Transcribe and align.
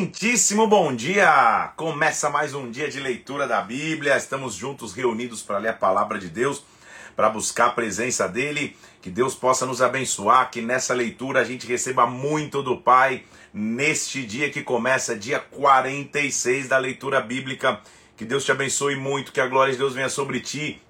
Muitíssimo 0.00 0.66
bom 0.66 0.92
dia! 0.92 1.72
Começa 1.76 2.28
mais 2.28 2.52
um 2.52 2.68
dia 2.68 2.90
de 2.90 2.98
leitura 2.98 3.46
da 3.46 3.60
Bíblia. 3.62 4.16
Estamos 4.16 4.56
juntos 4.56 4.92
reunidos 4.92 5.40
para 5.40 5.58
ler 5.58 5.68
a 5.68 5.72
palavra 5.72 6.18
de 6.18 6.28
Deus, 6.28 6.64
para 7.14 7.30
buscar 7.30 7.66
a 7.66 7.70
presença 7.70 8.26
dele. 8.26 8.76
Que 9.00 9.08
Deus 9.08 9.36
possa 9.36 9.64
nos 9.64 9.80
abençoar, 9.80 10.50
que 10.50 10.60
nessa 10.60 10.92
leitura 10.94 11.42
a 11.42 11.44
gente 11.44 11.64
receba 11.64 12.08
muito 12.08 12.60
do 12.60 12.76
Pai 12.76 13.22
neste 13.52 14.26
dia 14.26 14.50
que 14.50 14.64
começa, 14.64 15.14
dia 15.14 15.38
46 15.38 16.66
da 16.66 16.78
leitura 16.78 17.20
bíblica. 17.20 17.80
Que 18.16 18.24
Deus 18.24 18.44
te 18.44 18.50
abençoe 18.50 18.96
muito, 18.96 19.30
que 19.30 19.40
a 19.40 19.46
glória 19.46 19.74
de 19.74 19.78
Deus 19.78 19.94
venha 19.94 20.08
sobre 20.08 20.40
ti. 20.40 20.82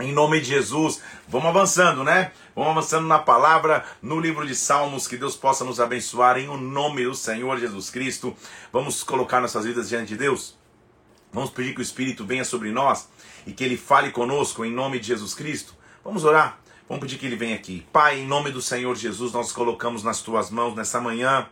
Em 0.00 0.12
nome 0.12 0.40
de 0.40 0.46
Jesus, 0.46 1.02
vamos 1.28 1.48
avançando, 1.48 2.02
né? 2.02 2.32
Vamos 2.56 2.70
avançando 2.70 3.06
na 3.06 3.18
palavra, 3.18 3.84
no 4.00 4.18
livro 4.18 4.46
de 4.46 4.54
Salmos, 4.54 5.06
que 5.06 5.18
Deus 5.18 5.36
possa 5.36 5.62
nos 5.62 5.78
abençoar 5.78 6.38
em 6.38 6.48
o 6.48 6.56
nome 6.56 7.04
do 7.04 7.14
Senhor 7.14 7.58
Jesus 7.58 7.90
Cristo. 7.90 8.34
Vamos 8.72 9.02
colocar 9.02 9.42
nossas 9.42 9.66
vidas 9.66 9.90
diante 9.90 10.08
de 10.08 10.16
Deus. 10.16 10.56
Vamos 11.30 11.50
pedir 11.50 11.74
que 11.74 11.80
o 11.80 11.82
Espírito 11.82 12.24
venha 12.24 12.46
sobre 12.46 12.72
nós 12.72 13.10
e 13.46 13.52
que 13.52 13.62
ele 13.62 13.76
fale 13.76 14.10
conosco 14.10 14.64
em 14.64 14.72
nome 14.72 14.98
de 14.98 15.08
Jesus 15.08 15.34
Cristo. 15.34 15.74
Vamos 16.02 16.24
orar. 16.24 16.58
Vamos 16.88 17.02
pedir 17.02 17.18
que 17.18 17.26
ele 17.26 17.36
venha 17.36 17.56
aqui. 17.56 17.86
Pai, 17.92 18.20
em 18.20 18.26
nome 18.26 18.50
do 18.50 18.62
Senhor 18.62 18.96
Jesus, 18.96 19.34
nós 19.34 19.52
colocamos 19.52 20.02
nas 20.02 20.22
tuas 20.22 20.50
mãos 20.50 20.74
nessa 20.74 20.98
manhã. 20.98 21.46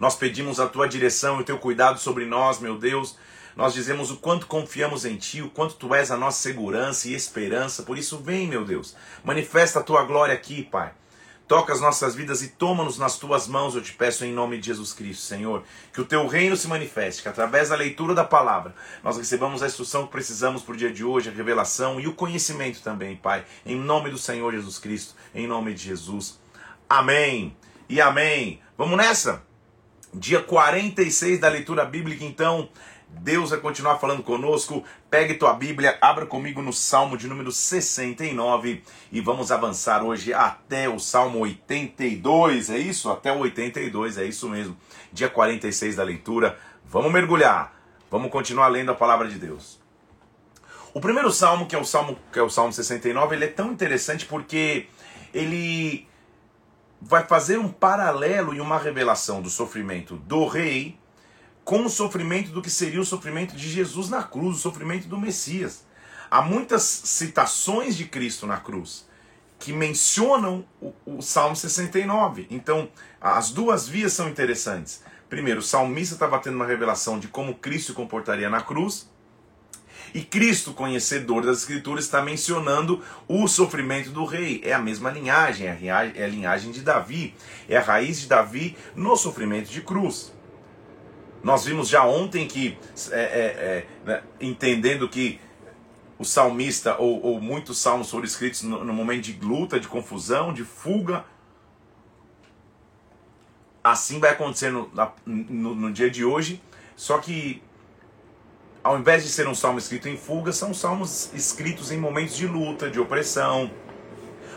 Nós 0.00 0.16
pedimos 0.16 0.58
a 0.58 0.66
tua 0.66 0.88
direção 0.88 1.36
e 1.36 1.42
o 1.42 1.44
teu 1.44 1.58
cuidado 1.58 1.98
sobre 1.98 2.24
nós, 2.24 2.58
meu 2.58 2.78
Deus. 2.78 3.14
Nós 3.56 3.74
dizemos 3.74 4.10
o 4.10 4.16
quanto 4.16 4.46
confiamos 4.46 5.04
em 5.04 5.16
Ti, 5.16 5.42
o 5.42 5.50
quanto 5.50 5.74
Tu 5.74 5.94
és 5.94 6.10
a 6.10 6.16
nossa 6.16 6.40
segurança 6.40 7.08
e 7.08 7.14
esperança. 7.14 7.82
Por 7.82 7.98
isso, 7.98 8.18
vem, 8.18 8.46
meu 8.46 8.64
Deus, 8.64 8.96
manifesta 9.24 9.80
a 9.80 9.82
Tua 9.82 10.04
glória 10.04 10.34
aqui, 10.34 10.62
Pai. 10.62 10.92
Toca 11.52 11.72
as 11.72 11.82
nossas 11.82 12.14
vidas 12.14 12.42
e 12.42 12.48
toma-nos 12.48 12.96
nas 12.96 13.18
tuas 13.18 13.46
mãos, 13.46 13.74
eu 13.74 13.82
te 13.82 13.92
peço 13.92 14.24
em 14.24 14.32
nome 14.32 14.58
de 14.58 14.68
Jesus 14.68 14.94
Cristo, 14.94 15.22
Senhor. 15.22 15.62
Que 15.92 16.00
o 16.00 16.04
teu 16.04 16.26
reino 16.26 16.56
se 16.56 16.66
manifeste, 16.66 17.20
que 17.20 17.28
através 17.28 17.68
da 17.68 17.76
leitura 17.76 18.14
da 18.14 18.24
palavra 18.24 18.74
nós 19.04 19.18
recebamos 19.18 19.62
a 19.62 19.66
instrução 19.66 20.06
que 20.06 20.12
precisamos 20.12 20.62
para 20.62 20.72
o 20.72 20.76
dia 20.78 20.90
de 20.90 21.04
hoje, 21.04 21.28
a 21.28 21.32
revelação 21.32 22.00
e 22.00 22.06
o 22.06 22.14
conhecimento 22.14 22.80
também, 22.80 23.16
Pai. 23.16 23.44
Em 23.66 23.76
nome 23.76 24.08
do 24.08 24.16
Senhor 24.16 24.50
Jesus 24.50 24.78
Cristo, 24.78 25.14
em 25.34 25.46
nome 25.46 25.74
de 25.74 25.82
Jesus. 25.82 26.40
Amém 26.88 27.54
e 27.86 28.00
amém. 28.00 28.60
Vamos 28.78 28.96
nessa? 28.96 29.42
Dia 30.14 30.40
46 30.40 31.38
da 31.38 31.50
leitura 31.50 31.84
bíblica, 31.84 32.24
então. 32.24 32.70
Deus 33.20 33.50
vai 33.50 33.60
continuar 33.60 33.98
falando 33.98 34.22
conosco. 34.22 34.82
Pegue 35.10 35.34
tua 35.34 35.52
Bíblia, 35.52 35.98
abra 36.00 36.26
comigo 36.26 36.62
no 36.62 36.72
Salmo 36.72 37.16
de 37.16 37.28
número 37.28 37.52
69 37.52 38.82
e 39.12 39.20
vamos 39.20 39.52
avançar 39.52 40.02
hoje 40.02 40.32
até 40.32 40.88
o 40.88 40.98
Salmo 40.98 41.40
82. 41.40 42.70
É 42.70 42.78
isso? 42.78 43.10
Até 43.10 43.30
o 43.30 43.38
82, 43.38 44.18
é 44.18 44.24
isso 44.24 44.48
mesmo. 44.48 44.76
Dia 45.12 45.28
46 45.28 45.96
da 45.96 46.02
leitura. 46.02 46.58
Vamos 46.84 47.12
mergulhar. 47.12 47.80
Vamos 48.10 48.30
continuar 48.30 48.68
lendo 48.68 48.90
a 48.90 48.94
palavra 48.94 49.28
de 49.28 49.38
Deus. 49.38 49.80
O 50.94 51.00
primeiro 51.00 51.30
salmo, 51.30 51.66
que 51.66 51.74
é 51.74 51.78
o 51.78 51.84
salmo, 51.84 52.18
que 52.32 52.38
é 52.38 52.42
o 52.42 52.50
Salmo 52.50 52.72
69, 52.72 53.34
ele 53.34 53.46
é 53.46 53.48
tão 53.48 53.72
interessante 53.72 54.26
porque 54.26 54.86
ele 55.32 56.06
vai 57.00 57.24
fazer 57.24 57.58
um 57.58 57.68
paralelo 57.68 58.54
e 58.54 58.60
uma 58.60 58.78
revelação 58.78 59.40
do 59.40 59.48
sofrimento 59.48 60.16
do 60.16 60.46
rei 60.46 60.98
com 61.64 61.84
o 61.84 61.90
sofrimento 61.90 62.50
do 62.50 62.62
que 62.62 62.70
seria 62.70 63.00
o 63.00 63.04
sofrimento 63.04 63.54
de 63.54 63.68
Jesus 63.68 64.08
na 64.08 64.22
cruz, 64.22 64.56
o 64.56 64.60
sofrimento 64.60 65.06
do 65.08 65.18
Messias. 65.18 65.84
Há 66.30 66.42
muitas 66.42 66.82
citações 66.82 67.96
de 67.96 68.06
Cristo 68.06 68.46
na 68.46 68.58
cruz 68.58 69.06
que 69.58 69.72
mencionam 69.72 70.64
o, 70.80 70.92
o 71.06 71.22
Salmo 71.22 71.54
69. 71.54 72.48
Então, 72.50 72.88
as 73.20 73.50
duas 73.50 73.86
vias 73.86 74.12
são 74.12 74.28
interessantes. 74.28 75.04
Primeiro, 75.28 75.60
o 75.60 75.62
salmista 75.62 76.14
estava 76.14 76.38
tendo 76.40 76.56
uma 76.56 76.66
revelação 76.66 77.18
de 77.18 77.28
como 77.28 77.54
Cristo 77.54 77.88
se 77.88 77.92
comportaria 77.92 78.50
na 78.50 78.60
cruz. 78.60 79.08
E 80.12 80.20
Cristo, 80.20 80.74
conhecedor 80.74 81.46
das 81.46 81.58
Escrituras, 81.58 82.04
está 82.04 82.20
mencionando 82.20 83.02
o 83.28 83.46
sofrimento 83.46 84.10
do 84.10 84.24
rei. 84.24 84.60
É 84.64 84.72
a 84.72 84.80
mesma 84.80 85.10
linhagem, 85.10 85.68
é 85.68 85.90
a 85.90 86.26
linhagem 86.26 86.72
de 86.72 86.82
Davi. 86.82 87.34
É 87.68 87.76
a 87.76 87.82
raiz 87.82 88.20
de 88.20 88.26
Davi 88.26 88.76
no 88.96 89.16
sofrimento 89.16 89.70
de 89.70 89.80
cruz. 89.80 90.32
Nós 91.42 91.64
vimos 91.64 91.88
já 91.88 92.04
ontem 92.04 92.46
que, 92.46 92.78
é, 93.10 93.20
é, 93.20 93.20
é, 93.20 93.86
né, 94.04 94.22
entendendo 94.40 95.08
que 95.08 95.40
o 96.18 96.24
salmista, 96.24 96.96
ou, 96.98 97.20
ou, 97.20 97.40
muitos 97.40 97.78
salmos 97.78 98.10
foram 98.10 98.24
escritos 98.24 98.62
no, 98.62 98.84
no, 98.84 98.92
momento 98.92 99.24
de 99.24 99.32
luta, 99.40 99.80
de 99.80 99.88
confusão, 99.88 100.52
de 100.52 100.64
fuga. 100.64 101.24
Assim 103.82 104.20
vai 104.20 104.30
acontecer 104.30 104.70
no, 104.70 104.88
no, 105.26 105.74
no 105.74 105.92
dia 105.92 106.08
de 106.08 106.24
hoje, 106.24 106.62
só 106.94 107.18
que 107.18 107.60
ao 108.84 108.98
invés 108.98 109.24
de 109.24 109.30
ser 109.30 109.46
um 109.48 109.54
salmo 109.54 109.78
escrito 109.78 110.08
em 110.08 110.16
fuga, 110.16 110.52
são 110.52 110.74
salmos 110.74 111.30
escritos 111.34 111.90
em 111.90 111.98
momentos 111.98 112.36
de 112.36 112.46
luta, 112.46 112.90
de 112.90 112.98
opressão, 112.98 113.70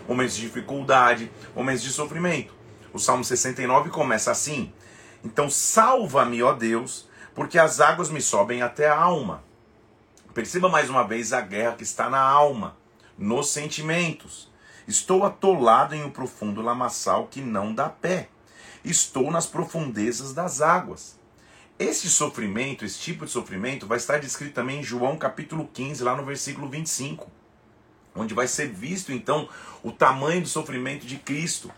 momentos 0.08 0.36
de 0.36 0.42
dificuldade, 0.42 1.32
momentos 1.56 1.84
de 1.84 1.90
sofrimento. 1.90 2.54
O 2.94 3.00
Salmo 3.00 3.24
69 3.24 3.90
começa 3.90 4.32
assim: 4.32 4.72
então 5.26 5.50
salva-me, 5.50 6.44
ó 6.44 6.54
Deus, 6.54 7.10
porque 7.34 7.58
as 7.58 7.82
águas 7.82 8.10
me 8.10 8.22
sobem 8.22 8.62
até 8.62 8.88
a 8.88 8.96
alma. 8.96 9.44
Perceba 10.36 10.70
mais 10.70 10.90
uma 10.90 11.04
vez 11.04 11.34
a 11.34 11.42
guerra 11.42 11.76
que 11.76 11.84
está 11.84 12.10
na 12.10 12.22
alma, 12.22 12.78
nos 13.18 13.50
sentimentos. 13.50 14.48
Estou 14.88 15.26
atolado 15.26 15.96
em 15.96 16.04
um 16.04 16.12
profundo 16.12 16.62
lamaçal 16.62 17.26
que 17.26 17.42
não 17.42 17.74
dá 17.74 17.90
pé. 17.90 18.30
Estou 18.84 19.32
nas 19.32 19.48
profundezas 19.48 20.32
das 20.32 20.62
águas. 20.62 21.20
Esse 21.80 22.08
sofrimento, 22.08 22.86
esse 22.86 23.00
tipo 23.00 23.26
de 23.26 23.32
sofrimento, 23.32 23.88
vai 23.88 23.98
estar 23.98 24.20
descrito 24.20 24.54
também 24.54 24.80
em 24.80 24.84
João 24.84 25.18
capítulo 25.18 25.68
15, 25.74 26.04
lá 26.04 26.16
no 26.16 26.24
versículo 26.24 26.70
25, 26.70 27.30
onde 28.16 28.34
vai 28.34 28.48
ser 28.48 28.70
visto 28.70 29.12
então 29.12 29.50
o 29.82 29.92
tamanho 29.92 30.42
do 30.42 30.48
sofrimento 30.48 31.06
de 31.06 31.18
Cristo 31.18 31.72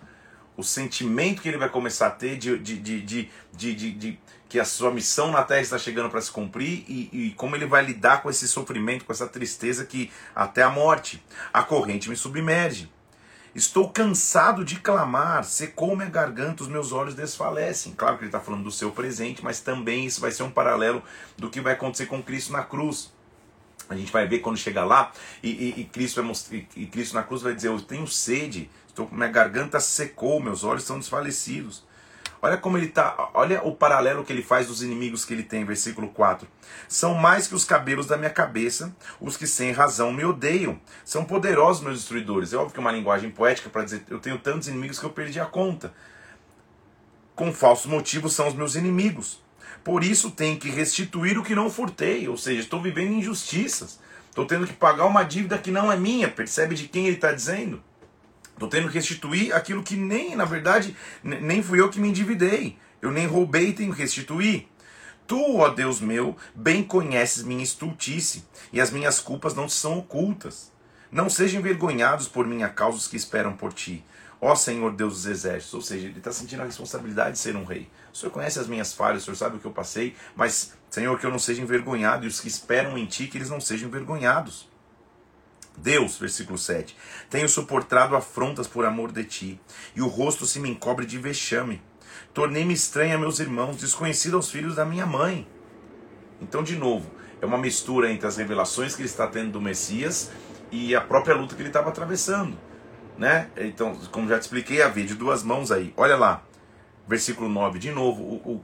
o 0.58 0.64
sentimento 0.64 1.42
que 1.42 1.48
ele 1.48 1.58
vai 1.58 1.70
começar 1.70 2.08
a 2.08 2.12
ter 2.12 2.36
de, 2.36 2.58
de, 2.58 2.78
de, 2.78 3.30
de, 3.54 3.92
de, 3.92 4.20
que 4.50 4.60
a 4.60 4.66
sua 4.66 4.92
missão 4.92 5.32
na 5.32 5.44
Terra 5.44 5.62
está 5.62 5.78
chegando 5.78 6.10
para 6.10 6.20
se 6.20 6.32
cumprir 6.32 6.84
e, 6.88 7.10
e, 7.14 7.32
como 7.38 7.56
ele 7.56 7.68
vai 7.68 7.86
lidar 7.86 8.24
com 8.24 8.30
esse 8.30 8.48
sofrimento, 8.48 9.06
com 9.06 9.12
essa 9.12 9.28
tristeza 9.28 9.86
que 9.86 10.12
até 10.36 10.64
a 10.64 10.70
morte. 10.70 11.24
A 11.54 11.62
corrente 11.62 12.10
me 12.10 12.16
submerge. 12.16 12.92
Estou 13.54 13.90
cansado 13.90 14.66
de 14.66 14.80
clamar, 14.80 15.44
secou 15.44 15.96
minha 15.96 16.10
garganta, 16.10 16.64
os 16.64 16.70
meus 16.70 16.92
olhos 16.92 17.16
desfalecem. 17.16 17.94
Claro 17.94 18.18
que 18.18 18.24
ele 18.24 18.30
está 18.30 18.40
falando 18.40 18.64
do 18.64 18.72
seu 18.72 18.92
presente, 18.92 19.44
mas 19.44 19.60
também 19.60 20.06
isso 20.06 20.22
vai 20.22 20.32
ser 20.32 20.44
um 20.44 20.52
paralelo 20.52 21.04
do 21.38 21.50
que 21.50 21.62
vai 21.62 21.74
acontecer 21.74 22.08
com 22.08 22.22
Cristo 22.22 22.52
na 22.52 22.64
cruz. 22.64 23.12
A 23.90 23.96
gente 23.96 24.12
vai 24.12 24.28
ver 24.28 24.40
quando 24.40 24.58
chegar 24.58 24.86
lá 24.86 25.12
e, 25.42 25.50
e, 25.50 25.82
e 25.82 25.86
Cristo, 25.86 26.22
vai 26.22 26.68
e 26.76 26.86
Cristo 26.86 27.16
na 27.16 27.24
cruz 27.24 27.42
vai 27.42 27.56
dizer: 27.56 27.70
Eu 27.70 27.82
tenho 27.82 28.06
sede, 28.06 28.70
Estou, 28.98 29.08
minha 29.12 29.30
garganta 29.30 29.80
secou, 29.80 30.40
meus 30.40 30.64
olhos 30.64 30.82
estão 30.82 30.98
desfalecidos. 30.98 31.84
Olha 32.42 32.58
como 32.58 32.80
ele 32.80 32.88
tá, 32.88 33.30
olha 33.36 33.62
o 33.64 33.76
paralelo 33.76 34.24
que 34.24 34.34
ele 34.34 34.42
faz 34.42 34.66
dos 34.66 34.82
inimigos 34.82 35.24
que 35.24 35.34
ele 35.36 35.44
tem, 35.44 35.64
versículo 35.64 36.08
4. 36.08 36.48
São 36.88 37.14
mais 37.14 37.48
que 37.48 37.54
os 37.54 37.64
cabelos 37.64 38.08
da 38.08 38.18
minha 38.18 38.32
cabeça, 38.32 38.96
os 39.22 39.38
que 39.38 39.46
sem 39.46 39.72
razão 39.72 40.12
me 40.12 40.26
odeiam. 40.26 40.82
São 41.06 41.24
poderosos 41.26 41.84
meus 41.84 42.00
destruidores. 42.00 42.54
É 42.54 42.58
óbvio 42.58 42.74
que 42.74 42.80
é 42.80 42.82
uma 42.82 42.92
linguagem 42.92 43.30
poética 43.30 43.70
para 43.70 43.84
dizer, 43.84 44.04
eu 44.10 44.18
tenho 44.18 44.40
tantos 44.40 44.68
inimigos 44.68 44.98
que 44.98 45.06
eu 45.06 45.12
perdi 45.12 45.40
a 45.40 45.46
conta. 45.46 45.94
Com 47.36 47.54
falsos 47.54 47.86
motivos 47.86 48.34
são 48.34 48.48
os 48.48 48.56
meus 48.56 48.74
inimigos. 48.74 49.44
Por 49.84 50.04
isso 50.04 50.32
tenho 50.32 50.58
que 50.58 50.72
restituir 50.72 51.38
o 51.38 51.44
que 51.44 51.54
não 51.54 51.70
furtei, 51.70 52.28
ou 52.28 52.36
seja, 52.36 52.62
estou 52.62 52.82
vivendo 52.82 53.14
injustiças. 53.14 54.00
Estou 54.28 54.46
tendo 54.46 54.66
que 54.66 54.74
pagar 54.74 55.06
uma 55.06 55.22
dívida 55.22 55.60
que 55.60 55.70
não 55.70 55.92
é 55.92 55.96
minha. 55.96 56.28
Percebe 56.28 56.74
de 56.74 56.88
quem 56.88 57.06
ele 57.06 57.16
está 57.16 57.32
dizendo? 57.32 57.84
Estou 58.58 58.68
tendo 58.68 58.88
que 58.88 58.96
restituir 58.96 59.54
aquilo 59.54 59.84
que 59.84 59.96
nem, 59.96 60.36
na 60.36 60.44
verdade, 60.44 60.98
nem 61.24 61.62
fui 61.62 61.80
eu 61.80 61.92
que 61.92 62.00
me 62.00 62.10
endividei. 62.10 62.76
Eu 63.00 63.12
nem 63.12 63.28
roubei 63.28 63.68
e 63.68 63.74
tenho 63.74 63.94
que 63.94 64.02
restituir. 64.02 64.68
Tu, 65.28 65.58
ó 65.58 65.70
Deus 65.70 66.02
meu, 66.02 66.36
bem 66.56 66.84
conheces 66.84 67.44
minha 67.44 67.64
estultice, 67.64 68.46
e 68.74 68.82
as 68.82 68.90
minhas 68.90 69.20
culpas 69.20 69.54
não 69.54 69.70
são 69.70 70.00
ocultas. 70.00 70.72
Não 71.12 71.30
sejam 71.30 71.60
envergonhados 71.60 72.28
por 72.28 72.48
minha 72.48 72.68
causa 72.68 72.98
os 72.98 73.08
que 73.08 73.16
esperam 73.16 73.56
por 73.56 73.72
ti. 73.72 74.04
Ó 74.42 74.56
Senhor 74.56 74.92
Deus 74.92 75.14
dos 75.14 75.26
exércitos, 75.28 75.74
ou 75.76 75.82
seja, 75.82 76.08
ele 76.08 76.18
está 76.18 76.32
sentindo 76.32 76.64
a 76.64 76.66
responsabilidade 76.66 77.34
de 77.34 77.40
ser 77.40 77.56
um 77.56 77.64
rei. 77.64 77.88
O 78.12 78.18
Senhor 78.18 78.32
conhece 78.32 78.58
as 78.58 78.68
minhas 78.68 78.92
falhas, 78.92 79.22
o 79.22 79.26
Senhor 79.26 79.38
sabe 79.38 79.58
o 79.58 79.60
que 79.60 79.66
eu 79.66 79.72
passei, 79.72 80.16
mas, 80.36 80.74
Senhor, 80.90 81.20
que 81.20 81.26
eu 81.28 81.32
não 81.32 81.40
seja 81.40 81.62
envergonhado, 81.62 82.26
e 82.26 82.28
os 82.28 82.40
que 82.40 82.48
esperam 82.48 82.98
em 82.98 83.06
ti, 83.06 83.28
que 83.28 83.38
eles 83.38 83.52
não 83.52 83.62
sejam 83.62 83.88
envergonhados. 83.88 84.68
Deus, 85.78 86.18
versículo 86.18 86.58
7, 86.58 86.98
tenho 87.30 87.48
suportado 87.48 88.16
afrontas 88.16 88.68
por 88.68 88.84
amor 88.84 89.12
de 89.12 89.24
ti, 89.24 89.62
e 89.96 90.02
o 90.02 90.08
rosto 90.08 90.46
se 90.46 90.60
me 90.60 90.70
encobre 90.70 91.06
de 91.06 91.20
vexame. 91.20 91.82
Tornei-me 92.34 92.74
estranha 92.74 93.16
a 93.16 93.20
meus 93.20 93.40
irmãos, 93.40 93.78
desconhecido 93.78 94.36
aos 94.36 94.50
filhos 94.50 94.76
da 94.76 94.86
minha 94.86 95.06
mãe. 95.06 95.48
Então, 96.42 96.64
de 96.64 96.76
novo, 96.76 97.10
é 97.42 97.46
uma 97.46 97.58
mistura 97.58 98.12
entre 98.12 98.28
as 98.28 98.38
revelações 98.38 98.96
que 98.96 99.02
ele 99.02 99.10
está 99.10 99.28
tendo 99.28 99.52
do 99.52 99.62
Messias 99.62 100.32
e 100.72 100.96
a 100.96 101.02
própria 101.02 101.36
luta 101.36 101.56
que 101.56 101.62
ele 101.62 101.70
estava 101.70 101.90
atravessando. 101.90 102.58
Né? 103.18 103.50
Então, 103.58 103.96
como 104.12 104.28
já 104.28 104.38
te 104.38 104.44
expliquei, 104.44 104.82
a 104.82 104.88
via 104.88 105.06
de 105.06 105.16
duas 105.16 105.44
mãos 105.44 105.72
aí. 105.72 105.94
Olha 105.96 106.16
lá. 106.16 106.44
Versículo 107.08 107.48
9, 107.48 107.80
de 107.80 107.90
novo, 107.90 108.22
o, 108.22 108.36
o, 108.56 108.64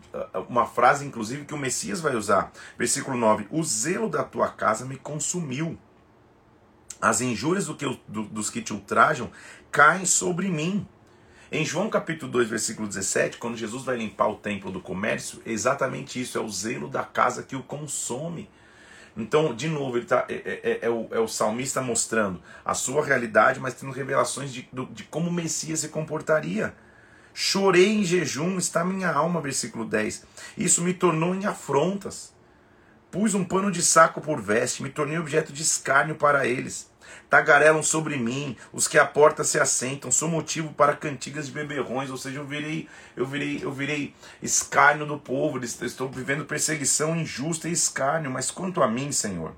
uma 0.49 0.65
frase 0.65 1.05
inclusive 1.05 1.45
que 1.45 1.53
o 1.53 1.57
Messias 1.57 2.01
vai 2.01 2.13
usar. 2.13 2.51
Versículo 2.77 3.15
9: 3.15 3.47
O 3.49 3.63
zelo 3.63 4.09
da 4.09 4.21
tua 4.21 4.49
casa 4.49 4.83
me 4.83 4.97
consumiu. 4.97 5.77
As 7.03 7.19
injúrias 7.19 7.65
do 7.65 7.75
que, 7.75 7.85
do, 8.07 8.23
dos 8.23 8.49
que 8.49 8.61
te 8.61 8.71
ultrajam 8.71 9.29
caem 9.69 10.05
sobre 10.05 10.47
mim. 10.47 10.87
Em 11.51 11.65
João 11.65 11.89
capítulo 11.89 12.31
2, 12.31 12.47
versículo 12.47 12.87
17, 12.87 13.39
quando 13.39 13.57
Jesus 13.57 13.83
vai 13.83 13.97
limpar 13.97 14.29
o 14.29 14.37
templo 14.37 14.71
do 14.71 14.79
comércio, 14.79 15.41
é 15.45 15.51
exatamente 15.51 16.21
isso, 16.21 16.37
é 16.37 16.41
o 16.41 16.47
zelo 16.47 16.87
da 16.87 17.03
casa 17.03 17.43
que 17.43 17.57
o 17.57 17.61
consome. 17.61 18.49
Então, 19.17 19.53
de 19.53 19.67
novo, 19.67 19.97
ele 19.97 20.05
tá, 20.05 20.25
é, 20.29 20.33
é, 20.33 20.59
é, 20.63 20.79
é, 20.83 20.89
o, 20.89 21.09
é 21.11 21.19
o 21.19 21.27
salmista 21.27 21.81
mostrando 21.81 22.41
a 22.63 22.73
sua 22.73 23.03
realidade, 23.03 23.59
mas 23.59 23.73
tendo 23.73 23.91
revelações 23.91 24.53
de, 24.53 24.69
de 24.91 25.03
como 25.03 25.29
o 25.29 25.33
Messias 25.33 25.81
se 25.81 25.89
comportaria. 25.89 26.73
Chorei 27.33 27.97
em 27.97 28.05
jejum, 28.05 28.57
está 28.57 28.85
minha 28.85 29.11
alma, 29.11 29.41
versículo 29.41 29.83
10. 29.83 30.25
Isso 30.57 30.81
me 30.81 30.93
tornou 30.93 31.35
em 31.35 31.45
afrontas. 31.45 32.33
Pus 33.11 33.35
um 33.35 33.43
pano 33.43 33.69
de 33.69 33.83
saco 33.83 34.21
por 34.21 34.41
veste, 34.41 34.81
me 34.81 34.89
tornei 34.89 35.19
objeto 35.19 35.51
de 35.51 35.63
escárnio 35.63 36.15
para 36.15 36.47
eles. 36.47 36.92
Tagarelam 37.29 37.81
sobre 37.81 38.17
mim, 38.17 38.55
os 38.71 38.87
que 38.87 38.99
à 38.99 39.05
porta 39.05 39.43
se 39.43 39.59
assentam, 39.59 40.11
sou 40.11 40.29
motivo 40.29 40.73
para 40.73 40.95
cantigas 40.95 41.47
de 41.47 41.51
beberrões, 41.51 42.09
ou 42.09 42.17
seja, 42.17 42.39
eu 42.39 42.45
virei, 42.45 42.87
eu 43.15 43.25
virei, 43.25 43.59
eu 43.63 43.71
virei 43.71 44.13
escárnio 44.41 45.05
do 45.05 45.17
povo, 45.17 45.63
estou 45.63 46.09
vivendo 46.09 46.45
perseguição 46.45 47.15
injusta 47.15 47.67
e 47.67 47.71
escárnio, 47.71 48.29
mas 48.29 48.51
quanto 48.51 48.83
a 48.83 48.87
mim, 48.87 49.11
Senhor, 49.11 49.53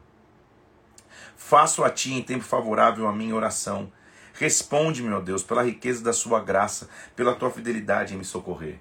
faço 1.36 1.84
a 1.84 1.90
ti 1.90 2.14
em 2.14 2.22
tempo 2.22 2.44
favorável 2.44 3.08
a 3.08 3.14
minha 3.14 3.36
oração. 3.36 3.92
Responde-me, 4.34 5.14
ó 5.14 5.20
Deus, 5.20 5.44
pela 5.44 5.64
riqueza 5.64 6.04
da 6.04 6.12
sua 6.12 6.42
graça, 6.42 6.90
pela 7.16 7.36
tua 7.36 7.50
fidelidade 7.50 8.14
em 8.14 8.18
me 8.18 8.26
socorrer. 8.26 8.80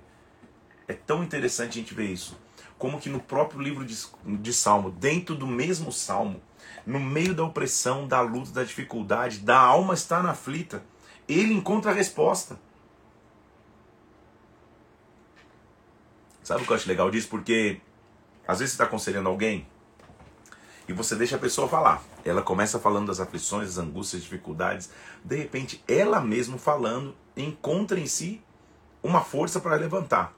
É 0.89 0.93
tão 0.93 1.23
interessante 1.23 1.71
a 1.71 1.83
gente 1.83 1.95
ver 1.95 2.07
isso. 2.07 2.37
Como 2.77 3.01
que 3.01 3.09
no 3.09 3.21
próprio 3.21 3.61
livro 3.61 3.85
de, 3.85 3.97
de 4.25 4.53
Salmo, 4.53 4.91
dentro 4.91 5.35
do 5.35 5.47
mesmo 5.47 5.93
Salmo, 5.93 6.43
no 6.87 7.01
meio 7.01 7.35
da 7.35 7.45
opressão, 7.45 8.07
da 8.07 8.21
luta, 8.21 8.51
da 8.51 8.65
dificuldade, 8.65 9.39
da 9.39 9.59
alma 9.59 9.95
estar 9.95 10.25
aflita, 10.27 10.83
ele 11.29 11.55
encontra 11.55 11.91
a 11.91 11.95
resposta. 11.95 12.59
Sabe 16.43 16.63
o 16.63 16.67
que 16.67 16.73
eu 16.73 16.77
acho 16.77 16.89
legal 16.89 17.11
disso? 17.11 17.29
Porque 17.29 17.81
às 18.47 18.59
vezes 18.59 18.73
você 18.73 18.75
está 18.75 18.85
aconselhando 18.85 19.29
alguém 19.31 19.67
e 20.87 20.93
você 20.93 21.17
deixa 21.17 21.37
a 21.37 21.39
pessoa 21.39 21.67
falar. 21.67 22.03
Ela 22.25 22.43
começa 22.43 22.79
falando 22.79 23.07
das 23.07 23.21
aflições, 23.21 23.69
das 23.69 23.79
angústias, 23.79 24.21
das 24.21 24.31
dificuldades. 24.31 24.91
De 25.25 25.37
repente, 25.37 25.83
ela 25.89 26.21
mesma 26.21 26.59
falando 26.59 27.15
encontra 27.37 27.99
em 27.99 28.07
si 28.07 28.43
uma 29.03 29.23
força 29.23 29.61
para 29.61 29.77
levantar. 29.77 30.35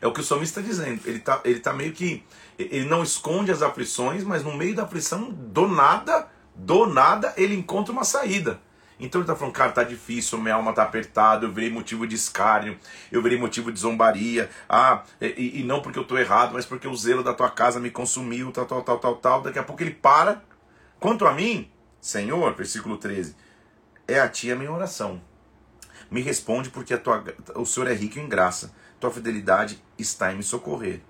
É 0.00 0.06
o 0.06 0.12
que 0.12 0.20
o 0.20 0.24
salmista 0.24 0.60
está 0.60 0.68
dizendo. 0.70 1.00
Ele 1.04 1.18
está 1.18 1.40
ele 1.44 1.60
tá 1.60 1.72
meio 1.72 1.92
que. 1.92 2.24
Ele 2.58 2.86
não 2.86 3.02
esconde 3.02 3.50
as 3.50 3.62
aflições, 3.62 4.24
mas 4.24 4.42
no 4.42 4.56
meio 4.56 4.74
da 4.74 4.84
aflição, 4.84 5.30
do 5.30 5.66
nada, 5.66 6.28
do 6.54 6.86
nada, 6.86 7.32
ele 7.36 7.54
encontra 7.54 7.92
uma 7.92 8.04
saída. 8.04 8.60
Então 8.98 9.20
ele 9.20 9.24
está 9.24 9.34
falando, 9.34 9.54
cara, 9.54 9.72
tá 9.72 9.82
difícil, 9.82 10.38
minha 10.38 10.54
alma 10.54 10.74
tá 10.74 10.82
apertada, 10.82 11.46
eu 11.46 11.52
virei 11.52 11.70
motivo 11.70 12.06
de 12.06 12.14
escárnio, 12.14 12.78
eu 13.10 13.22
virei 13.22 13.38
motivo 13.38 13.72
de 13.72 13.80
zombaria. 13.80 14.50
Ah, 14.68 15.04
e, 15.20 15.60
e 15.60 15.64
não 15.64 15.80
porque 15.80 15.98
eu 15.98 16.02
estou 16.02 16.18
errado, 16.18 16.52
mas 16.52 16.66
porque 16.66 16.86
o 16.86 16.94
zelo 16.94 17.22
da 17.22 17.32
tua 17.32 17.48
casa 17.48 17.80
me 17.80 17.90
consumiu, 17.90 18.52
tal, 18.52 18.66
tal, 18.66 18.82
tal, 18.82 18.98
tal, 18.98 19.16
tal. 19.16 19.42
Daqui 19.42 19.58
a 19.58 19.62
pouco 19.62 19.82
ele 19.82 19.92
para. 19.92 20.42
Quanto 20.98 21.26
a 21.26 21.32
mim, 21.32 21.70
Senhor, 21.98 22.54
versículo 22.54 22.98
13, 22.98 23.34
é 24.06 24.20
a 24.20 24.28
ti 24.28 24.52
a 24.52 24.56
minha 24.56 24.70
oração. 24.70 25.20
Me 26.10 26.20
responde 26.20 26.68
porque 26.68 26.92
a 26.92 26.98
tua, 26.98 27.24
o 27.54 27.64
Senhor 27.64 27.88
é 27.88 27.94
rico 27.94 28.18
em 28.18 28.28
graça 28.28 28.74
tua 29.00 29.10
fidelidade 29.10 29.82
está 29.98 30.32
em 30.32 30.36
me 30.36 30.42
socorrer. 30.42 31.00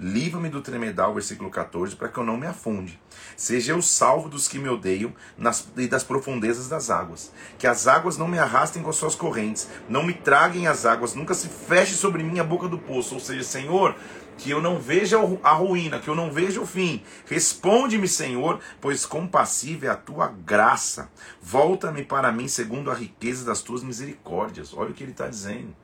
Livra-me 0.00 0.48
do 0.48 0.60
tremedal, 0.60 1.14
versículo 1.14 1.48
14, 1.48 1.94
para 1.94 2.08
que 2.08 2.18
eu 2.18 2.24
não 2.24 2.36
me 2.36 2.48
afunde. 2.48 2.98
Seja 3.36 3.72
eu 3.72 3.80
salvo 3.80 4.28
dos 4.28 4.48
que 4.48 4.58
me 4.58 4.68
odeiam 4.68 5.12
nas, 5.38 5.68
e 5.76 5.86
das 5.86 6.02
profundezas 6.02 6.68
das 6.68 6.90
águas. 6.90 7.30
Que 7.58 7.66
as 7.66 7.86
águas 7.86 8.18
não 8.18 8.26
me 8.26 8.38
arrastem 8.38 8.82
com 8.82 8.90
as 8.90 8.96
suas 8.96 9.14
correntes, 9.14 9.68
não 9.88 10.02
me 10.02 10.12
traguem 10.12 10.66
as 10.66 10.84
águas, 10.84 11.14
nunca 11.14 11.32
se 11.32 11.48
feche 11.48 11.94
sobre 11.94 12.24
mim 12.24 12.40
a 12.40 12.44
boca 12.44 12.66
do 12.66 12.78
poço. 12.78 13.14
Ou 13.14 13.20
seja, 13.20 13.44
Senhor, 13.44 13.94
que 14.36 14.50
eu 14.50 14.60
não 14.60 14.80
veja 14.80 15.16
a 15.44 15.52
ruína, 15.52 16.00
que 16.00 16.08
eu 16.08 16.16
não 16.16 16.32
veja 16.32 16.60
o 16.60 16.66
fim. 16.66 17.00
Responde-me, 17.26 18.08
Senhor, 18.08 18.58
pois 18.80 19.06
compassiva 19.06 19.86
é 19.86 19.90
a 19.90 19.96
tua 19.96 20.26
graça. 20.26 21.08
Volta-me 21.40 22.02
para 22.02 22.32
mim 22.32 22.48
segundo 22.48 22.90
a 22.90 22.94
riqueza 22.94 23.44
das 23.44 23.62
tuas 23.62 23.84
misericórdias. 23.84 24.74
Olha 24.74 24.90
o 24.90 24.94
que 24.94 25.04
ele 25.04 25.12
está 25.12 25.28
dizendo 25.28 25.83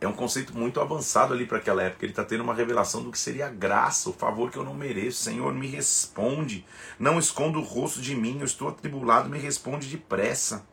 é 0.00 0.06
um 0.06 0.12
conceito 0.12 0.56
muito 0.56 0.80
avançado 0.80 1.34
ali 1.34 1.44
para 1.44 1.58
aquela 1.58 1.82
época. 1.82 2.04
Ele 2.04 2.12
está 2.12 2.24
tendo 2.24 2.44
uma 2.44 2.54
revelação 2.54 3.02
do 3.02 3.10
que 3.10 3.18
seria 3.18 3.46
a 3.46 3.50
graça, 3.50 4.08
o 4.08 4.12
favor 4.12 4.50
que 4.50 4.56
eu 4.56 4.64
não 4.64 4.74
mereço. 4.74 5.24
Senhor, 5.24 5.52
me 5.52 5.66
responde. 5.66 6.64
Não 6.98 7.18
esconda 7.18 7.58
o 7.58 7.62
rosto 7.62 8.00
de 8.00 8.14
mim, 8.14 8.38
eu 8.38 8.44
estou 8.44 8.68
atribulado, 8.68 9.28
me 9.28 9.38
responde 9.38 9.88
depressa. 9.88 10.64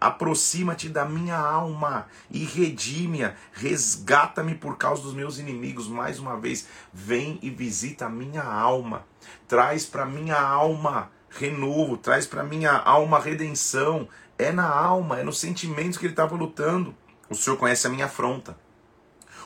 Aproxima-te 0.00 0.88
da 0.88 1.04
minha 1.04 1.36
alma 1.36 2.06
e 2.30 2.44
redime-a, 2.44 3.34
resgata-me 3.52 4.54
por 4.54 4.76
causa 4.76 5.02
dos 5.02 5.12
meus 5.12 5.40
inimigos. 5.40 5.88
Mais 5.88 6.20
uma 6.20 6.38
vez, 6.38 6.68
vem 6.92 7.36
e 7.42 7.50
visita 7.50 8.06
a 8.06 8.08
minha 8.08 8.44
alma. 8.44 9.04
Traz 9.48 9.84
para 9.84 10.06
minha 10.06 10.40
alma 10.40 11.10
renovo, 11.30 11.96
traz 11.96 12.28
para 12.28 12.44
minha 12.44 12.72
alma 12.72 13.18
redenção. 13.18 14.08
É 14.38 14.52
na 14.52 14.68
alma, 14.68 15.18
é 15.18 15.24
nos 15.24 15.40
sentimentos 15.40 15.98
que 15.98 16.06
ele 16.06 16.12
estava 16.12 16.36
lutando. 16.36 16.94
O 17.28 17.34
Senhor 17.34 17.56
conhece 17.56 17.84
a 17.88 17.90
minha 17.90 18.06
afronta. 18.06 18.67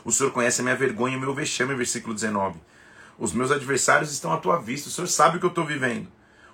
O 0.05 0.11
Senhor 0.11 0.33
conhece 0.33 0.61
a 0.61 0.65
minha 0.65 0.77
vergonha 0.77 1.15
e 1.15 1.17
o 1.17 1.21
meu 1.21 1.35
vexame, 1.35 1.75
versículo 1.75 2.15
19. 2.15 2.59
Os 3.19 3.33
meus 3.33 3.51
adversários 3.51 4.13
estão 4.13 4.33
à 4.33 4.37
tua 4.37 4.59
vista, 4.59 4.89
o 4.89 4.93
Senhor 4.93 5.07
sabe 5.07 5.37
o 5.37 5.41
que 5.41 5.47
eu 5.47 5.51
estou 5.51 5.65
vivendo. 5.65 6.09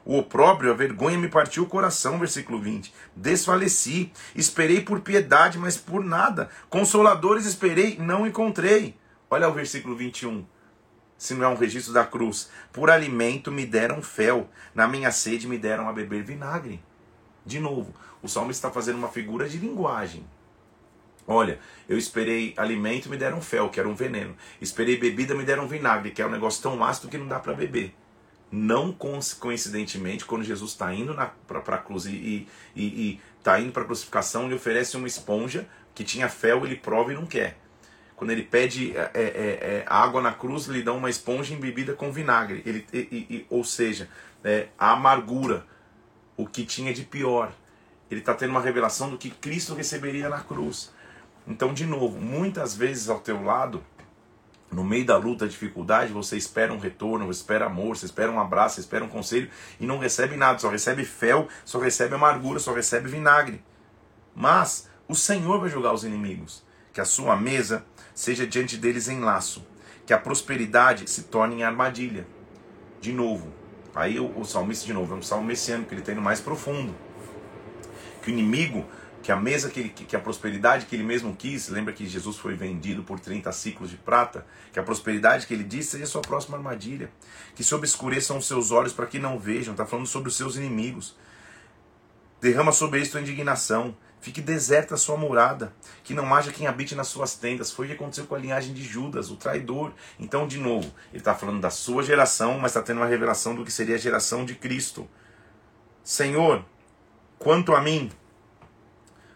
O 0.04 0.16
opróbrio, 0.16 0.70
a 0.70 0.74
vergonha 0.74 1.18
me 1.18 1.28
partiu 1.28 1.64
o 1.64 1.68
coração, 1.68 2.18
versículo 2.18 2.60
20. 2.60 2.92
Desfaleci, 3.14 4.12
esperei 4.34 4.80
por 4.80 5.00
piedade, 5.00 5.58
mas 5.58 5.76
por 5.76 6.02
nada. 6.02 6.48
Consoladores 6.70 7.44
esperei, 7.44 7.98
não 7.98 8.26
encontrei. 8.26 8.96
Olha 9.30 9.48
o 9.48 9.52
versículo 9.52 9.94
21. 9.94 10.46
Se 11.18 11.34
não 11.34 11.44
é 11.44 11.48
um 11.48 11.56
registro 11.56 11.92
da 11.92 12.06
cruz. 12.06 12.48
Por 12.72 12.90
alimento 12.90 13.52
me 13.52 13.66
deram 13.66 14.00
fel, 14.00 14.48
na 14.74 14.88
minha 14.88 15.10
sede 15.12 15.46
me 15.46 15.58
deram 15.58 15.88
a 15.88 15.92
beber 15.92 16.22
vinagre. 16.22 16.82
De 17.44 17.60
novo, 17.60 17.94
o 18.22 18.28
salmo 18.28 18.50
está 18.50 18.70
fazendo 18.70 18.96
uma 18.96 19.08
figura 19.08 19.48
de 19.48 19.58
linguagem. 19.58 20.24
Olha, 21.30 21.60
eu 21.86 21.98
esperei 21.98 22.54
alimento, 22.56 23.10
me 23.10 23.16
deram 23.19 23.42
fel, 23.42 23.69
que 23.69 23.78
era 23.78 23.86
um 23.86 23.94
veneno. 23.94 24.34
Esperei 24.62 24.96
bebida, 24.96 25.34
me 25.34 25.44
deram 25.44 25.69
vinagre, 25.69 26.10
que 26.10 26.22
é 26.22 26.26
um 26.26 26.30
negócio 26.30 26.62
tão 26.62 26.82
ácido 26.82 27.08
que 27.08 27.18
não 27.18 27.28
dá 27.28 27.38
para 27.38 27.52
beber. 27.52 27.94
Não 28.50 28.90
coincidentemente, 28.92 30.25
quando 30.25 30.42
Jesus 30.42 30.70
está 30.70 30.92
indo 30.94 31.14
para 31.47 31.75
a 31.75 31.78
cruz 31.78 32.06
e 32.06 32.49
está 33.38 33.61
indo 33.61 33.73
para 33.73 33.82
a 33.82 33.85
crucificação, 33.85 34.47
ele 34.47 34.54
oferece 34.54 34.97
uma 34.97 35.06
esponja 35.06 35.68
que 35.94 36.02
tinha 36.02 36.30
fel, 36.30 36.64
ele 36.64 36.76
prova 36.76 37.12
e 37.12 37.14
não 37.14 37.26
quer. 37.26 37.58
Quando 38.16 38.30
ele 38.30 38.42
pede 38.42 38.97
é, 38.97 39.11
é, 39.14 39.23
é, 39.23 39.85
água 39.87 40.23
na 40.23 40.32
cruz, 40.32 40.64
lhe 40.66 40.82
dão 40.82 40.97
uma 40.97 41.11
esponja 41.11 41.52
embebida 41.52 41.92
com 41.92 42.11
vinagre. 42.11 42.62
Ele, 42.64 42.87
e, 42.92 42.99
e, 42.99 43.47
ou 43.50 43.62
seja, 43.62 44.08
é, 44.42 44.68
a 44.78 44.92
amargura, 44.92 45.66
o 46.37 46.47
que 46.47 46.64
tinha 46.64 46.92
de 46.94 47.04
pior. 47.04 47.52
Ele 48.11 48.20
está 48.20 48.32
tendo 48.32 48.50
uma 48.50 48.62
revelação 48.62 49.11
do 49.11 49.18
que 49.18 49.30
Cristo 49.30 49.75
receberia 49.75 50.28
na 50.30 50.40
cruz. 50.40 50.90
Então, 51.49 51.73
de 51.73 51.87
novo, 51.87 52.21
muitas 52.21 52.76
vezes 52.76 53.09
ao 53.09 53.21
teu 53.21 53.43
lado, 53.43 53.83
no 54.71 54.85
meio 54.85 55.07
da 55.07 55.17
luta, 55.17 55.47
da 55.47 55.50
dificuldade, 55.50 56.12
você 56.12 56.37
espera 56.37 56.75
um 56.75 56.78
retorno, 56.78 57.26
você 57.26 57.40
espera 57.40 57.64
amor, 57.64 57.97
você 57.97 58.05
espera 58.05 58.31
um 58.31 58.38
abraço, 58.38 58.75
você 58.75 58.83
espera 58.83 59.02
um 59.02 59.09
conselho 59.09 59.49
e 59.81 59.87
não 59.87 59.99
recebe 59.99 60.37
nada, 60.37 60.59
só 60.59 60.69
recebe 60.69 61.07
fel, 61.07 61.49
só 61.64 61.78
recebe 61.78 62.14
amargura, 62.14 62.61
só 62.61 62.75
recebe 62.75 63.09
vinagre. 63.09 63.64
Mas 64.35 64.90
o 65.09 65.14
Senhor 65.14 65.59
vai 65.59 65.71
julgar 65.71 65.95
os 65.95 66.05
inimigos, 66.05 66.62
que 66.93 67.00
a 67.00 67.07
sua 67.07 67.35
mesa 67.35 67.83
seja 68.14 68.47
diante 68.47 68.76
deles 68.76 69.09
em 69.09 69.21
laço, 69.21 69.67
que 70.05 70.12
a 70.12 70.19
prosperidade 70.19 71.09
se 71.09 71.25
torne 71.25 71.57
em 71.57 71.62
armadilha. 71.62 72.26
De 73.00 73.11
novo, 73.11 73.50
aí 73.95 74.21
o, 74.21 74.38
o 74.38 74.45
salmista 74.45 74.85
de 74.85 74.93
novo, 74.93 75.14
é 75.14 75.17
um 75.17 75.23
salmo 75.23 75.47
messiânico, 75.47 75.95
ele 75.95 76.02
tem 76.02 76.14
no 76.14 76.21
mais 76.21 76.43
profundo. 76.43 76.95
Que 78.23 78.31
o 78.31 78.33
inimigo 78.33 78.85
que 79.28 79.32
a 79.32 79.37
mesa 79.37 79.68
que, 79.68 79.80
ele, 79.80 79.88
que 79.90 80.16
a 80.16 80.18
prosperidade 80.18 80.87
que 80.87 80.97
ele 80.97 81.02
mesmo 81.02 81.37
quis, 81.37 81.68
lembra 81.68 81.92
que 81.92 82.06
Jesus 82.06 82.38
foi 82.38 82.54
vendido 82.54 83.02
por 83.02 83.20
30 83.20 83.52
ciclos 83.52 83.90
de 83.90 83.99
prata, 83.99 84.47
que 84.73 84.80
a 84.80 84.82
prosperidade 84.82 85.47
que 85.47 85.52
ele 85.52 85.64
disse 85.64 85.90
seja 85.90 86.06
sua 86.06 86.23
próxima 86.23 86.56
armadilha, 86.56 87.11
que 87.54 87.62
se 87.62 87.75
obscureçam 87.75 88.38
os 88.38 88.47
seus 88.47 88.70
olhos 88.70 88.94
para 88.94 89.04
que 89.04 89.18
não 89.18 89.38
vejam, 89.38 89.75
está 89.75 89.85
falando 89.85 90.06
sobre 90.06 90.30
os 90.30 90.35
seus 90.35 90.56
inimigos. 90.56 91.14
Derrama 92.40 92.73
sobre 92.73 93.00
eles 93.00 93.11
tua 93.11 93.20
indignação, 93.20 93.94
fique 94.18 94.40
deserta 94.40 94.94
a 94.94 94.97
sua 94.97 95.18
morada, 95.18 95.75
que 96.02 96.14
não 96.14 96.35
haja 96.35 96.50
quem 96.50 96.66
habite 96.66 96.94
nas 96.94 97.08
suas 97.08 97.35
tendas. 97.35 97.70
Foi 97.70 97.85
o 97.85 97.88
que 97.90 97.97
aconteceu 97.97 98.25
com 98.25 98.35
a 98.35 98.38
linhagem 98.38 98.73
de 98.73 98.82
Judas, 98.82 99.30
o 99.30 99.37
traidor. 99.37 99.92
Então, 100.18 100.49
de 100.49 100.56
novo, 100.56 100.90
ele 101.11 101.18
está 101.18 101.35
falando 101.35 101.61
da 101.61 101.68
sua 101.68 102.02
geração, 102.02 102.58
mas 102.58 102.70
está 102.70 102.80
tendo 102.80 103.02
uma 103.02 103.06
revelação 103.06 103.54
do 103.54 103.62
que 103.62 103.70
seria 103.70 103.97
a 103.97 103.99
geração 103.99 104.47
de 104.47 104.54
Cristo. 104.54 105.06
Senhor, 106.02 106.64
quanto 107.38 107.75
a 107.75 107.82
mim, 107.82 108.11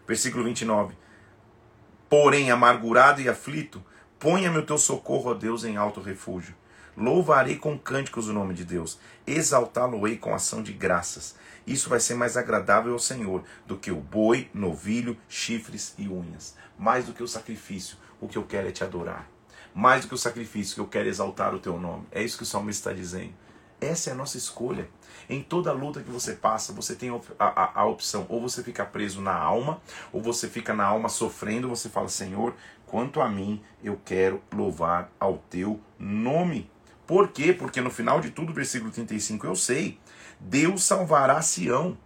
Versículo 0.07 0.43
29. 0.43 0.95
Porém, 2.09 2.51
amargurado 2.51 3.21
e 3.21 3.29
aflito, 3.29 3.83
ponha-me 4.19 4.59
o 4.59 4.65
teu 4.65 4.77
socorro, 4.77 5.31
ó 5.31 5.33
Deus, 5.33 5.63
em 5.63 5.77
alto 5.77 6.01
refúgio. 6.01 6.55
Louvarei 6.95 7.57
com 7.57 7.77
cânticos 7.77 8.27
o 8.27 8.33
nome 8.33 8.53
de 8.53 8.63
Deus, 8.63 8.99
exaltá-lo-ei 9.25 10.15
com 10.15 10.35
ação 10.35 10.61
de 10.61 10.71
graças. 10.71 11.35
Isso 11.65 11.89
vai 11.89 11.99
ser 11.99 12.13
mais 12.13 12.37
agradável 12.37 12.93
ao 12.93 12.99
Senhor 12.99 13.43
do 13.65 13.77
que 13.77 13.89
o 13.89 13.95
boi, 13.95 14.47
novilho, 14.53 15.17
chifres 15.27 15.95
e 15.97 16.07
unhas. 16.07 16.55
Mais 16.77 17.05
do 17.05 17.13
que 17.13 17.23
o 17.23 17.27
sacrifício, 17.27 17.97
o 18.21 18.27
que 18.27 18.37
eu 18.37 18.43
quero 18.43 18.67
é 18.67 18.71
te 18.71 18.83
adorar. 18.83 19.27
Mais 19.73 20.03
do 20.03 20.09
que 20.09 20.13
o 20.13 20.19
sacrifício, 20.19 20.75
que 20.75 20.81
eu 20.81 20.87
quero 20.87 21.09
exaltar 21.09 21.55
o 21.55 21.59
teu 21.59 21.79
nome. 21.79 22.05
É 22.11 22.21
isso 22.21 22.37
que 22.37 22.43
o 22.43 22.45
salmista 22.45 22.91
está 22.91 23.01
dizendo. 23.01 23.33
Essa 23.83 24.09
é 24.09 24.13
a 24.13 24.15
nossa 24.15 24.37
escolha. 24.37 24.87
Em 25.29 25.41
toda 25.41 25.71
luta 25.71 26.01
que 26.01 26.09
você 26.09 26.33
passa, 26.33 26.73
você 26.73 26.95
tem 26.95 27.09
a, 27.09 27.45
a, 27.45 27.81
a, 27.81 27.85
opção: 27.85 28.25
ou 28.29 28.41
você 28.41 28.63
fica 28.63 28.85
preso 28.85 29.21
na 29.21 29.33
alma, 29.33 29.81
ou 30.11 30.21
você 30.21 30.47
fica 30.47 30.73
na 30.73 30.85
alma 30.85 31.09
sofrendo. 31.09 31.69
Você 31.69 31.89
fala, 31.89 32.07
Senhor, 32.07 32.55
quanto 32.85 33.21
a 33.21 33.29
mim, 33.29 33.61
eu 33.83 33.99
quero 34.03 34.41
louvar 34.51 35.09
ao 35.19 35.37
teu 35.49 35.79
nome. 35.97 36.69
Por 37.05 37.29
quê? 37.29 37.53
Porque 37.53 37.81
no 37.81 37.89
final 37.89 38.21
de 38.21 38.31
tudo, 38.31 38.53
versículo 38.53 38.91
35, 38.91 39.45
eu 39.45 39.55
sei: 39.55 39.99
Deus 40.39 40.83
salvará 40.83 41.41
Sião, 41.41 41.97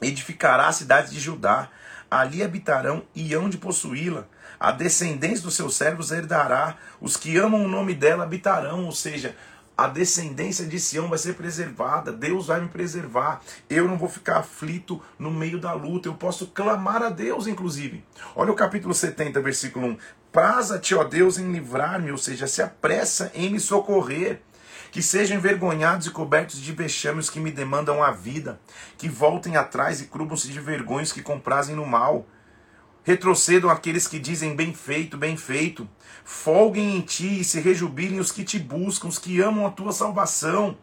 edificará 0.00 0.68
a 0.68 0.72
cidade 0.72 1.10
de 1.10 1.20
Judá, 1.20 1.70
ali 2.10 2.42
habitarão 2.42 3.04
e 3.14 3.32
hão 3.34 3.48
de 3.48 3.58
possuí-la. 3.58 4.26
A 4.58 4.72
descendência 4.72 5.44
dos 5.44 5.54
seus 5.54 5.74
servos 5.74 6.10
herdará, 6.10 6.76
os 7.00 7.16
que 7.16 7.36
amam 7.38 7.64
o 7.64 7.68
nome 7.68 7.94
dela 7.94 8.24
habitarão, 8.24 8.84
ou 8.84 8.92
seja, 8.92 9.34
a 9.80 9.88
descendência 9.88 10.66
de 10.66 10.78
Sião 10.78 11.08
vai 11.08 11.16
ser 11.16 11.32
preservada, 11.32 12.12
Deus 12.12 12.48
vai 12.48 12.60
me 12.60 12.68
preservar. 12.68 13.40
Eu 13.68 13.88
não 13.88 13.96
vou 13.96 14.10
ficar 14.10 14.36
aflito 14.36 15.00
no 15.18 15.30
meio 15.30 15.58
da 15.58 15.72
luta, 15.72 16.06
eu 16.06 16.12
posso 16.12 16.48
clamar 16.48 17.02
a 17.02 17.08
Deus, 17.08 17.46
inclusive. 17.46 18.04
Olha 18.36 18.52
o 18.52 18.54
capítulo 18.54 18.92
70, 18.92 19.40
versículo 19.40 19.86
1. 19.86 19.98
Praza-te, 20.30 20.94
ó 20.94 21.02
Deus, 21.02 21.38
em 21.38 21.50
livrar-me, 21.50 22.12
ou 22.12 22.18
seja, 22.18 22.46
se 22.46 22.60
apressa 22.60 23.32
em 23.34 23.48
me 23.48 23.58
socorrer. 23.58 24.42
Que 24.92 25.00
sejam 25.00 25.38
envergonhados 25.38 26.08
e 26.08 26.10
cobertos 26.10 26.60
de 26.60 26.72
vexames 26.72 27.30
que 27.30 27.40
me 27.40 27.50
demandam 27.50 28.02
a 28.02 28.10
vida, 28.10 28.60
que 28.98 29.08
voltem 29.08 29.56
atrás 29.56 30.02
e 30.02 30.08
crubam-se 30.08 30.48
de 30.48 30.60
vergonhas 30.60 31.10
que 31.10 31.22
comprazem 31.22 31.74
no 31.74 31.86
mal. 31.86 32.26
Retrocedam 33.02 33.70
aqueles 33.70 34.06
que 34.06 34.18
dizem 34.18 34.54
bem 34.54 34.74
feito, 34.74 35.16
bem 35.16 35.38
feito. 35.38 35.88
Folguem 36.24 36.96
em 36.96 37.00
ti 37.00 37.40
e 37.40 37.44
se 37.44 37.60
rejubilem 37.60 38.20
os 38.20 38.32
que 38.32 38.44
te 38.44 38.58
buscam, 38.58 39.08
os 39.08 39.18
que 39.18 39.40
amam 39.40 39.66
a 39.66 39.70
tua 39.70 39.92
salvação. 39.92 40.76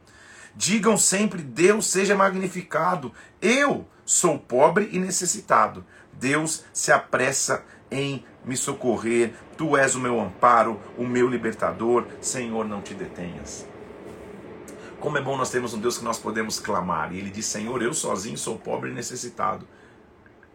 Digam 0.56 0.98
sempre: 0.98 1.42
Deus 1.42 1.88
seja 1.88 2.16
magnificado. 2.16 3.12
Eu 3.42 3.88
sou 4.06 4.40
pobre 4.40 4.90
e 4.92 5.00
necessitado. 5.00 5.86
Deus 6.14 6.64
se 6.74 6.92
apressa 6.92 7.64
em 7.92 8.26
me 8.44 8.58
socorrer. 8.58 9.34
Tu 9.58 9.78
és 9.78 9.96
o 9.96 10.00
meu 10.00 10.20
amparo, 10.20 10.80
o 10.98 11.06
meu 11.06 11.28
libertador. 11.28 12.08
Senhor, 12.22 12.66
não 12.66 12.82
te 12.82 12.94
detenhas. 12.94 13.68
Como 15.00 15.18
é 15.18 15.22
bom 15.22 15.38
nós 15.38 15.52
termos 15.52 15.74
um 15.74 15.80
Deus 15.80 15.98
que 15.98 16.04
nós 16.04 16.18
podemos 16.18 16.60
clamar. 16.60 17.14
E 17.14 17.20
ele 17.20 17.30
diz: 17.30 17.46
Senhor, 17.46 17.82
eu 17.82 17.94
sozinho 17.94 18.38
sou 18.38 18.58
pobre 18.58 18.90
e 18.90 18.94
necessitado. 18.94 19.68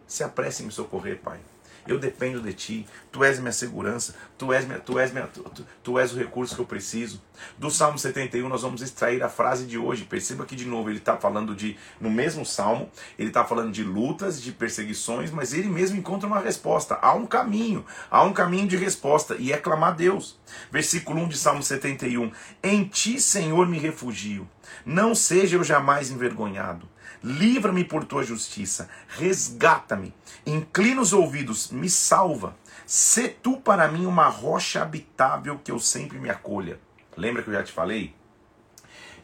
Se 0.05 0.23
apresse 0.23 0.63
em 0.63 0.65
me 0.65 0.71
socorrer, 0.71 1.19
Pai. 1.19 1.39
Eu 1.87 1.99
dependo 1.99 2.41
de 2.41 2.53
ti. 2.53 2.85
Tu 3.11 3.23
és 3.23 3.39
minha 3.39 3.51
segurança. 3.51 4.15
Tu 4.37 4.53
és, 4.53 4.65
minha, 4.65 4.79
tu, 4.79 4.97
és 4.97 5.11
minha, 5.11 5.27
tu, 5.27 5.43
tu, 5.83 5.99
és 5.99 6.13
o 6.13 6.17
recurso 6.17 6.55
que 6.55 6.61
eu 6.61 6.65
preciso. 6.65 7.21
Do 7.57 7.69
Salmo 7.69 7.99
71, 7.99 8.47
nós 8.47 8.61
vamos 8.61 8.81
extrair 8.81 9.21
a 9.21 9.29
frase 9.29 9.65
de 9.65 9.77
hoje. 9.77 10.05
Perceba 10.05 10.45
que, 10.45 10.55
de 10.55 10.65
novo, 10.65 10.89
ele 10.89 10.99
está 10.99 11.17
falando 11.17 11.55
de. 11.55 11.77
No 11.99 12.09
mesmo 12.09 12.45
salmo, 12.45 12.89
ele 13.19 13.29
está 13.29 13.43
falando 13.43 13.71
de 13.71 13.83
lutas, 13.83 14.41
de 14.41 14.51
perseguições, 14.51 15.31
mas 15.31 15.53
ele 15.53 15.67
mesmo 15.67 15.97
encontra 15.97 16.27
uma 16.27 16.39
resposta. 16.39 16.95
Há 17.01 17.13
um 17.13 17.25
caminho. 17.25 17.85
Há 18.09 18.23
um 18.23 18.33
caminho 18.33 18.67
de 18.67 18.77
resposta. 18.77 19.35
E 19.37 19.51
é 19.51 19.57
clamar 19.57 19.89
a 19.91 19.95
Deus. 19.95 20.39
Versículo 20.71 21.21
1 21.21 21.27
de 21.29 21.37
Salmo 21.37 21.63
71. 21.63 22.31
Em 22.63 22.85
ti, 22.85 23.19
Senhor, 23.19 23.67
me 23.67 23.77
refugio. 23.77 24.47
Não 24.85 25.13
seja 25.13 25.57
eu 25.57 25.63
jamais 25.63 26.09
envergonhado. 26.09 26.92
Livra-me 27.23 27.85
por 27.85 28.03
tua 28.03 28.21
justiça, 28.21 28.89
resgata-me, 29.07 30.13
inclina 30.45 31.01
os 31.01 31.13
ouvidos, 31.13 31.71
me 31.71 31.89
salva. 31.89 32.57
Se 32.85 33.29
tu 33.29 33.55
para 33.55 33.87
mim 33.87 34.05
uma 34.05 34.27
rocha 34.27 34.81
habitável 34.81 35.57
que 35.57 35.71
eu 35.71 35.79
sempre 35.79 36.19
me 36.19 36.29
acolha. 36.29 36.81
Lembra 37.15 37.41
que 37.41 37.49
eu 37.49 37.53
já 37.53 37.63
te 37.63 37.71
falei? 37.71 38.13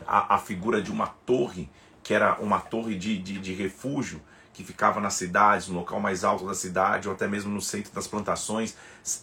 A, 0.08 0.36
a 0.36 0.38
figura 0.38 0.82
de 0.82 0.92
uma 0.92 1.08
torre, 1.08 1.70
que 2.02 2.14
era 2.14 2.40
uma 2.40 2.60
torre 2.60 2.96
de, 2.96 3.18
de, 3.18 3.38
de 3.38 3.54
refúgio, 3.54 4.22
que 4.54 4.64
ficava 4.64 5.02
nas 5.02 5.16
cidades, 5.16 5.68
no 5.68 5.76
local 5.76 6.00
mais 6.00 6.24
alto 6.24 6.46
da 6.46 6.54
cidade, 6.54 7.08
ou 7.08 7.14
até 7.14 7.28
mesmo 7.28 7.50
no 7.50 7.62
centro 7.62 7.94
das 7.94 8.08
plantações, 8.08 8.76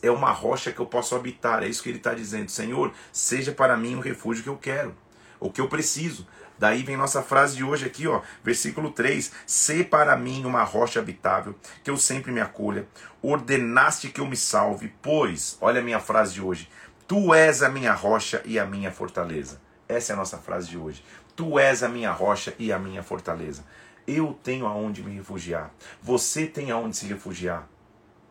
é 0.02 0.10
uma 0.10 0.30
rocha 0.32 0.72
que 0.72 0.80
eu 0.80 0.86
posso 0.86 1.14
habitar. 1.14 1.62
É 1.62 1.68
isso 1.68 1.82
que 1.82 1.88
ele 1.88 1.98
está 1.98 2.14
dizendo. 2.14 2.50
Senhor, 2.50 2.92
seja 3.12 3.52
para 3.52 3.76
mim 3.76 3.96
o 3.96 4.00
refúgio 4.00 4.42
que 4.42 4.48
eu 4.48 4.56
quero, 4.56 4.94
o 5.40 5.50
que 5.50 5.60
eu 5.60 5.68
preciso. 5.68 6.26
Daí 6.58 6.82
vem 6.82 6.96
nossa 6.96 7.22
frase 7.22 7.56
de 7.56 7.64
hoje 7.64 7.86
aqui, 7.86 8.06
ó, 8.06 8.22
versículo 8.42 8.90
3: 8.90 9.32
"Se 9.46 9.84
para 9.84 10.16
mim 10.16 10.44
uma 10.44 10.62
rocha 10.62 11.00
habitável, 11.00 11.54
que 11.84 11.90
eu 11.90 11.96
sempre 11.96 12.32
me 12.32 12.40
acolha, 12.40 12.86
ordenaste 13.22 14.08
que 14.08 14.20
eu 14.20 14.26
me 14.26 14.36
salve, 14.36 14.92
pois, 15.02 15.58
olha 15.60 15.80
a 15.80 15.84
minha 15.84 16.00
frase 16.00 16.34
de 16.34 16.42
hoje, 16.42 16.68
tu 17.06 17.34
és 17.34 17.62
a 17.62 17.68
minha 17.68 17.92
rocha 17.92 18.42
e 18.44 18.58
a 18.58 18.64
minha 18.64 18.90
fortaleza." 18.90 19.60
Essa 19.88 20.12
é 20.12 20.14
a 20.14 20.16
nossa 20.16 20.38
frase 20.38 20.68
de 20.68 20.76
hoje. 20.76 21.04
Tu 21.36 21.58
és 21.58 21.82
a 21.82 21.88
minha 21.88 22.10
rocha 22.10 22.54
e 22.58 22.72
a 22.72 22.78
minha 22.78 23.02
fortaleza. 23.02 23.64
Eu 24.06 24.36
tenho 24.42 24.66
aonde 24.66 25.02
me 25.02 25.14
refugiar. 25.14 25.70
Você 26.02 26.46
tem 26.46 26.70
aonde 26.70 26.96
se 26.96 27.06
refugiar. 27.06 27.68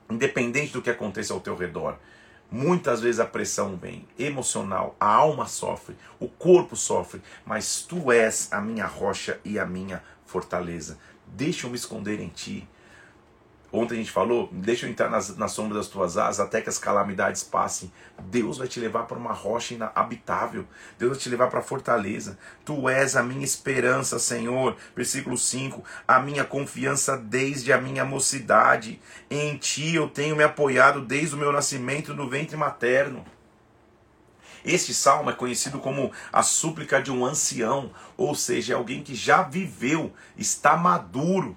Independente 0.09 0.73
do 0.73 0.81
que 0.81 0.89
aconteça 0.89 1.33
ao 1.33 1.39
teu 1.39 1.55
redor. 1.55 1.97
Muitas 2.57 3.01
vezes 3.01 3.19
a 3.19 3.25
pressão 3.25 3.75
vem 3.75 4.07
emocional, 4.17 4.95
a 4.97 5.13
alma 5.13 5.45
sofre, 5.45 5.93
o 6.17 6.29
corpo 6.29 6.73
sofre, 6.73 7.21
mas 7.45 7.81
tu 7.81 8.13
és 8.13 8.47
a 8.49 8.61
minha 8.61 8.85
rocha 8.85 9.37
e 9.43 9.59
a 9.59 9.65
minha 9.65 10.01
fortaleza. 10.25 10.97
Deixa 11.27 11.67
eu 11.67 11.69
me 11.69 11.75
esconder 11.75 12.21
em 12.21 12.29
ti. 12.29 12.65
Ontem 13.75 13.95
a 13.95 13.97
gente 13.97 14.11
falou, 14.11 14.47
deixa 14.53 14.85
eu 14.85 14.89
entrar 14.89 15.09
nas, 15.09 15.35
na 15.35 15.49
sombra 15.49 15.77
das 15.77 15.89
tuas 15.89 16.17
asas 16.17 16.39
até 16.39 16.61
que 16.61 16.69
as 16.69 16.77
calamidades 16.77 17.43
passem. 17.43 17.91
Deus 18.23 18.57
vai 18.57 18.69
te 18.69 18.79
levar 18.79 19.03
para 19.03 19.17
uma 19.17 19.33
rocha 19.33 19.73
inabitável. 19.73 20.65
Deus 20.97 21.11
vai 21.11 21.19
te 21.19 21.27
levar 21.27 21.49
para 21.49 21.59
a 21.59 21.61
fortaleza. 21.61 22.39
Tu 22.63 22.87
és 22.87 23.17
a 23.17 23.21
minha 23.21 23.43
esperança, 23.43 24.17
Senhor. 24.17 24.77
Versículo 24.95 25.37
5. 25.37 25.83
A 26.07 26.21
minha 26.21 26.45
confiança 26.45 27.17
desde 27.17 27.73
a 27.73 27.81
minha 27.81 28.05
mocidade. 28.05 29.01
Em 29.29 29.57
ti 29.57 29.95
eu 29.95 30.07
tenho 30.07 30.37
me 30.37 30.43
apoiado 30.45 31.01
desde 31.01 31.35
o 31.35 31.37
meu 31.37 31.51
nascimento 31.51 32.13
no 32.13 32.29
ventre 32.29 32.55
materno. 32.55 33.25
Este 34.63 34.93
salmo 34.93 35.29
é 35.29 35.33
conhecido 35.33 35.79
como 35.79 36.13
a 36.31 36.41
súplica 36.41 37.01
de 37.01 37.11
um 37.11 37.25
ancião, 37.25 37.91
ou 38.15 38.33
seja, 38.33 38.73
é 38.73 38.75
alguém 38.75 39.03
que 39.03 39.13
já 39.13 39.43
viveu, 39.43 40.11
está 40.37 40.75
maduro 40.75 41.55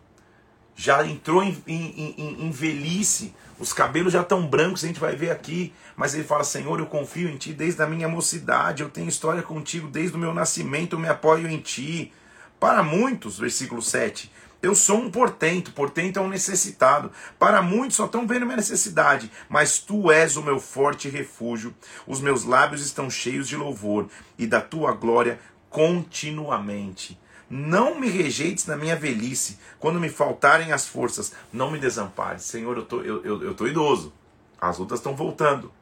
já 0.78 1.04
entrou 1.04 1.42
em, 1.42 1.60
em, 1.66 2.14
em, 2.16 2.46
em, 2.46 2.50
velhice, 2.52 3.34
os 3.58 3.72
cabelos 3.72 4.12
já 4.12 4.20
estão 4.20 4.46
brancos, 4.46 4.84
a 4.84 4.86
gente 4.86 5.00
vai 5.00 5.16
ver 5.16 5.32
aqui, 5.32 5.74
mas 5.96 6.14
ele 6.14 6.22
fala: 6.22 6.44
Senhor, 6.44 6.78
eu 6.78 6.86
confio 6.86 7.28
em 7.28 7.36
ti 7.36 7.52
desde 7.52 7.82
a 7.82 7.86
minha 7.86 8.08
mocidade, 8.08 8.84
eu 8.84 8.88
tenho 8.88 9.08
história 9.08 9.42
contigo 9.42 9.88
desde 9.88 10.16
o 10.16 10.20
meu 10.20 10.32
nascimento, 10.32 10.94
eu 10.94 11.00
me 11.00 11.08
apoio 11.08 11.48
em 11.48 11.58
ti. 11.58 12.12
Para 12.60 12.84
muitos, 12.84 13.40
versículo 13.40 13.82
7, 13.82 14.30
eu 14.62 14.72
sou 14.72 14.98
um 14.98 15.10
portento, 15.10 15.72
portento 15.72 16.20
é 16.20 16.22
um 16.22 16.28
necessitado. 16.28 17.10
Para 17.40 17.60
muitos 17.60 17.96
só 17.96 18.04
estão 18.04 18.24
vendo 18.24 18.46
minha 18.46 18.56
necessidade, 18.56 19.32
mas 19.48 19.80
tu 19.80 20.12
és 20.12 20.36
o 20.36 20.42
meu 20.44 20.60
forte 20.60 21.08
refúgio. 21.08 21.74
Os 22.06 22.20
meus 22.20 22.44
lábios 22.44 22.86
estão 22.86 23.10
cheios 23.10 23.48
de 23.48 23.56
louvor 23.56 24.08
e 24.38 24.46
da 24.46 24.60
tua 24.60 24.92
glória 24.92 25.40
continuamente. 25.68 27.18
Não 27.50 27.98
me 27.98 28.08
rejeites 28.08 28.66
na 28.66 28.76
minha 28.76 28.94
velhice, 28.94 29.58
quando 29.78 29.98
me 29.98 30.10
faltarem 30.10 30.72
as 30.72 30.86
forças, 30.86 31.32
não 31.52 31.70
me 31.70 31.78
desampares. 31.78 32.42
Senhor, 32.42 32.76
eu 32.76 32.84
tô, 32.84 33.00
eu, 33.00 33.24
eu, 33.24 33.42
eu 33.42 33.54
tô 33.54 33.66
idoso, 33.66 34.12
as 34.60 34.78
lutas 34.78 34.98
estão 34.98 35.16
voltando. 35.16 35.72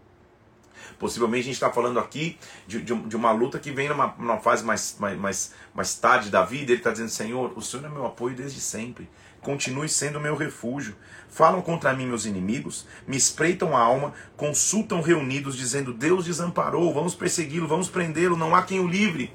Possivelmente 0.99 1.43
a 1.43 1.45
gente 1.45 1.55
está 1.55 1.71
falando 1.71 1.99
aqui 1.99 2.39
de, 2.67 2.81
de, 2.81 2.95
de, 2.95 3.17
uma 3.17 3.31
luta 3.33 3.59
que 3.59 3.71
vem 3.71 3.89
numa, 3.89 4.15
numa 4.19 4.39
fase 4.39 4.65
mais, 4.65 4.97
mais, 4.99 5.53
mais, 5.75 5.95
tarde 5.95 6.31
da 6.31 6.45
vida. 6.45 6.73
Ele 6.73 6.81
está 6.81 6.91
dizendo: 6.91 7.11
Senhor, 7.11 7.53
o 7.57 7.61
Senhor 7.61 7.85
é 7.85 7.89
meu 7.89 8.07
apoio 8.07 8.35
desde 8.35 8.61
sempre. 8.61 9.09
Continue 9.43 9.89
sendo 9.89 10.21
meu 10.21 10.37
refúgio. 10.37 10.97
Falam 11.29 11.61
contra 11.61 11.93
mim 11.93 12.07
meus 12.07 12.25
inimigos, 12.25 12.87
me 13.07 13.17
espreitam 13.17 13.77
a 13.77 13.81
alma, 13.81 14.15
consultam 14.37 15.03
reunidos, 15.03 15.57
dizendo: 15.57 15.93
Deus 15.93 16.25
desamparou, 16.25 16.95
vamos 16.95 17.15
persegui-lo, 17.15 17.69
vamos 17.69 17.89
prendê-lo, 17.89 18.37
não 18.37 18.55
há 18.55 18.63
quem 18.63 18.81
o 18.81 18.87
livre. 18.87 19.35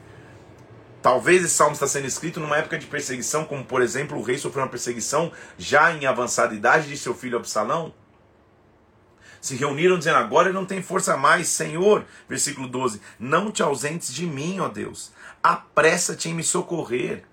Talvez 1.02 1.44
esse 1.44 1.56
salmo 1.56 1.74
está 1.74 1.88
sendo 1.88 2.06
escrito 2.06 2.40
numa 2.40 2.58
época 2.58 2.78
de 2.78 2.86
perseguição, 2.86 3.44
como 3.44 3.66
por 3.66 3.82
exemplo 3.82 4.20
o 4.20 4.22
rei 4.22 4.38
sofreu 4.38 4.64
uma 4.64 4.70
perseguição 4.70 5.32
já 5.58 5.92
em 5.92 6.06
avançada 6.06 6.54
idade 6.54 6.88
de 6.88 6.98
seu 6.98 7.16
filho 7.16 7.38
Absalão. 7.38 7.94
Se 9.42 9.56
reuniram 9.56 9.98
dizendo: 9.98 10.18
Agora 10.18 10.50
ele 10.50 10.58
não 10.58 10.66
tem 10.66 10.84
força 10.84 11.18
mais, 11.18 11.48
Senhor. 11.48 12.06
Versículo 12.30 12.68
12: 12.68 13.02
Não 13.20 13.52
te 13.52 13.64
ausentes 13.64 14.14
de 14.14 14.28
mim, 14.28 14.60
ó 14.60 14.68
Deus. 14.68 15.12
Apressa-te 15.42 16.30
em 16.30 16.36
me 16.36 16.44
socorrer. 16.44 17.24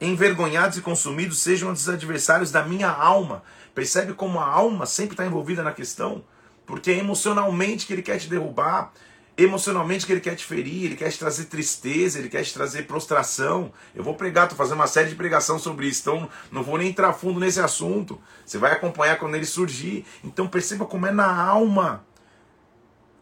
envergonhados 0.00 0.78
e 0.78 0.80
consumidos 0.80 1.40
sejam 1.40 1.70
os 1.70 1.88
adversários 1.88 2.50
da 2.50 2.62
minha 2.62 2.88
alma. 2.88 3.42
Percebe 3.74 4.14
como 4.14 4.40
a 4.40 4.46
alma 4.46 4.86
sempre 4.86 5.12
está 5.12 5.26
envolvida 5.26 5.62
na 5.62 5.72
questão? 5.72 6.24
Porque 6.64 6.90
é 6.90 6.98
emocionalmente 6.98 7.86
que 7.86 7.92
ele 7.92 8.02
quer 8.02 8.18
te 8.18 8.28
derrubar, 8.28 8.92
emocionalmente 9.38 10.04
que 10.04 10.12
ele 10.12 10.20
quer 10.20 10.34
te 10.34 10.44
ferir, 10.44 10.86
ele 10.86 10.96
quer 10.96 11.10
te 11.10 11.18
trazer 11.18 11.44
tristeza, 11.44 12.18
ele 12.18 12.28
quer 12.28 12.42
te 12.42 12.52
trazer 12.52 12.88
prostração. 12.88 13.72
Eu 13.94 14.02
vou 14.02 14.14
pregar, 14.14 14.44
estou 14.44 14.58
fazendo 14.58 14.74
uma 14.74 14.88
série 14.88 15.08
de 15.08 15.14
pregação 15.14 15.60
sobre 15.60 15.86
isso, 15.86 16.00
então 16.00 16.28
não 16.50 16.64
vou 16.64 16.76
nem 16.76 16.88
entrar 16.88 17.12
fundo 17.12 17.38
nesse 17.38 17.60
assunto. 17.60 18.20
Você 18.44 18.58
vai 18.58 18.72
acompanhar 18.72 19.16
quando 19.16 19.36
ele 19.36 19.46
surgir. 19.46 20.04
Então 20.24 20.48
perceba 20.48 20.84
como 20.84 21.06
é 21.06 21.12
na 21.12 21.32
alma. 21.40 22.04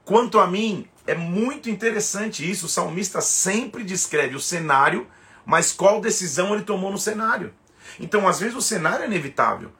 Quanto 0.06 0.38
a 0.38 0.46
mim, 0.46 0.88
é 1.06 1.14
muito 1.14 1.68
interessante 1.68 2.48
isso. 2.48 2.64
O 2.64 2.68
salmista 2.68 3.20
sempre 3.20 3.84
descreve 3.84 4.34
o 4.34 4.40
cenário, 4.40 5.06
mas 5.44 5.72
qual 5.72 6.00
decisão 6.00 6.54
ele 6.54 6.62
tomou 6.62 6.90
no 6.90 6.98
cenário. 6.98 7.52
Então, 8.00 8.26
às 8.26 8.40
vezes, 8.40 8.56
o 8.56 8.62
cenário 8.62 9.04
é 9.04 9.06
inevitável. 9.06 9.70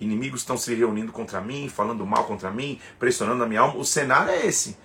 Inimigos 0.00 0.40
estão 0.40 0.56
se 0.56 0.74
reunindo 0.74 1.12
contra 1.12 1.40
mim, 1.40 1.68
falando 1.68 2.04
mal 2.06 2.24
contra 2.24 2.50
mim, 2.50 2.80
pressionando 2.98 3.44
a 3.44 3.46
minha 3.46 3.60
alma. 3.60 3.76
O 3.76 3.84
cenário 3.84 4.30
é 4.30 4.46
esse. 4.46 4.76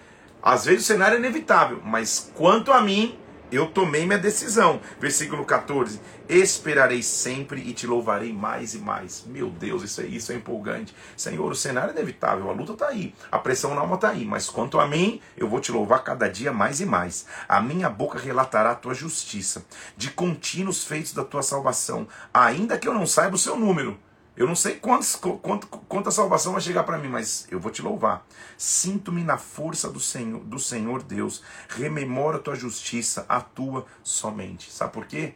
Às 0.47 0.63
vezes 0.63 0.83
o 0.83 0.87
cenário 0.87 1.17
é 1.17 1.19
inevitável, 1.19 1.81
mas 1.83 2.31
quanto 2.33 2.71
a 2.71 2.79
mim, 2.81 3.19
eu 3.51 3.67
tomei 3.67 4.05
minha 4.05 4.17
decisão. 4.17 4.79
Versículo 4.97 5.43
14: 5.43 5.99
Esperarei 6.29 7.03
sempre 7.03 7.59
e 7.59 7.73
te 7.73 7.85
louvarei 7.85 8.31
mais 8.31 8.73
e 8.73 8.77
mais. 8.77 9.25
Meu 9.27 9.49
Deus, 9.49 9.83
isso 9.83 9.99
é 9.99 10.05
isso, 10.05 10.31
é 10.31 10.35
empolgante. 10.35 10.95
Senhor, 11.17 11.51
o 11.51 11.53
cenário 11.53 11.89
é 11.89 11.91
inevitável, 11.91 12.49
a 12.49 12.53
luta 12.53 12.71
está 12.71 12.87
aí, 12.87 13.13
a 13.29 13.37
pressão 13.37 13.75
na 13.75 13.81
alma 13.81 13.95
está 13.95 14.11
aí, 14.11 14.23
mas 14.23 14.49
quanto 14.49 14.79
a 14.79 14.87
mim, 14.87 15.19
eu 15.35 15.49
vou 15.49 15.59
te 15.59 15.69
louvar 15.69 16.01
cada 16.01 16.29
dia 16.29 16.53
mais 16.53 16.79
e 16.79 16.85
mais. 16.85 17.25
A 17.49 17.59
minha 17.59 17.89
boca 17.89 18.17
relatará 18.17 18.71
a 18.71 18.75
tua 18.75 18.93
justiça, 18.93 19.65
de 19.97 20.11
contínuos 20.11 20.85
feitos 20.85 21.11
da 21.11 21.25
tua 21.25 21.43
salvação, 21.43 22.07
ainda 22.33 22.77
que 22.77 22.87
eu 22.87 22.93
não 22.93 23.05
saiba 23.05 23.35
o 23.35 23.37
seu 23.37 23.57
número. 23.57 23.99
Eu 24.37 24.45
não 24.45 24.55
sei 24.55 24.75
quantos, 24.75 25.15
quanto, 25.15 25.65
quanta 25.65 26.11
salvação 26.11 26.53
vai 26.53 26.61
chegar 26.61 26.83
para 26.83 26.99
mim, 26.99 27.07
mas 27.07 27.47
eu 27.49 27.59
vou 27.59 27.71
te 27.71 27.81
louvar. 27.81 28.23
Sinto-me 28.55 29.23
na 29.23 29.35
força 29.35 29.89
do 29.89 29.99
Senhor, 29.99 30.39
do 30.43 30.59
Senhor 30.59 31.01
Deus. 31.01 31.41
Rememora 31.69 32.37
a 32.37 32.39
tua 32.39 32.55
justiça, 32.55 33.25
atua 33.27 33.87
somente. 34.03 34.71
Sabe 34.71 34.93
por 34.93 35.07
quê? 35.07 35.33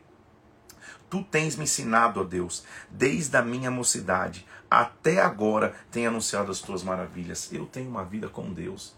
Tu 1.10 1.24
tens 1.24 1.56
me 1.56 1.64
ensinado, 1.64 2.22
ó 2.22 2.24
Deus, 2.24 2.64
desde 2.92 3.36
a 3.36 3.42
minha 3.42 3.72
mocidade 3.72 4.46
até 4.70 5.20
agora, 5.20 5.76
tem 5.92 6.06
anunciado 6.06 6.52
as 6.52 6.60
tuas 6.60 6.84
maravilhas. 6.84 7.52
Eu 7.52 7.66
tenho 7.66 7.90
uma 7.90 8.06
vida 8.06 8.30
com 8.30 8.54
Deus 8.54 8.96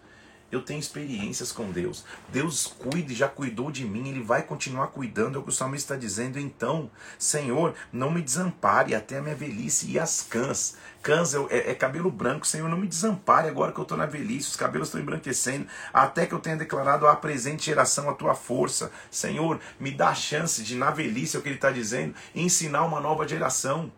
eu 0.55 0.61
tenho 0.61 0.79
experiências 0.79 1.51
com 1.51 1.71
Deus. 1.71 2.03
Deus 2.29 2.67
cuida 2.67 3.11
e 3.11 3.15
já 3.15 3.27
cuidou 3.27 3.71
de 3.71 3.85
mim, 3.85 4.09
Ele 4.09 4.21
vai 4.21 4.43
continuar 4.43 4.87
cuidando, 4.87 5.37
é 5.37 5.39
o 5.39 5.43
que 5.43 5.49
o 5.49 5.53
salmista 5.53 5.93
está 5.93 5.99
dizendo. 5.99 6.39
Então, 6.39 6.89
Senhor, 7.17 7.73
não 7.91 8.11
me 8.11 8.21
desampare 8.21 8.95
até 8.95 9.17
a 9.17 9.21
minha 9.21 9.35
velhice 9.35 9.89
e 9.89 9.99
as 9.99 10.21
cãs. 10.21 10.75
Cãs 11.01 11.33
é, 11.33 11.71
é, 11.71 11.75
cabelo 11.75 12.09
branco, 12.09 12.47
Senhor, 12.47 12.69
não 12.69 12.77
me 12.77 12.87
desampare 12.87 13.49
agora 13.49 13.71
que 13.71 13.79
eu 13.79 13.83
estou 13.83 13.97
na 13.97 14.05
velhice, 14.05 14.49
os 14.49 14.55
cabelos 14.55 14.87
estão 14.87 15.01
embranquecendo, 15.01 15.67
até 15.93 16.25
que 16.25 16.33
eu 16.33 16.39
tenha 16.39 16.55
declarado 16.55 17.07
à 17.07 17.15
presente 17.15 17.65
geração 17.65 18.09
a 18.09 18.13
tua 18.13 18.33
força. 18.35 18.91
Senhor, 19.11 19.59
me 19.79 19.91
dá 19.91 20.09
a 20.09 20.15
chance 20.15 20.63
de, 20.63 20.75
na 20.75 20.91
velhice, 20.91 21.35
é 21.35 21.39
o 21.39 21.41
que 21.41 21.49
Ele 21.49 21.55
está 21.55 21.71
dizendo, 21.71 22.15
ensinar 22.33 22.83
uma 22.83 23.01
nova 23.01 23.27
geração. 23.27 23.91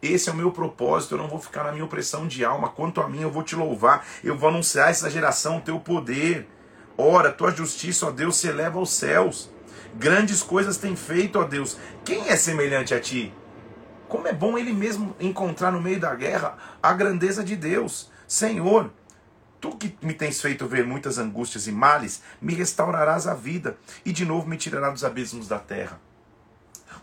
Esse 0.00 0.28
é 0.28 0.32
o 0.32 0.36
meu 0.36 0.52
propósito, 0.52 1.14
eu 1.14 1.18
não 1.18 1.28
vou 1.28 1.40
ficar 1.40 1.64
na 1.64 1.72
minha 1.72 1.84
opressão 1.84 2.26
de 2.28 2.44
alma. 2.44 2.68
Quanto 2.68 3.00
a 3.00 3.08
mim, 3.08 3.20
eu 3.20 3.30
vou 3.30 3.42
te 3.42 3.56
louvar, 3.56 4.06
eu 4.22 4.36
vou 4.36 4.48
anunciar 4.48 4.90
essa 4.90 5.10
geração 5.10 5.58
o 5.58 5.60
teu 5.60 5.80
poder. 5.80 6.48
Ora, 6.96 7.32
tua 7.32 7.50
justiça, 7.50 8.06
ó 8.06 8.10
Deus, 8.10 8.36
se 8.36 8.48
eleva 8.48 8.78
aos 8.78 8.90
céus. 8.90 9.50
Grandes 9.94 10.42
coisas 10.42 10.76
tem 10.76 10.94
feito, 10.94 11.38
ó 11.38 11.44
Deus. 11.44 11.76
Quem 12.04 12.28
é 12.28 12.36
semelhante 12.36 12.94
a 12.94 13.00
ti? 13.00 13.34
Como 14.08 14.28
é 14.28 14.32
bom 14.32 14.56
ele 14.56 14.72
mesmo 14.72 15.14
encontrar 15.18 15.72
no 15.72 15.80
meio 15.80 16.00
da 16.00 16.14
guerra 16.14 16.56
a 16.82 16.92
grandeza 16.92 17.42
de 17.42 17.56
Deus. 17.56 18.10
Senhor, 18.26 18.92
tu 19.60 19.76
que 19.76 19.96
me 20.00 20.14
tens 20.14 20.40
feito 20.40 20.66
ver 20.66 20.86
muitas 20.86 21.18
angústias 21.18 21.66
e 21.66 21.72
males, 21.72 22.22
me 22.40 22.54
restaurarás 22.54 23.26
a 23.26 23.34
vida 23.34 23.76
e 24.04 24.12
de 24.12 24.24
novo 24.24 24.46
me 24.46 24.56
tirarás 24.56 24.92
dos 24.92 25.04
abismos 25.04 25.48
da 25.48 25.58
terra. 25.58 26.00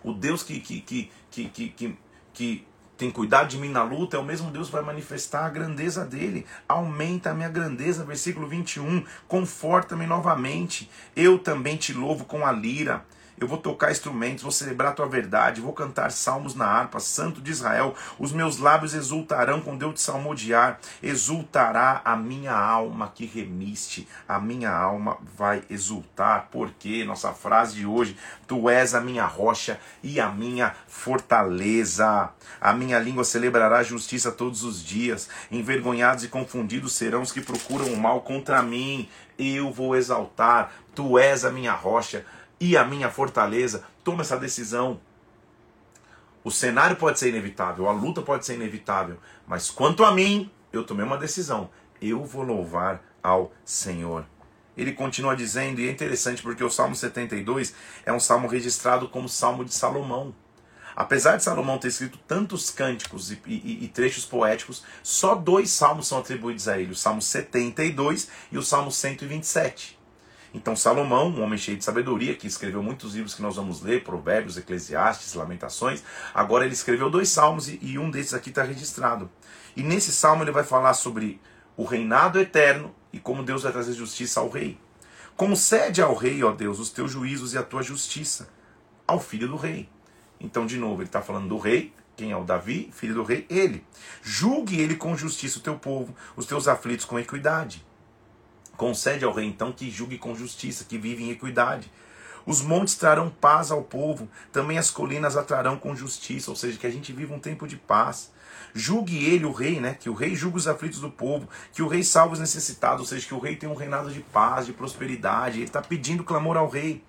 O 0.04 0.14
Deus 0.14 0.44
que, 0.44 0.60
que, 0.60 0.82
que, 0.82 1.12
que, 1.30 1.50
que, 1.50 1.98
que 2.34 2.68
tem 2.98 3.12
cuidado 3.12 3.50
de 3.50 3.58
mim 3.58 3.70
na 3.70 3.84
luta, 3.84 4.18
é 4.18 4.20
o 4.20 4.24
mesmo 4.24 4.52
Deus 4.52 4.68
que 4.68 4.74
vai 4.74 4.84
manifestar 4.84 5.46
a 5.46 5.50
grandeza 5.50 6.06
dele. 6.06 6.46
Aumenta 6.68 7.32
a 7.32 7.34
minha 7.34 7.50
grandeza, 7.50 8.06
versículo 8.06 8.48
21. 8.48 9.04
Conforta-me 9.28 10.06
novamente. 10.06 10.90
Eu 11.16 11.38
também 11.38 11.76
te 11.76 11.94
louvo 11.94 12.26
com 12.26 12.46
a 12.46 12.52
lira 12.52 13.04
eu 13.38 13.48
vou 13.48 13.58
tocar 13.58 13.92
instrumentos, 13.92 14.44
vou 14.44 14.52
celebrar 14.52 14.92
a 14.92 14.96
tua 14.96 15.08
verdade, 15.08 15.60
vou 15.60 15.74
cantar 15.74 16.12
salmos 16.12 16.56
na 16.56 16.66
harpa, 16.66 17.00
Santo 17.00 17.42
de 17.42 17.52
Israel. 17.52 17.94
Os 18.18 18.32
meus 18.32 18.60
lábios 18.60 18.94
exultarão 18.94 19.60
com 19.62 19.78
Deus 19.78 19.96
de 19.96 20.02
salmodiar, 20.02 20.80
exultará 21.04 22.02
a 22.06 22.16
minha 22.16 22.54
alma 22.54 23.12
que 23.14 23.26
remiste, 23.26 24.08
a 24.28 24.40
minha 24.40 24.72
alma 24.72 25.18
vai 25.36 25.64
exultar, 25.70 26.48
porque 26.52 27.04
nossa 27.04 27.34
frase 27.34 27.76
de 27.76 27.86
hoje, 27.86 28.16
tu 28.48 28.70
és 28.70 28.96
a 28.96 29.02
minha 29.02 29.26
rocha 29.26 29.80
e 30.02 30.20
a 30.20 30.30
minha 30.30 30.74
fortaleza. 30.88 32.30
A 32.62 32.74
minha 32.74 33.00
língua 33.00 33.24
celebrará 33.24 33.80
a 33.80 33.84
justiça 33.84 34.32
todos 34.32 34.64
os 34.64 34.84
dias, 34.84 35.30
envergonhados 35.52 36.24
e 36.24 36.30
confundidos 36.30 36.94
serão 36.94 37.22
os 37.22 37.32
que 37.32 37.42
procuram 37.42 37.88
o 37.88 37.98
mal 37.98 38.22
contra 38.22 38.62
mim. 38.62 39.10
Eu 39.38 39.70
vou 39.72 39.98
exaltar, 39.98 40.72
tu 40.94 41.20
és 41.20 41.44
a 41.44 41.52
minha 41.52 41.74
rocha 41.74 42.26
e 42.60 42.78
a 42.78 42.86
minha 42.86 43.10
fortaleza. 43.10 43.84
Toma 44.04 44.22
essa 44.22 44.38
decisão. 44.38 45.00
O 46.44 46.52
cenário 46.52 46.96
pode 46.96 47.18
ser 47.18 47.30
inevitável, 47.30 47.90
a 47.90 47.92
luta 47.92 48.22
pode 48.22 48.46
ser 48.46 48.54
inevitável, 48.54 49.18
mas 49.48 49.72
quanto 49.72 50.06
a 50.06 50.12
mim, 50.12 50.52
eu 50.72 50.86
tomei 50.86 51.04
uma 51.04 51.18
decisão. 51.18 51.72
Eu 52.00 52.24
vou 52.24 52.44
louvar 52.44 53.02
ao 53.24 53.52
Senhor. 53.64 54.26
Ele 54.78 54.92
continua 54.92 55.36
dizendo, 55.36 55.82
e 55.82 55.88
é 55.88 55.92
interessante 55.92 56.44
porque 56.44 56.64
o 56.64 56.70
Salmo 56.70 56.96
72 56.96 57.74
é 58.06 58.14
um 58.14 58.20
salmo 58.20 58.48
registrado 58.48 59.10
como 59.10 59.28
Salmo 59.28 59.66
de 59.66 59.74
Salomão. 59.74 60.36
Apesar 60.96 61.36
de 61.36 61.44
Salomão 61.44 61.78
ter 61.78 61.90
escrito 61.90 62.18
tantos 62.28 62.70
cânticos 62.70 63.32
e, 63.32 63.42
e, 63.46 63.84
e, 63.84 63.88
trechos 63.90 64.26
poéticos, 64.26 64.84
só 65.04 65.36
dois 65.36 65.70
salmos 65.70 66.08
são 66.08 66.20
atribuídos 66.20 66.68
a 66.68 66.80
ele: 66.80 66.92
o 66.92 66.96
Salmo 66.96 67.22
72 67.22 68.30
e 68.52 68.58
o 68.58 68.64
Salmo 68.64 68.92
127. 68.92 70.00
Então, 70.56 70.74
Salomão, 70.74 71.28
um 71.28 71.44
homem 71.44 71.60
cheio 71.60 71.78
de 71.78 71.84
sabedoria, 71.84 72.34
que 72.34 72.48
escreveu 72.48 72.82
muitos 72.82 73.14
livros 73.14 73.36
que 73.36 73.42
nós 73.42 73.58
vamos 73.58 73.82
ler, 73.82 74.06
Provérbios, 74.06 74.56
Eclesiastes, 74.56 75.34
Lamentações, 75.34 76.02
agora 76.34 76.64
ele 76.64 76.74
escreveu 76.74 77.10
dois 77.10 77.28
salmos 77.28 77.68
e, 77.68 78.00
um 78.00 78.10
desses 78.10 78.34
aqui 78.34 78.52
está 78.52 78.64
registrado. 78.64 79.30
E 79.76 79.84
nesse 79.84 80.14
salmo 80.14 80.46
ele 80.46 80.52
vai 80.52 80.64
falar 80.64 80.94
sobre 80.94 81.42
o 81.76 81.84
reinado 81.84 82.40
eterno 82.40 82.96
e 83.12 83.20
como 83.20 83.44
Deus 83.44 83.64
vai 83.64 83.74
trazer 83.74 83.92
justiça 83.92 84.40
ao 84.40 84.48
rei. 84.48 84.78
Concede 85.36 86.02
ao 86.02 86.16
rei, 86.16 86.42
ó 86.42 86.54
Deus, 86.54 86.80
os 86.80 86.90
teus 86.90 87.12
juízos 87.12 87.54
e 87.54 87.58
a 87.58 87.64
tua 87.64 87.84
justiça 87.84 88.48
ao 89.06 89.20
filho 89.20 89.50
do 89.50 89.58
rei. 89.58 89.90
Então, 90.40 90.66
de 90.66 90.78
novo, 90.78 91.02
ele 91.02 91.10
está 91.10 91.22
falando 91.22 91.50
do 91.50 91.58
rei, 91.58 91.94
quem 92.16 92.32
é 92.32 92.38
o 92.38 92.46
Davi, 92.46 92.90
filho 92.94 93.16
do 93.16 93.24
rei? 93.24 93.46
Ele. 93.50 93.84
Julgue 94.24 94.80
ele 94.80 94.96
com 94.96 95.18
justiça 95.18 95.60
o 95.60 95.62
teu 95.62 95.78
povo, 95.78 96.16
os 96.34 96.46
teus 96.46 96.66
aflitos 96.66 97.04
com 97.04 97.20
equidade. 97.20 97.86
Concede 98.78 99.24
ao 99.24 99.34
rei 99.34 99.46
então 99.46 99.72
que 99.72 99.90
julgue 99.90 100.18
com 100.18 100.36
justiça, 100.36 100.84
que 100.84 100.98
vive 100.98 101.24
em 101.24 101.32
equidade. 101.32 101.90
Os 102.46 102.62
montes 102.62 102.96
trarão 102.96 103.30
paz 103.30 103.72
ao 103.72 103.82
povo, 103.82 104.30
também 104.52 104.78
as 104.78 104.92
colinas 104.92 105.36
atrarão 105.36 105.78
com 105.78 105.96
justiça, 105.96 106.52
ou 106.52 106.56
seja, 106.56 106.78
que 106.78 106.86
a 106.86 106.92
gente 106.92 107.12
viva 107.12 107.34
um 107.34 107.40
tempo 107.40 107.68
de 107.68 107.76
paz. 107.76 108.32
Julgue 108.74 109.26
ele, 109.26 109.46
o 109.46 109.52
rei, 109.52 109.80
né? 109.80 109.96
Que 110.00 110.10
o 110.10 110.14
rei 110.14 110.36
julgue 110.36 110.58
os 110.58 110.68
aflitos 110.68 111.00
do 111.00 111.10
povo, 111.10 111.50
que 111.74 111.82
o 111.82 111.88
rei 111.88 112.04
salve 112.04 112.34
os 112.34 112.40
necessitados, 112.40 113.00
ou 113.00 113.08
seja, 113.08 113.26
que 113.26 113.34
o 113.34 113.40
rei 113.40 113.56
tenha 113.56 113.72
um 113.72 113.76
reinado 113.76 114.12
de 114.12 114.20
paz, 114.20 114.68
de 114.68 114.74
prosperidade. 114.74 115.58
Ele 115.58 115.66
está 115.66 115.82
pedindo 115.82 116.24
clamor 116.24 116.56
ao 116.56 116.70
rei. 116.70 117.04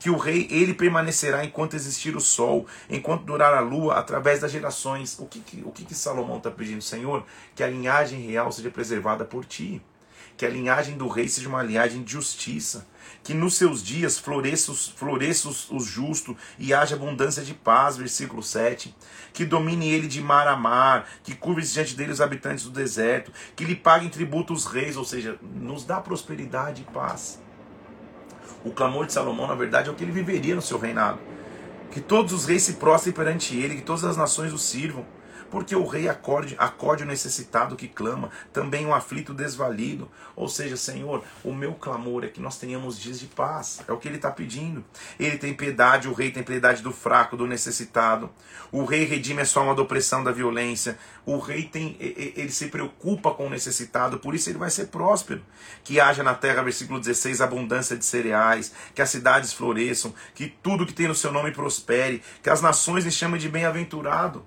Que 0.00 0.08
o 0.08 0.16
rei, 0.16 0.48
ele 0.50 0.72
permanecerá 0.72 1.44
enquanto 1.44 1.74
existir 1.74 2.16
o 2.16 2.20
sol, 2.20 2.66
enquanto 2.88 3.24
durar 3.24 3.52
a 3.52 3.60
lua, 3.60 3.98
através 3.98 4.40
das 4.40 4.50
gerações. 4.50 5.18
O 5.18 5.26
que, 5.26 5.40
que 5.40 5.62
o 5.62 5.70
que, 5.70 5.84
que 5.84 5.94
Salomão 5.94 6.38
está 6.38 6.50
pedindo, 6.50 6.80
Senhor? 6.80 7.22
Que 7.54 7.62
a 7.62 7.68
linhagem 7.68 8.18
real 8.22 8.50
seja 8.50 8.70
preservada 8.70 9.26
por 9.26 9.44
ti 9.44 9.80
que 10.40 10.46
a 10.46 10.48
linhagem 10.48 10.96
do 10.96 11.06
rei 11.06 11.28
seja 11.28 11.50
uma 11.50 11.62
linhagem 11.62 12.02
de 12.02 12.12
justiça, 12.12 12.86
que 13.22 13.34
nos 13.34 13.58
seus 13.58 13.82
dias 13.82 14.18
floresça, 14.18 14.72
floresça 14.72 15.50
os 15.50 15.84
justos 15.84 16.34
e 16.58 16.72
haja 16.72 16.94
abundância 16.94 17.42
de 17.42 17.52
paz, 17.52 17.98
versículo 17.98 18.42
7, 18.42 18.96
que 19.34 19.44
domine 19.44 19.92
ele 19.92 20.08
de 20.08 20.22
mar 20.22 20.48
a 20.48 20.56
mar, 20.56 21.06
que 21.22 21.34
curve-se 21.34 21.74
diante 21.74 21.94
dele 21.94 22.12
os 22.12 22.22
habitantes 22.22 22.64
do 22.64 22.70
deserto, 22.70 23.30
que 23.54 23.66
lhe 23.66 23.76
paguem 23.76 24.08
tributo 24.08 24.54
os 24.54 24.64
reis, 24.64 24.96
ou 24.96 25.04
seja, 25.04 25.38
nos 25.42 25.84
dá 25.84 26.00
prosperidade 26.00 26.86
e 26.88 26.90
paz. 26.90 27.38
O 28.64 28.70
clamor 28.70 29.04
de 29.04 29.12
Salomão, 29.12 29.46
na 29.46 29.54
verdade, 29.54 29.90
é 29.90 29.92
o 29.92 29.94
que 29.94 30.04
ele 30.04 30.10
viveria 30.10 30.54
no 30.54 30.62
seu 30.62 30.78
reinado. 30.78 31.18
Que 31.90 32.00
todos 32.00 32.32
os 32.32 32.46
reis 32.46 32.62
se 32.62 32.74
prostrem 32.74 33.12
perante 33.12 33.54
ele, 33.54 33.76
que 33.76 33.82
todas 33.82 34.04
as 34.04 34.16
nações 34.16 34.54
o 34.54 34.58
sirvam 34.58 35.04
porque 35.50 35.74
o 35.74 35.86
rei 35.86 36.08
acorde, 36.08 36.54
acorde 36.58 37.02
o 37.02 37.06
necessitado 37.06 37.76
que 37.76 37.88
clama, 37.88 38.30
também 38.52 38.86
o 38.86 38.94
aflito 38.94 39.34
desvalido. 39.34 40.10
Ou 40.36 40.48
seja, 40.48 40.76
Senhor, 40.76 41.24
o 41.42 41.52
meu 41.52 41.74
clamor 41.74 42.24
é 42.24 42.28
que 42.28 42.40
nós 42.40 42.58
tenhamos 42.58 42.98
dias 42.98 43.18
de 43.18 43.26
paz. 43.26 43.80
É 43.86 43.92
o 43.92 43.98
que 43.98 44.08
ele 44.08 44.16
está 44.16 44.30
pedindo. 44.30 44.84
Ele 45.18 45.36
tem 45.36 45.52
piedade, 45.52 46.08
o 46.08 46.12
rei 46.12 46.30
tem 46.30 46.42
piedade 46.42 46.82
do 46.82 46.92
fraco, 46.92 47.36
do 47.36 47.46
necessitado. 47.46 48.30
O 48.70 48.84
rei 48.84 49.04
redime 49.04 49.42
a 49.42 49.44
sua 49.44 49.62
alma 49.62 49.74
da 49.74 49.82
opressão, 49.82 50.22
da 50.22 50.30
violência. 50.30 50.96
O 51.26 51.38
rei 51.38 51.64
tem, 51.64 51.96
ele 51.98 52.50
se 52.50 52.68
preocupa 52.68 53.32
com 53.32 53.46
o 53.46 53.50
necessitado, 53.50 54.18
por 54.18 54.34
isso 54.34 54.48
ele 54.48 54.58
vai 54.58 54.70
ser 54.70 54.86
próspero. 54.86 55.42
Que 55.82 56.00
haja 56.00 56.22
na 56.22 56.34
terra, 56.34 56.62
versículo 56.62 57.00
16, 57.00 57.40
abundância 57.40 57.96
de 57.96 58.04
cereais, 58.04 58.72
que 58.94 59.02
as 59.02 59.10
cidades 59.10 59.52
floresçam, 59.52 60.14
que 60.34 60.46
tudo 60.46 60.86
que 60.86 60.94
tem 60.94 61.08
no 61.08 61.14
seu 61.14 61.32
nome 61.32 61.50
prospere, 61.50 62.22
que 62.42 62.50
as 62.50 62.62
nações 62.62 63.04
lhe 63.04 63.10
chamem 63.10 63.40
de 63.40 63.48
bem-aventurado. 63.48 64.44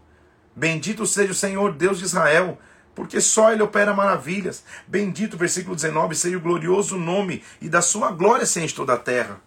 Bendito 0.55 1.05
seja 1.05 1.31
o 1.31 1.35
Senhor 1.35 1.73
Deus 1.73 1.97
de 1.99 2.05
Israel, 2.05 2.59
porque 2.93 3.19
só 3.19 3.51
ele 3.51 3.63
opera 3.63 3.93
maravilhas. 3.93 4.63
Bendito, 4.87 5.37
versículo 5.37 5.75
19, 5.75 6.15
seja 6.15 6.37
o 6.37 6.41
glorioso 6.41 6.97
nome, 6.97 7.43
e 7.61 7.67
da 7.67 7.81
sua 7.81 8.11
glória 8.11 8.45
se 8.45 8.59
enche 8.59 8.75
toda 8.75 8.93
a 8.93 8.97
terra. 8.97 9.41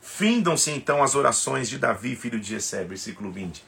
Findam-se 0.00 0.70
então 0.70 1.02
as 1.02 1.14
orações 1.14 1.68
de 1.68 1.78
Davi, 1.78 2.16
filho 2.16 2.38
de 2.38 2.48
Jessé, 2.48 2.84
versículo 2.84 3.30
20. 3.30 3.64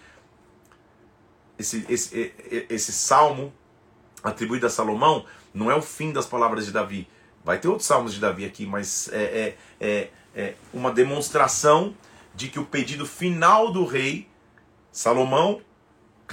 Esse, 1.59 1.87
esse, 1.88 2.35
esse 2.68 2.92
salmo 2.92 3.52
atribuído 4.22 4.66
a 4.66 4.70
Salomão 4.70 5.24
não 5.52 5.70
é 5.70 5.74
o 5.74 5.83
fim 5.83 6.12
das 6.12 6.26
palavras 6.26 6.66
de 6.66 6.72
Davi. 6.72 7.09
Vai 7.44 7.59
ter 7.59 7.68
outros 7.68 7.87
salmos 7.87 8.14
de 8.14 8.20
Davi 8.20 8.44
aqui, 8.44 8.66
mas 8.66 9.09
é, 9.12 9.22
é, 9.22 9.57
é, 9.80 10.11
é 10.35 10.54
uma 10.72 10.90
demonstração 10.90 11.94
de 12.35 12.48
que 12.48 12.59
o 12.59 12.64
pedido 12.64 13.07
final 13.07 13.70
do 13.70 13.85
rei 13.85 14.28
Salomão 14.90 15.61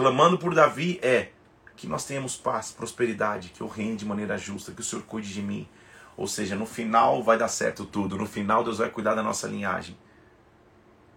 clamando 0.02 0.36
por 0.36 0.56
Davi 0.56 1.00
é 1.04 1.30
que 1.76 1.86
nós 1.86 2.06
tenhamos 2.06 2.36
paz, 2.36 2.72
prosperidade, 2.72 3.50
que 3.50 3.62
eu 3.62 3.68
reine 3.68 3.96
de 3.96 4.04
maneira 4.04 4.36
justa, 4.36 4.72
que 4.72 4.82
o 4.82 4.84
Senhor 4.84 5.04
cuide 5.04 5.32
de 5.32 5.44
mim. 5.44 5.70
Ou 6.18 6.28
seja, 6.28 6.56
no 6.56 6.66
final 6.66 7.22
vai 7.22 7.38
dar 7.38 7.48
certo 7.48 7.86
tudo, 7.86 8.18
no 8.18 8.26
final 8.26 8.64
Deus 8.64 8.80
vai 8.80 8.90
cuidar 8.90 9.14
da 9.14 9.22
nossa 9.22 9.48
linhagem. 9.48 9.96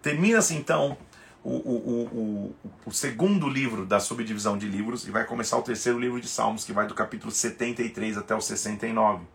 Termina-se 0.03 0.53
então 0.53 0.95
o, 1.43 1.49
o, 1.49 2.05
o, 2.13 2.55
o, 2.85 2.91
segundo 2.91 3.49
livro 3.49 3.87
da 3.87 3.99
subdivisão 3.99 4.55
de 4.55 4.67
livros 4.67 5.07
e 5.07 5.09
vai 5.09 5.25
começar 5.25 5.57
o 5.57 5.63
terceiro 5.63 5.99
livro 5.99 6.21
de 6.21 6.27
Salmos, 6.27 6.63
que 6.63 6.71
vai 6.71 6.85
do 6.85 6.93
capítulo 6.93 7.31
73 7.31 8.19
até 8.19 8.35
o 8.35 8.41
69. 8.41 9.25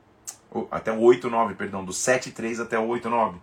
Até 0.70 0.92
o 0.92 1.00
89, 1.00 1.54
perdão, 1.54 1.84
do 1.84 1.92
7,3 1.92 2.62
até 2.62 2.78
o 2.78 2.86
8,9. 2.86 3.34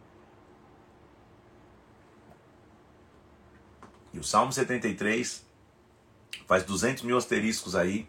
E 4.14 4.20
o 4.20 4.24
Salmo 4.24 4.54
73 4.54 5.47
faz 6.46 6.64
200 6.64 7.04
mil 7.04 7.18
asteriscos 7.18 7.76
aí, 7.76 8.08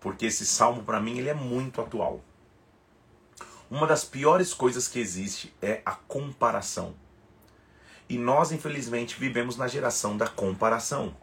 porque 0.00 0.26
esse 0.26 0.46
salmo 0.46 0.82
para 0.82 1.00
mim 1.00 1.18
ele 1.18 1.28
é 1.28 1.34
muito 1.34 1.80
atual. 1.80 2.22
Uma 3.70 3.86
das 3.86 4.04
piores 4.04 4.54
coisas 4.54 4.88
que 4.88 4.98
existe 4.98 5.54
é 5.60 5.82
a 5.84 5.92
comparação. 5.92 6.94
E 8.08 8.16
nós, 8.16 8.50
infelizmente, 8.50 9.18
vivemos 9.18 9.56
na 9.56 9.68
geração 9.68 10.16
da 10.16 10.26
comparação. 10.26 11.14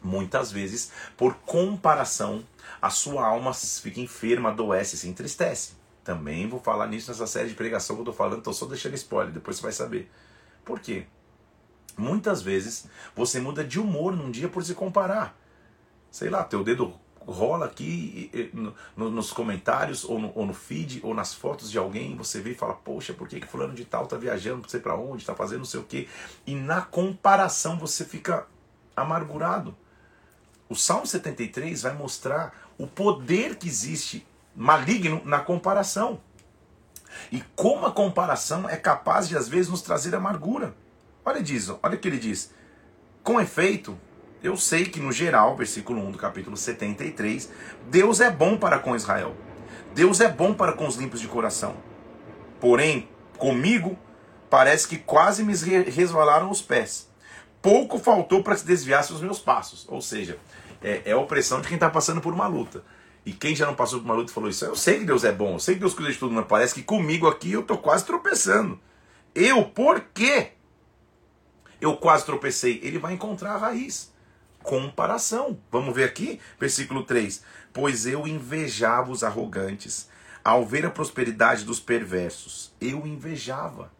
Muitas 0.00 0.52
vezes, 0.52 0.92
por 1.16 1.34
comparação, 1.38 2.44
a 2.80 2.90
sua 2.90 3.26
alma 3.26 3.52
fica 3.52 4.00
enferma, 4.00 4.50
adoece, 4.50 4.96
se 4.96 5.08
entristece. 5.08 5.72
Também 6.04 6.48
vou 6.48 6.60
falar 6.60 6.86
nisso 6.86 7.10
nessa 7.10 7.26
série 7.26 7.48
de 7.48 7.54
pregação 7.56 7.96
que 7.96 8.00
eu 8.00 8.04
estou 8.04 8.14
falando, 8.14 8.38
estou 8.38 8.52
só 8.52 8.66
deixando 8.66 8.94
spoiler, 8.94 9.32
depois 9.32 9.56
você 9.56 9.62
vai 9.64 9.72
saber. 9.72 10.08
Por 10.64 10.78
quê? 10.78 11.06
Muitas 11.98 12.42
vezes 12.42 12.86
você 13.16 13.40
muda 13.40 13.64
de 13.64 13.80
humor 13.80 14.14
num 14.14 14.30
dia 14.30 14.48
por 14.48 14.62
se 14.62 14.74
comparar 14.74 15.36
sei 16.10 16.30
lá, 16.30 16.44
teu 16.44 16.64
dedo 16.64 16.94
rola 17.26 17.66
aqui 17.66 18.50
no, 18.52 18.74
no, 18.96 19.10
nos 19.10 19.32
comentários, 19.32 20.04
ou 20.04 20.18
no, 20.18 20.32
ou 20.34 20.46
no, 20.46 20.54
feed, 20.54 21.00
ou 21.02 21.12
nas 21.12 21.34
fotos 21.34 21.70
de 21.70 21.78
alguém, 21.78 22.16
você 22.16 22.40
vê 22.40 22.52
e 22.52 22.54
fala, 22.54 22.74
poxa, 22.74 23.12
por 23.12 23.28
que, 23.28 23.40
que 23.40 23.46
fulano 23.46 23.74
de 23.74 23.84
tal 23.84 24.06
tá 24.06 24.16
viajando, 24.16 24.62
não 24.62 24.68
sei 24.68 24.80
para 24.80 24.96
onde, 24.96 25.24
tá 25.24 25.34
fazendo 25.34 25.58
não 25.58 25.64
sei 25.64 25.80
o 25.80 25.84
quê. 25.84 26.08
E 26.46 26.54
na 26.54 26.80
comparação 26.80 27.78
você 27.78 28.04
fica 28.04 28.46
amargurado. 28.96 29.76
O 30.68 30.74
Salmo 30.74 31.06
73 31.06 31.82
vai 31.82 31.94
mostrar 31.94 32.54
o 32.78 32.86
poder 32.86 33.56
que 33.56 33.68
existe 33.68 34.26
maligno 34.54 35.20
na 35.24 35.40
comparação. 35.40 36.20
E 37.30 37.42
como 37.54 37.86
a 37.86 37.92
comparação 37.92 38.68
é 38.68 38.76
capaz 38.76 39.28
de 39.28 39.36
às 39.36 39.48
vezes 39.48 39.70
nos 39.70 39.82
trazer 39.82 40.14
amargura. 40.14 40.74
Olha 41.24 41.42
diz, 41.42 41.68
olha 41.68 41.96
o 41.96 41.98
que 41.98 42.08
ele 42.08 42.18
diz. 42.18 42.52
Com 43.22 43.40
efeito, 43.40 43.98
eu 44.42 44.56
sei 44.56 44.84
que 44.84 45.00
no 45.00 45.12
geral, 45.12 45.56
versículo 45.56 46.00
1 46.06 46.12
do 46.12 46.18
capítulo 46.18 46.56
73, 46.56 47.50
Deus 47.88 48.20
é 48.20 48.30
bom 48.30 48.56
para 48.56 48.78
com 48.78 48.94
Israel. 48.94 49.34
Deus 49.94 50.20
é 50.20 50.28
bom 50.28 50.52
para 50.52 50.72
com 50.72 50.86
os 50.86 50.96
limpos 50.96 51.20
de 51.20 51.28
coração. 51.28 51.76
Porém, 52.60 53.08
comigo, 53.38 53.98
parece 54.50 54.86
que 54.86 54.98
quase 54.98 55.42
me 55.42 55.54
resvalaram 55.54 56.50
os 56.50 56.60
pés. 56.60 57.08
Pouco 57.62 57.98
faltou 57.98 58.42
para 58.42 58.56
se 58.56 58.66
desviar 58.66 59.02
os 59.02 59.20
meus 59.20 59.38
passos. 59.38 59.86
Ou 59.88 60.00
seja, 60.00 60.38
é, 60.82 61.02
é 61.06 61.12
a 61.12 61.18
opressão 61.18 61.60
de 61.60 61.68
quem 61.68 61.76
está 61.76 61.90
passando 61.90 62.20
por 62.20 62.32
uma 62.32 62.46
luta. 62.46 62.84
E 63.24 63.32
quem 63.32 63.56
já 63.56 63.66
não 63.66 63.74
passou 63.74 63.98
por 63.98 64.04
uma 64.04 64.14
luta 64.14 64.32
falou 64.32 64.48
isso, 64.48 64.64
eu 64.64 64.76
sei 64.76 65.00
que 65.00 65.04
Deus 65.04 65.24
é 65.24 65.32
bom, 65.32 65.54
eu 65.54 65.58
sei 65.58 65.74
que 65.74 65.80
Deus 65.80 65.94
cuida 65.94 66.12
de 66.12 66.18
tudo, 66.18 66.32
mas 66.32 66.46
parece 66.46 66.72
que 66.72 66.82
comigo 66.82 67.26
aqui 67.26 67.50
eu 67.50 67.62
estou 67.62 67.76
quase 67.76 68.04
tropeçando. 68.04 68.78
Eu, 69.34 69.64
por 69.64 70.00
quê? 70.14 70.52
Eu 71.80 71.96
quase 71.96 72.24
tropecei. 72.24 72.80
Ele 72.84 72.98
vai 72.98 73.14
encontrar 73.14 73.54
a 73.54 73.58
raiz 73.58 74.14
comparação. 74.66 75.58
Vamos 75.70 75.94
ver 75.94 76.04
aqui, 76.04 76.40
versículo 76.58 77.04
3. 77.04 77.42
Pois 77.72 78.04
eu 78.04 78.26
invejava 78.26 79.12
os 79.12 79.22
arrogantes, 79.22 80.08
ao 80.44 80.66
ver 80.66 80.84
a 80.84 80.90
prosperidade 80.90 81.64
dos 81.64 81.78
perversos. 81.78 82.74
Eu 82.80 83.06
invejava. 83.06 83.92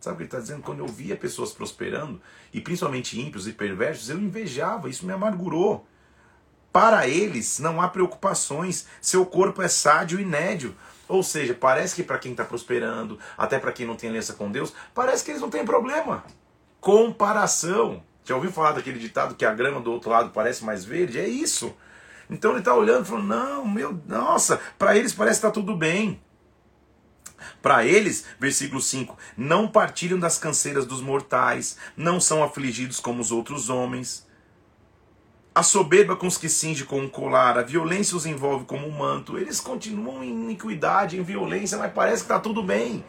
Sabe 0.00 0.14
o 0.14 0.16
que 0.16 0.22
ele 0.22 0.28
está 0.28 0.40
dizendo? 0.40 0.62
Quando 0.62 0.80
eu 0.80 0.88
via 0.88 1.14
pessoas 1.14 1.52
prosperando, 1.52 2.20
e 2.52 2.60
principalmente 2.60 3.20
ímpios 3.20 3.46
e 3.46 3.52
perversos, 3.52 4.08
eu 4.08 4.18
invejava, 4.18 4.88
isso 4.88 5.06
me 5.06 5.12
amargurou. 5.12 5.86
Para 6.72 7.06
eles 7.06 7.58
não 7.58 7.80
há 7.80 7.88
preocupações, 7.88 8.86
seu 9.00 9.24
corpo 9.24 9.62
é 9.62 9.68
sádio 9.68 10.18
e 10.18 10.24
nédio. 10.24 10.74
Ou 11.06 11.22
seja, 11.22 11.54
parece 11.54 11.94
que 11.94 12.02
para 12.02 12.18
quem 12.18 12.32
está 12.32 12.44
prosperando, 12.44 13.18
até 13.36 13.58
para 13.58 13.72
quem 13.72 13.86
não 13.86 13.94
tem 13.94 14.08
aliança 14.08 14.32
com 14.32 14.50
Deus, 14.50 14.72
parece 14.94 15.22
que 15.22 15.30
eles 15.30 15.42
não 15.42 15.50
têm 15.50 15.66
problema. 15.66 16.24
Comparação. 16.80 18.02
Já 18.24 18.34
ouviu 18.34 18.50
falar 18.50 18.72
daquele 18.72 18.98
ditado 18.98 19.34
que 19.34 19.44
a 19.44 19.52
grama 19.52 19.80
do 19.80 19.92
outro 19.92 20.10
lado 20.10 20.30
parece 20.30 20.64
mais 20.64 20.84
verde? 20.84 21.18
É 21.18 21.28
isso. 21.28 21.74
Então 22.28 22.52
ele 22.52 22.60
está 22.60 22.74
olhando 22.74 23.04
e 23.04 23.08
falando: 23.08 23.26
não, 23.26 23.68
meu, 23.68 24.00
nossa, 24.06 24.58
para 24.78 24.96
eles 24.96 25.12
parece 25.12 25.40
que 25.40 25.46
está 25.46 25.50
tudo 25.50 25.76
bem. 25.76 26.20
Para 27.60 27.84
eles, 27.84 28.24
versículo 28.40 28.80
5: 28.80 29.16
não 29.36 29.68
partilham 29.68 30.18
das 30.18 30.38
canseiras 30.38 30.86
dos 30.86 31.02
mortais, 31.02 31.76
não 31.96 32.18
são 32.18 32.42
afligidos 32.42 32.98
como 32.98 33.20
os 33.20 33.30
outros 33.30 33.68
homens. 33.68 34.26
A 35.54 35.62
soberba 35.62 36.16
com 36.16 36.26
os 36.26 36.36
que 36.36 36.48
cinge 36.48 36.84
com 36.84 36.98
um 36.98 37.08
colar, 37.08 37.56
a 37.56 37.62
violência 37.62 38.16
os 38.16 38.26
envolve 38.26 38.64
como 38.64 38.88
um 38.88 38.90
manto. 38.90 39.38
Eles 39.38 39.60
continuam 39.60 40.24
em 40.24 40.30
iniquidade, 40.30 41.16
em 41.16 41.22
violência, 41.22 41.78
mas 41.78 41.92
parece 41.92 42.24
que 42.24 42.32
está 42.32 42.40
tudo 42.40 42.60
bem. 42.60 43.04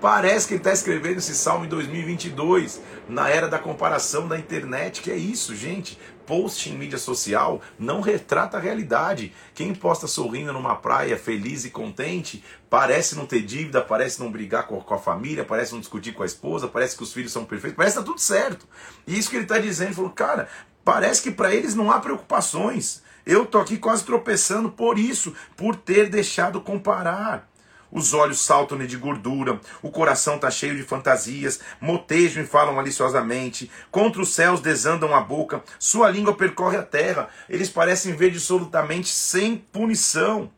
Parece 0.00 0.46
que 0.46 0.54
ele 0.54 0.60
está 0.60 0.72
escrevendo 0.72 1.18
esse 1.18 1.34
salmo 1.34 1.64
em 1.64 1.68
2022, 1.68 2.80
na 3.08 3.28
era 3.28 3.48
da 3.48 3.58
comparação 3.58 4.28
da 4.28 4.38
internet, 4.38 5.00
que 5.00 5.10
é 5.10 5.16
isso, 5.16 5.54
gente. 5.54 5.98
Post 6.26 6.70
em 6.70 6.76
mídia 6.76 6.98
social 6.98 7.60
não 7.78 8.00
retrata 8.00 8.56
a 8.56 8.60
realidade. 8.60 9.32
Quem 9.54 9.74
posta 9.74 10.06
sorrindo 10.06 10.52
numa 10.52 10.74
praia, 10.74 11.18
feliz 11.18 11.64
e 11.64 11.70
contente, 11.70 12.42
parece 12.68 13.14
não 13.14 13.26
ter 13.26 13.42
dívida, 13.42 13.80
parece 13.80 14.20
não 14.20 14.30
brigar 14.30 14.66
com 14.66 14.94
a 14.94 14.98
família, 14.98 15.44
parece 15.44 15.72
não 15.72 15.80
discutir 15.80 16.12
com 16.12 16.22
a 16.22 16.26
esposa, 16.26 16.68
parece 16.68 16.96
que 16.96 17.02
os 17.02 17.12
filhos 17.12 17.32
são 17.32 17.44
perfeitos, 17.44 17.76
parece 17.76 17.96
que 17.96 18.00
está 18.00 18.10
tudo 18.10 18.20
certo. 18.20 18.66
E 19.06 19.18
isso 19.18 19.30
que 19.30 19.36
ele 19.36 19.44
está 19.44 19.58
dizendo, 19.58 19.88
ele 19.88 19.96
falou, 19.96 20.10
cara, 20.10 20.48
parece 20.84 21.22
que 21.22 21.30
para 21.30 21.54
eles 21.54 21.74
não 21.74 21.90
há 21.90 22.00
preocupações. 22.00 23.02
Eu 23.26 23.46
tô 23.46 23.58
aqui 23.58 23.78
quase 23.78 24.04
tropeçando 24.04 24.70
por 24.70 24.98
isso, 24.98 25.34
por 25.56 25.76
ter 25.76 26.10
deixado 26.10 26.60
comparar. 26.60 27.48
Os 27.94 28.12
olhos 28.12 28.40
saltam-lhe 28.40 28.88
de 28.88 28.96
gordura, 28.96 29.60
o 29.80 29.88
coração 29.88 30.34
está 30.34 30.50
cheio 30.50 30.76
de 30.76 30.82
fantasias, 30.82 31.60
motejam 31.80 32.42
e 32.42 32.46
falam 32.46 32.74
maliciosamente, 32.74 33.70
contra 33.88 34.20
os 34.20 34.34
céus 34.34 34.60
desandam 34.60 35.14
a 35.14 35.20
boca, 35.20 35.62
sua 35.78 36.10
língua 36.10 36.34
percorre 36.34 36.76
a 36.76 36.82
terra, 36.82 37.28
eles 37.48 37.70
parecem 37.70 38.16
ver 38.16 38.32
absolutamente 38.32 39.08
sem 39.10 39.56
punição. 39.56 40.50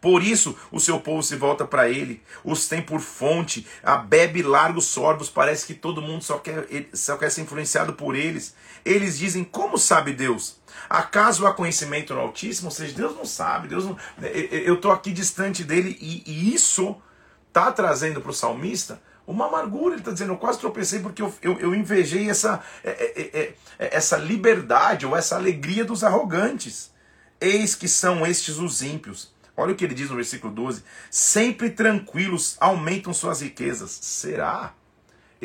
Por 0.00 0.24
isso 0.24 0.58
o 0.72 0.80
seu 0.80 0.98
povo 1.00 1.22
se 1.22 1.36
volta 1.36 1.64
para 1.64 1.88
ele, 1.88 2.20
os 2.42 2.66
tem 2.66 2.82
por 2.82 3.00
fonte, 3.00 3.64
a 3.80 3.96
bebe 3.96 4.42
largos 4.42 4.86
sorbos, 4.86 5.30
parece 5.30 5.64
que 5.64 5.72
todo 5.72 6.02
mundo 6.02 6.24
só 6.24 6.38
quer, 6.38 6.66
só 6.92 7.16
quer 7.16 7.30
ser 7.30 7.42
influenciado 7.42 7.94
por 7.94 8.14
eles. 8.14 8.54
Eles 8.84 9.16
dizem: 9.16 9.44
Como 9.44 9.78
sabe 9.78 10.12
Deus? 10.12 10.60
Acaso 10.88 11.46
há 11.46 11.52
conhecimento 11.52 12.14
no 12.14 12.20
Altíssimo? 12.20 12.68
Ou 12.68 12.74
seja, 12.74 12.94
Deus 12.94 13.16
não 13.16 13.24
sabe, 13.24 13.68
Deus 13.68 13.84
não. 13.84 13.96
Eu 14.20 14.74
estou 14.74 14.92
aqui 14.92 15.12
distante 15.12 15.64
dele 15.64 15.96
e, 16.00 16.22
e 16.26 16.54
isso 16.54 16.96
está 17.48 17.70
trazendo 17.70 18.20
para 18.20 18.30
o 18.30 18.34
salmista 18.34 19.00
Uma 19.26 19.46
amargura, 19.46 19.94
ele 19.94 20.00
está 20.00 20.10
dizendo, 20.10 20.32
eu 20.32 20.36
quase 20.36 20.58
tropecei 20.58 21.00
porque 21.00 21.22
eu, 21.22 21.32
eu, 21.40 21.58
eu 21.60 21.74
invejei 21.74 22.28
essa, 22.28 22.60
é, 22.82 22.90
é, 22.90 23.54
é, 23.78 23.96
essa 23.96 24.16
liberdade 24.16 25.06
ou 25.06 25.16
essa 25.16 25.36
alegria 25.36 25.84
dos 25.84 26.04
arrogantes. 26.04 26.92
Eis 27.40 27.74
que 27.74 27.88
são 27.88 28.26
estes 28.26 28.58
os 28.58 28.82
ímpios. 28.82 29.32
Olha 29.56 29.72
o 29.72 29.76
que 29.76 29.84
ele 29.84 29.94
diz 29.94 30.10
no 30.10 30.16
versículo 30.16 30.52
12: 30.52 30.82
sempre 31.10 31.70
tranquilos 31.70 32.56
aumentam 32.60 33.14
suas 33.14 33.40
riquezas. 33.40 33.90
Será? 33.90 34.74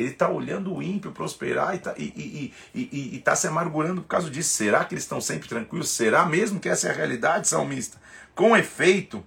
Ele 0.00 0.12
está 0.12 0.28
olhando 0.28 0.74
o 0.74 0.82
ímpio 0.82 1.12
prosperar 1.12 1.74
e 1.74 1.76
está 1.76 1.94
e, 1.96 2.04
e, 2.04 2.54
e, 2.74 3.16
e, 3.16 3.18
tá 3.20 3.36
se 3.36 3.46
amargurando 3.46 4.02
por 4.02 4.08
causa 4.08 4.30
disso. 4.30 4.50
Será 4.50 4.84
que 4.84 4.94
eles 4.94 5.04
estão 5.04 5.20
sempre 5.20 5.48
tranquilos? 5.48 5.90
Será 5.90 6.24
mesmo 6.26 6.58
que 6.58 6.68
essa 6.68 6.88
é 6.88 6.90
a 6.90 6.94
realidade, 6.94 7.48
salmista? 7.48 7.98
Com 8.34 8.56
efeito, 8.56 9.24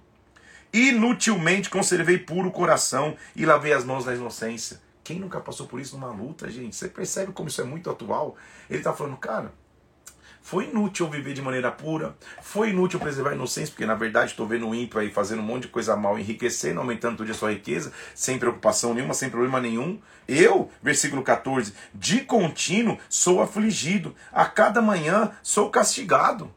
inutilmente 0.72 1.70
conservei 1.70 2.18
puro 2.18 2.50
coração 2.50 3.16
e 3.36 3.46
lavei 3.46 3.72
as 3.72 3.84
mãos 3.84 4.04
na 4.04 4.14
inocência. 4.14 4.80
Quem 5.04 5.20
nunca 5.20 5.38
passou 5.38 5.66
por 5.66 5.80
isso 5.80 5.96
numa 5.98 6.10
luta, 6.10 6.50
gente? 6.50 6.74
Você 6.74 6.88
percebe 6.88 7.32
como 7.32 7.48
isso 7.48 7.60
é 7.60 7.64
muito 7.64 7.90
atual? 7.90 8.36
Ele 8.68 8.78
está 8.78 8.92
falando, 8.92 9.16
cara, 9.18 9.52
foi 10.44 10.66
inútil 10.66 11.08
viver 11.08 11.32
de 11.32 11.40
maneira 11.40 11.72
pura, 11.72 12.14
foi 12.42 12.68
inútil 12.68 13.00
preservar 13.00 13.30
a 13.30 13.34
inocência, 13.34 13.72
porque 13.72 13.86
na 13.86 13.94
verdade 13.94 14.32
estou 14.32 14.46
vendo 14.46 14.68
o 14.68 14.74
ímpio 14.74 15.00
aí 15.00 15.10
fazendo 15.10 15.38
um 15.38 15.42
monte 15.44 15.62
de 15.62 15.68
coisa 15.68 15.96
mal, 15.96 16.18
enriquecendo, 16.18 16.80
aumentando 16.80 17.16
todo 17.16 17.26
dia 17.26 17.34
sua 17.34 17.52
riqueza, 17.52 17.90
sem 18.14 18.38
preocupação 18.38 18.92
nenhuma, 18.92 19.14
sem 19.14 19.30
problema 19.30 19.58
nenhum. 19.58 19.98
Eu, 20.28 20.70
versículo 20.82 21.22
14, 21.22 21.72
de 21.94 22.20
contínuo 22.20 22.98
sou 23.08 23.40
afligido, 23.40 24.14
a 24.30 24.44
cada 24.44 24.82
manhã 24.82 25.32
sou 25.42 25.70
castigado. 25.70 26.52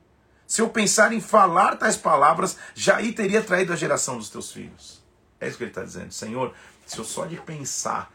Se 0.46 0.62
eu 0.62 0.68
pensar 0.68 1.14
em 1.14 1.22
falar 1.22 1.78
tais 1.78 1.96
palavras, 1.96 2.58
já 2.76 2.98
aí 2.98 3.14
teria 3.14 3.42
traído 3.42 3.72
a 3.72 3.78
geração 3.78 4.18
dos 4.18 4.30
teus 4.30 4.52
filhos. 4.52 5.02
É 5.40 5.48
isso 5.48 5.58
que 5.58 5.64
ele 5.64 5.72
está 5.72 5.84
dizendo. 5.84 6.12
Senhor, 6.12 6.54
se 6.86 6.98
eu 6.98 7.06
só 7.06 7.26
de 7.26 7.38
pensar 7.38 8.12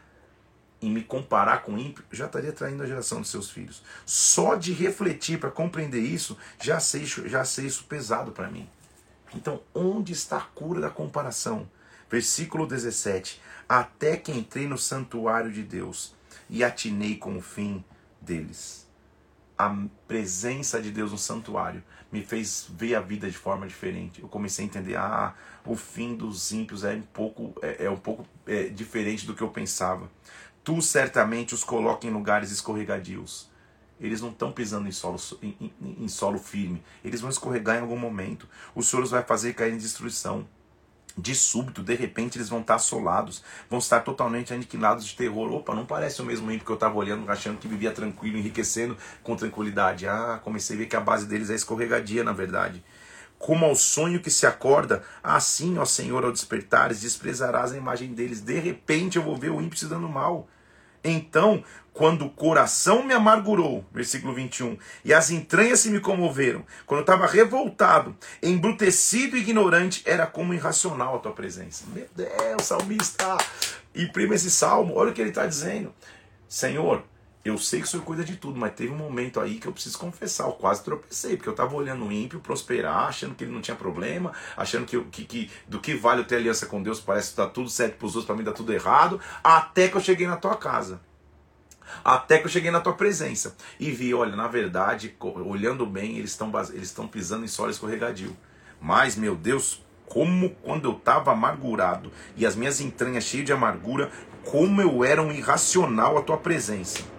em 0.85 0.91
me 0.91 1.01
comparar 1.01 1.63
com 1.63 1.77
ímpio, 1.77 2.03
já 2.11 2.25
estaria 2.25 2.51
traindo 2.51 2.83
a 2.83 2.85
geração 2.85 3.21
dos 3.21 3.29
seus 3.29 3.49
filhos. 3.49 3.81
Só 4.05 4.55
de 4.55 4.73
refletir 4.73 5.39
para 5.39 5.49
compreender 5.49 6.01
isso, 6.01 6.37
já 6.61 6.79
sei, 6.79 7.05
já 7.05 7.45
sei 7.45 7.65
isso 7.65 7.85
pesado 7.85 8.31
para 8.31 8.49
mim. 8.49 8.67
Então, 9.33 9.61
onde 9.73 10.11
está 10.11 10.37
a 10.37 10.41
cura 10.41 10.81
da 10.81 10.89
comparação? 10.89 11.69
Versículo 12.09 12.67
17: 12.67 13.41
Até 13.67 14.17
que 14.17 14.31
entrei 14.31 14.67
no 14.67 14.77
santuário 14.77 15.51
de 15.51 15.63
Deus 15.63 16.13
e 16.49 16.63
atinei 16.63 17.15
com 17.15 17.37
o 17.37 17.41
fim 17.41 17.83
deles. 18.21 18.85
A 19.57 19.73
presença 20.07 20.81
de 20.81 20.91
Deus 20.91 21.11
no 21.11 21.17
santuário 21.17 21.81
me 22.11 22.21
fez 22.21 22.67
ver 22.69 22.93
a 22.93 23.01
vida 23.01 23.29
de 23.29 23.37
forma 23.37 23.65
diferente. 23.65 24.21
Eu 24.21 24.27
comecei 24.27 24.63
a 24.63 24.67
entender, 24.67 24.95
ah, 24.95 25.33
o 25.65 25.75
fim 25.75 26.15
dos 26.15 26.51
ímpios 26.51 26.83
é 26.83 26.93
um 26.93 27.01
pouco, 27.01 27.55
é, 27.61 27.85
é 27.85 27.89
um 27.89 27.97
pouco 27.97 28.23
é, 28.45 28.65
diferente 28.65 29.25
do 29.25 29.33
que 29.33 29.41
eu 29.41 29.49
pensava. 29.49 30.07
Tu 30.63 30.81
certamente 30.81 31.53
os 31.53 31.63
coloca 31.63 32.07
em 32.07 32.09
lugares 32.09 32.51
escorregadios. 32.51 33.51
Eles 33.99 34.21
não 34.21 34.29
estão 34.29 34.51
pisando 34.51 34.87
em 34.87 34.91
solo, 34.91 35.17
em, 35.41 35.55
em, 35.59 36.03
em, 36.03 36.07
solo 36.07 36.39
firme. 36.39 36.83
Eles 37.03 37.21
vão 37.21 37.29
escorregar 37.29 37.77
em 37.77 37.81
algum 37.81 37.97
momento. 37.97 38.47
O 38.73 38.81
Senhor 38.81 39.03
os 39.03 39.11
vai 39.11 39.23
fazer 39.23 39.53
cair 39.53 39.73
em 39.73 39.77
destruição. 39.77 40.47
De 41.17 41.35
súbito, 41.35 41.83
de 41.83 41.93
repente, 41.93 42.37
eles 42.37 42.49
vão 42.49 42.61
estar 42.61 42.75
assolados, 42.75 43.43
vão 43.69 43.77
estar 43.77 43.99
totalmente 43.99 44.53
aniquilados 44.53 45.05
de 45.05 45.15
terror. 45.15 45.51
Opa, 45.53 45.75
não 45.75 45.85
parece 45.85 46.21
o 46.21 46.25
mesmo 46.25 46.51
ímpio 46.51 46.65
que 46.65 46.71
eu 46.71 46.75
estava 46.75 46.95
olhando, 46.95 47.29
achando 47.29 47.59
que 47.59 47.67
vivia 47.67 47.91
tranquilo, 47.91 48.37
enriquecendo 48.37 48.97
com 49.21 49.35
tranquilidade. 49.35 50.07
Ah, 50.07 50.39
comecei 50.43 50.75
a 50.75 50.79
ver 50.79 50.87
que 50.87 50.95
a 50.95 51.01
base 51.01 51.27
deles 51.27 51.49
é 51.49 51.55
escorregadia, 51.55 52.23
na 52.23 52.33
verdade. 52.33 52.83
Como 53.37 53.65
ao 53.65 53.75
sonho 53.75 54.21
que 54.21 54.31
se 54.31 54.47
acorda, 54.47 55.03
assim, 55.21 55.77
ó 55.77 55.85
Senhor, 55.85 56.23
ao 56.23 56.31
despertares, 56.31 57.01
desprezarás 57.01 57.73
a 57.73 57.77
imagem 57.77 58.13
deles. 58.13 58.41
De 58.41 58.57
repente 58.57 59.17
eu 59.17 59.23
vou 59.23 59.37
ver 59.37 59.51
o 59.51 59.61
ímpio 59.61 59.77
se 59.77 59.85
dando 59.85 60.09
mal. 60.09 60.47
Então, 61.03 61.63
quando 61.93 62.25
o 62.25 62.29
coração 62.29 63.03
me 63.03 63.13
amargurou, 63.13 63.85
versículo 63.93 64.33
21, 64.33 64.77
e 65.05 65.13
as 65.13 65.29
entranhas 65.29 65.79
se 65.81 65.89
me 65.89 65.99
comoveram, 65.99 66.65
quando 66.85 66.99
eu 66.99 67.03
estava 67.03 67.27
revoltado, 67.27 68.15
embrutecido 68.41 69.37
e 69.37 69.41
ignorante, 69.41 70.01
era 70.05 70.25
como 70.25 70.53
irracional 70.53 71.15
a 71.15 71.19
tua 71.19 71.33
presença. 71.33 71.85
Meu 71.93 72.07
Deus, 72.15 72.63
salmista! 72.63 73.37
Imprima 73.93 74.33
esse 74.33 74.49
salmo, 74.49 74.95
olha 74.95 75.11
o 75.11 75.13
que 75.13 75.21
ele 75.21 75.29
está 75.29 75.45
dizendo. 75.45 75.93
Senhor, 76.47 77.03
eu 77.45 77.57
sei 77.57 77.81
que 77.81 77.87
o 77.87 77.89
Senhor 77.89 78.03
cuida 78.03 78.23
de 78.23 78.37
tudo, 78.37 78.57
mas 78.57 78.73
teve 78.73 78.93
um 78.93 78.97
momento 78.97 79.37
aí 79.39 79.55
que 79.55 79.67
eu 79.67 79.73
preciso 79.73 79.97
confessar, 79.99 80.45
eu 80.45 80.53
quase 80.53 80.81
tropecei, 80.81 81.35
porque 81.35 81.49
eu 81.49 81.53
estava 81.53 81.75
olhando 81.75 82.05
o 82.05 82.11
ímpio 82.11 82.39
prosperar, 82.39 83.09
achando 83.09 83.35
que 83.35 83.43
ele 83.43 83.51
não 83.51 83.59
tinha 83.59 83.75
problema, 83.75 84.31
achando 84.55 84.85
que, 84.85 84.97
que, 85.05 85.25
que 85.25 85.51
do 85.67 85.81
que 85.81 85.93
vale 85.93 86.21
eu 86.21 86.25
ter 86.25 86.37
aliança 86.37 86.67
com 86.67 86.81
Deus, 86.81 87.01
parece 87.01 87.27
que 87.27 87.33
está 87.33 87.45
tudo 87.45 87.69
certo 87.69 87.97
para 87.97 88.05
os 88.05 88.15
outros, 88.15 88.25
para 88.25 88.35
mim 88.35 88.43
está 88.43 88.53
tudo 88.53 88.71
errado, 88.71 89.19
até 89.43 89.89
que 89.89 89.97
eu 89.97 90.01
cheguei 90.01 90.25
na 90.25 90.37
tua 90.37 90.55
casa. 90.55 91.01
Até 92.03 92.39
que 92.39 92.45
eu 92.45 92.49
cheguei 92.49 92.71
na 92.71 92.79
tua 92.79 92.93
presença 92.93 93.55
e 93.77 93.91
vi, 93.91 94.13
olha, 94.13 94.35
na 94.35 94.47
verdade, 94.47 95.15
olhando 95.19 95.85
bem, 95.85 96.17
eles 96.17 96.31
estão 96.31 96.51
eles 96.73 96.95
pisando 97.11 97.43
em 97.43 97.47
solo 97.47 97.69
escorregadio. 97.69 98.35
Mas, 98.81 99.15
meu 99.15 99.35
Deus, 99.35 99.83
como 100.05 100.49
quando 100.63 100.85
eu 100.85 100.93
estava 100.93 101.33
amargurado 101.33 102.11
e 102.35 102.45
as 102.45 102.55
minhas 102.55 102.79
entranhas 102.79 103.25
cheias 103.25 103.45
de 103.45 103.53
amargura, 103.53 104.09
como 104.45 104.81
eu 104.81 105.03
era 105.03 105.21
um 105.21 105.31
irracional 105.31 106.17
à 106.17 106.21
tua 106.21 106.37
presença. 106.37 107.12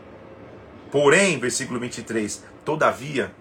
Porém, 0.94 1.40
versículo 1.40 1.80
23, 1.80 2.44
todavia 2.64 3.35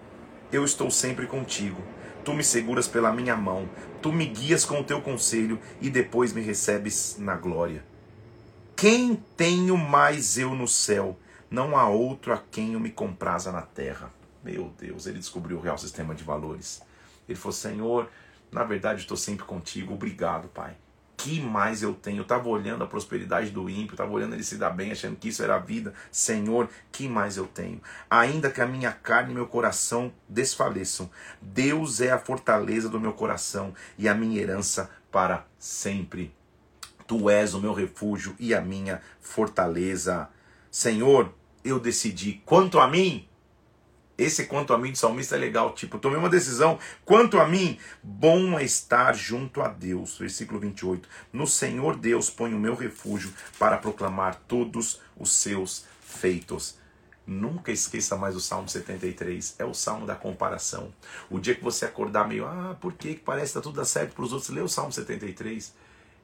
eu 0.50 0.64
estou 0.64 0.90
sempre 0.90 1.24
contigo. 1.24 1.80
Tu 2.24 2.34
me 2.34 2.42
seguras 2.42 2.88
pela 2.88 3.12
minha 3.12 3.36
mão, 3.36 3.68
tu 4.02 4.12
me 4.12 4.26
guias 4.26 4.64
com 4.64 4.80
o 4.80 4.82
teu 4.82 5.00
conselho 5.00 5.60
e 5.80 5.88
depois 5.88 6.32
me 6.32 6.42
recebes 6.42 7.14
na 7.16 7.36
glória. 7.36 7.84
Quem 8.74 9.14
tenho 9.36 9.76
mais 9.76 10.36
eu 10.36 10.52
no 10.52 10.66
céu? 10.66 11.16
Não 11.48 11.78
há 11.78 11.88
outro 11.88 12.32
a 12.32 12.38
quem 12.38 12.72
eu 12.72 12.80
me 12.80 12.90
compraza 12.90 13.52
na 13.52 13.62
terra. 13.62 14.12
Meu 14.42 14.72
Deus, 14.76 15.06
ele 15.06 15.20
descobriu 15.20 15.58
o 15.58 15.60
real 15.60 15.78
sistema 15.78 16.12
de 16.12 16.24
valores. 16.24 16.82
Ele 17.28 17.38
falou: 17.38 17.52
Senhor, 17.52 18.10
na 18.50 18.64
verdade 18.64 19.02
estou 19.02 19.16
sempre 19.16 19.44
contigo. 19.44 19.94
Obrigado, 19.94 20.48
Pai 20.48 20.76
que 21.16 21.40
mais 21.40 21.82
eu 21.82 21.94
tenho? 21.94 22.18
Eu 22.18 22.22
estava 22.22 22.48
olhando 22.48 22.84
a 22.84 22.86
prosperidade 22.86 23.50
do 23.50 23.68
ímpio, 23.68 23.94
estava 23.94 24.12
olhando 24.12 24.34
ele 24.34 24.44
se 24.44 24.56
dar 24.56 24.70
bem, 24.70 24.92
achando 24.92 25.16
que 25.16 25.28
isso 25.28 25.42
era 25.42 25.56
a 25.56 25.58
vida. 25.58 25.94
Senhor, 26.10 26.68
que 26.92 27.08
mais 27.08 27.36
eu 27.36 27.46
tenho? 27.46 27.80
Ainda 28.10 28.50
que 28.50 28.60
a 28.60 28.66
minha 28.66 28.92
carne 28.92 29.32
e 29.32 29.34
meu 29.34 29.46
coração 29.46 30.12
desfaleçam, 30.28 31.10
Deus 31.40 32.00
é 32.00 32.10
a 32.10 32.18
fortaleza 32.18 32.88
do 32.88 33.00
meu 33.00 33.12
coração 33.12 33.74
e 33.98 34.08
a 34.08 34.14
minha 34.14 34.40
herança 34.40 34.90
para 35.10 35.46
sempre. 35.58 36.34
Tu 37.06 37.30
és 37.30 37.54
o 37.54 37.60
meu 37.60 37.72
refúgio 37.72 38.34
e 38.38 38.54
a 38.54 38.60
minha 38.60 39.00
fortaleza. 39.20 40.28
Senhor, 40.70 41.32
eu 41.64 41.78
decidi. 41.78 42.42
Quanto 42.44 42.78
a 42.78 42.88
mim, 42.88 43.28
esse 44.16 44.46
quanto 44.46 44.72
a 44.72 44.78
mim 44.78 44.92
de 44.92 44.98
salmista 44.98 45.34
é 45.34 45.38
legal. 45.38 45.72
Tipo, 45.74 45.98
tomei 45.98 46.18
uma 46.18 46.28
decisão. 46.28 46.78
Quanto 47.04 47.38
a 47.38 47.48
mim, 47.48 47.78
bom 48.02 48.58
é 48.58 48.64
estar 48.64 49.14
junto 49.14 49.60
a 49.60 49.68
Deus. 49.68 50.18
Versículo 50.18 50.60
28. 50.60 51.08
No 51.32 51.46
Senhor 51.46 51.96
Deus 51.96 52.30
ponho 52.30 52.56
o 52.56 52.60
meu 52.60 52.74
refúgio 52.76 53.32
para 53.58 53.76
proclamar 53.76 54.36
todos 54.46 55.00
os 55.16 55.32
seus 55.32 55.84
feitos. 56.00 56.78
Nunca 57.26 57.72
esqueça 57.72 58.16
mais 58.16 58.36
o 58.36 58.40
Salmo 58.40 58.68
73. 58.68 59.56
É 59.58 59.64
o 59.64 59.74
salmo 59.74 60.06
da 60.06 60.14
comparação. 60.14 60.92
O 61.28 61.40
dia 61.40 61.54
que 61.54 61.64
você 61.64 61.84
acordar 61.84 62.28
meio, 62.28 62.46
ah, 62.46 62.76
por 62.80 62.92
que 62.92 63.16
parece 63.16 63.52
que 63.52 63.58
tá 63.58 63.62
tudo 63.62 63.76
dá 63.76 63.84
certo 63.84 64.14
para 64.14 64.24
os 64.24 64.32
outros? 64.32 64.50
Lê 64.50 64.60
o 64.60 64.68
Salmo 64.68 64.92
73. 64.92 65.74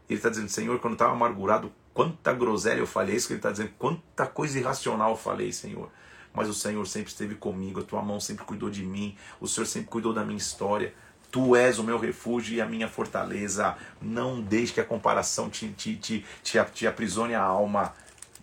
Ele 0.08 0.18
está 0.18 0.28
dizendo, 0.28 0.48
Senhor, 0.48 0.78
quando 0.78 0.92
estava 0.94 1.12
amargurado, 1.12 1.72
quanta 1.94 2.32
groselha 2.32 2.78
eu 2.78 2.86
falei. 2.86 3.14
É 3.14 3.16
isso 3.16 3.26
que 3.26 3.32
ele 3.32 3.38
está 3.38 3.50
dizendo, 3.50 3.72
quanta 3.78 4.26
coisa 4.26 4.58
irracional 4.58 5.10
eu 5.10 5.16
falei, 5.16 5.52
Senhor 5.52 5.90
mas 6.32 6.48
o 6.48 6.54
Senhor 6.54 6.86
sempre 6.86 7.10
esteve 7.10 7.34
comigo, 7.34 7.80
a 7.80 7.84
tua 7.84 8.02
mão 8.02 8.20
sempre 8.20 8.44
cuidou 8.44 8.70
de 8.70 8.82
mim, 8.82 9.16
o 9.40 9.48
Senhor 9.48 9.66
sempre 9.66 9.88
cuidou 9.88 10.12
da 10.12 10.24
minha 10.24 10.38
história. 10.38 10.94
Tu 11.30 11.54
és 11.54 11.78
o 11.78 11.84
meu 11.84 11.98
refúgio 11.98 12.56
e 12.56 12.60
a 12.60 12.66
minha 12.66 12.88
fortaleza. 12.88 13.76
Não 14.02 14.40
deixe 14.40 14.72
que 14.72 14.80
a 14.80 14.84
comparação 14.84 15.48
te, 15.48 15.68
te, 15.68 15.96
te, 15.96 16.24
te, 16.42 16.64
te 16.72 16.86
aprisione 16.86 17.34
a 17.34 17.42
alma. 17.42 17.92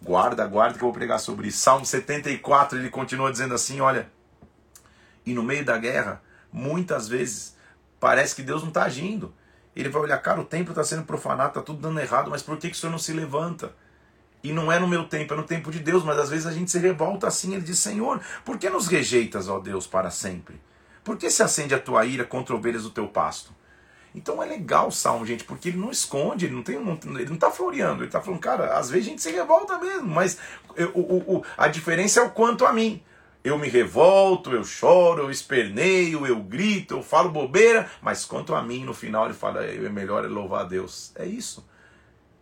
Guarda, 0.01 0.45
guarda 0.47 0.77
que 0.77 0.83
eu 0.83 0.87
vou 0.87 0.93
pregar 0.93 1.19
sobre 1.19 1.49
isso. 1.49 1.59
Salmo 1.59 1.85
74, 1.85 2.77
ele 2.79 2.89
continua 2.89 3.31
dizendo 3.31 3.53
assim: 3.53 3.81
olha. 3.81 4.09
E 5.25 5.33
no 5.33 5.43
meio 5.43 5.65
da 5.65 5.77
guerra, 5.77 6.21
muitas 6.49 7.09
vezes, 7.09 7.57
parece 7.99 8.33
que 8.33 8.41
Deus 8.41 8.61
não 8.61 8.69
está 8.69 8.83
agindo. 8.83 9.33
Ele 9.75 9.89
vai 9.89 10.01
olhar, 10.01 10.17
cara, 10.19 10.39
o 10.39 10.45
templo 10.45 10.71
está 10.71 10.83
sendo 10.83 11.03
profanado, 11.03 11.49
está 11.49 11.61
tudo 11.61 11.81
dando 11.81 11.99
errado, 11.99 12.31
mas 12.31 12.41
por 12.41 12.57
que, 12.57 12.69
que 12.69 12.75
o 12.75 12.79
Senhor 12.79 12.91
não 12.91 12.97
se 12.97 13.11
levanta? 13.11 13.75
E 14.43 14.51
não 14.51 14.71
é 14.71 14.79
no 14.79 14.87
meu 14.87 15.03
tempo, 15.03 15.33
é 15.33 15.37
no 15.37 15.43
tempo 15.43 15.71
de 15.71 15.79
Deus, 15.79 16.03
mas 16.03 16.17
às 16.17 16.29
vezes 16.29 16.45
a 16.45 16.51
gente 16.51 16.69
se 16.69 16.79
revolta 16.79 17.27
assim. 17.27 17.53
Ele 17.53 17.63
diz: 17.63 17.79
Senhor, 17.79 18.21
por 18.45 18.57
que 18.57 18.69
nos 18.69 18.87
rejeitas, 18.87 19.49
ó 19.49 19.59
Deus, 19.59 19.87
para 19.87 20.09
sempre? 20.09 20.61
Por 21.03 21.17
que 21.17 21.29
se 21.29 21.41
acende 21.41 21.73
a 21.73 21.79
tua 21.79 22.05
ira 22.05 22.23
contra 22.23 22.55
ovelhas 22.55 22.83
do 22.83 22.89
teu 22.89 23.07
pasto? 23.07 23.55
Então 24.13 24.41
é 24.41 24.45
legal 24.45 24.87
o 24.87 24.91
salmo, 24.91 25.25
gente, 25.25 25.43
porque 25.43 25.69
ele 25.69 25.77
não 25.77 25.91
esconde, 25.91 26.45
ele 26.45 26.55
não 26.55 26.63
tem, 26.63 26.75
ele 26.75 27.25
não 27.25 27.35
está 27.35 27.51
floreando, 27.51 27.99
ele 27.99 28.07
está 28.07 28.19
falando, 28.19 28.39
cara, 28.39 28.77
às 28.77 28.89
vezes 28.89 29.07
a 29.07 29.09
gente 29.11 29.21
se 29.21 29.31
revolta 29.31 29.77
mesmo, 29.77 30.07
mas 30.07 30.39
eu, 30.75 30.89
o, 30.95 31.35
o, 31.37 31.43
a 31.55 31.67
diferença 31.67 32.19
é 32.19 32.23
o 32.23 32.31
quanto 32.31 32.65
a 32.65 32.73
mim. 32.73 33.03
Eu 33.43 33.57
me 33.57 33.69
revolto, 33.69 34.51
eu 34.51 34.63
choro, 34.63 35.23
eu 35.23 35.31
esperneio, 35.31 36.25
eu 36.25 36.37
grito, 36.37 36.95
eu 36.95 37.03
falo 37.03 37.29
bobeira, 37.29 37.89
mas 38.01 38.25
quanto 38.25 38.55
a 38.55 38.61
mim, 38.61 38.83
no 38.83 38.93
final 38.93 39.25
ele 39.25 39.33
fala, 39.33 39.63
é 39.63 39.89
melhor 39.89 40.25
louvar 40.25 40.61
a 40.61 40.67
Deus. 40.67 41.11
É 41.15 41.25
isso. 41.25 41.65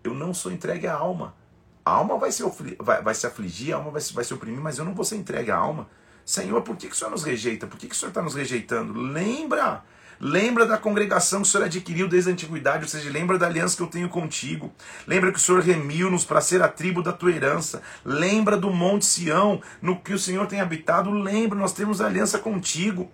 Eu 0.03 0.13
não 0.13 0.33
sou 0.33 0.51
entregue 0.51 0.87
à 0.87 0.95
alma 0.95 1.35
A 1.85 1.91
alma 1.91 2.17
vai 2.17 2.31
se, 2.31 2.43
vai, 2.79 3.01
vai 3.03 3.13
se 3.13 3.27
afligir, 3.27 3.71
a 3.71 3.77
alma 3.77 3.91
vai 3.91 4.01
se, 4.01 4.11
vai 4.11 4.23
se 4.23 4.33
oprimir, 4.33 4.59
mas 4.59 4.79
eu 4.79 4.85
não 4.85 4.95
vou 4.95 5.05
ser 5.05 5.17
entregue 5.17 5.51
à 5.51 5.55
alma. 5.55 5.87
Senhor, 6.25 6.59
por 6.63 6.75
que, 6.75 6.87
que 6.87 6.95
o 6.95 6.97
Senhor 6.97 7.11
nos 7.11 7.23
rejeita? 7.23 7.67
Por 7.67 7.77
que, 7.77 7.87
que 7.87 7.93
o 7.93 7.97
Senhor 7.97 8.09
está 8.09 8.21
nos 8.21 8.33
rejeitando? 8.33 8.99
Lembra! 8.99 9.83
Lembra 10.19 10.65
da 10.65 10.77
congregação 10.77 11.41
que 11.41 11.47
o 11.47 11.51
Senhor 11.51 11.65
adquiriu 11.65 12.07
desde 12.07 12.29
a 12.29 12.33
antiguidade, 12.33 12.83
ou 12.83 12.89
seja, 12.89 13.11
lembra 13.11 13.37
da 13.37 13.45
aliança 13.47 13.75
que 13.75 13.83
eu 13.83 13.87
tenho 13.87 14.09
contigo. 14.09 14.73
Lembra 15.05 15.31
que 15.31 15.37
o 15.37 15.41
Senhor 15.41 15.61
remiu-nos 15.61 16.23
para 16.23 16.41
ser 16.41 16.61
a 16.61 16.69
tribo 16.69 17.03
da 17.03 17.11
tua 17.11 17.31
herança. 17.31 17.81
Lembra 18.03 18.57
do 18.57 18.71
Monte 18.71 19.05
Sião, 19.05 19.61
no 19.81 19.99
que 19.99 20.13
o 20.13 20.19
Senhor 20.19 20.47
tem 20.47 20.61
habitado. 20.61 21.11
Lembra, 21.11 21.59
nós 21.59 21.73
temos 21.73 22.01
aliança 22.01 22.39
contigo. 22.39 23.11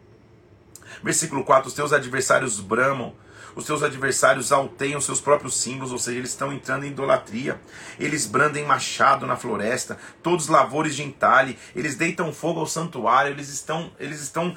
Versículo 1.03 1.43
4: 1.43 1.67
Os 1.67 1.73
teus 1.73 1.91
adversários 1.91 2.59
bramam 2.59 3.13
os 3.55 3.65
seus 3.65 3.83
adversários 3.83 4.51
alteiam 4.51 5.01
seus 5.01 5.19
próprios 5.19 5.55
símbolos, 5.55 5.91
ou 5.91 5.97
seja, 5.97 6.17
eles 6.17 6.31
estão 6.31 6.51
entrando 6.53 6.85
em 6.85 6.89
idolatria. 6.89 7.59
Eles 7.99 8.25
brandem 8.25 8.65
machado 8.65 9.25
na 9.25 9.35
floresta, 9.35 9.97
todos 10.23 10.47
lavores 10.47 10.95
de 10.95 11.03
entalhe, 11.03 11.57
eles 11.75 11.95
deitam 11.95 12.33
fogo 12.33 12.59
ao 12.59 12.67
santuário, 12.67 13.31
eles 13.31 13.49
estão, 13.49 13.91
eles 13.99 14.21
estão 14.21 14.55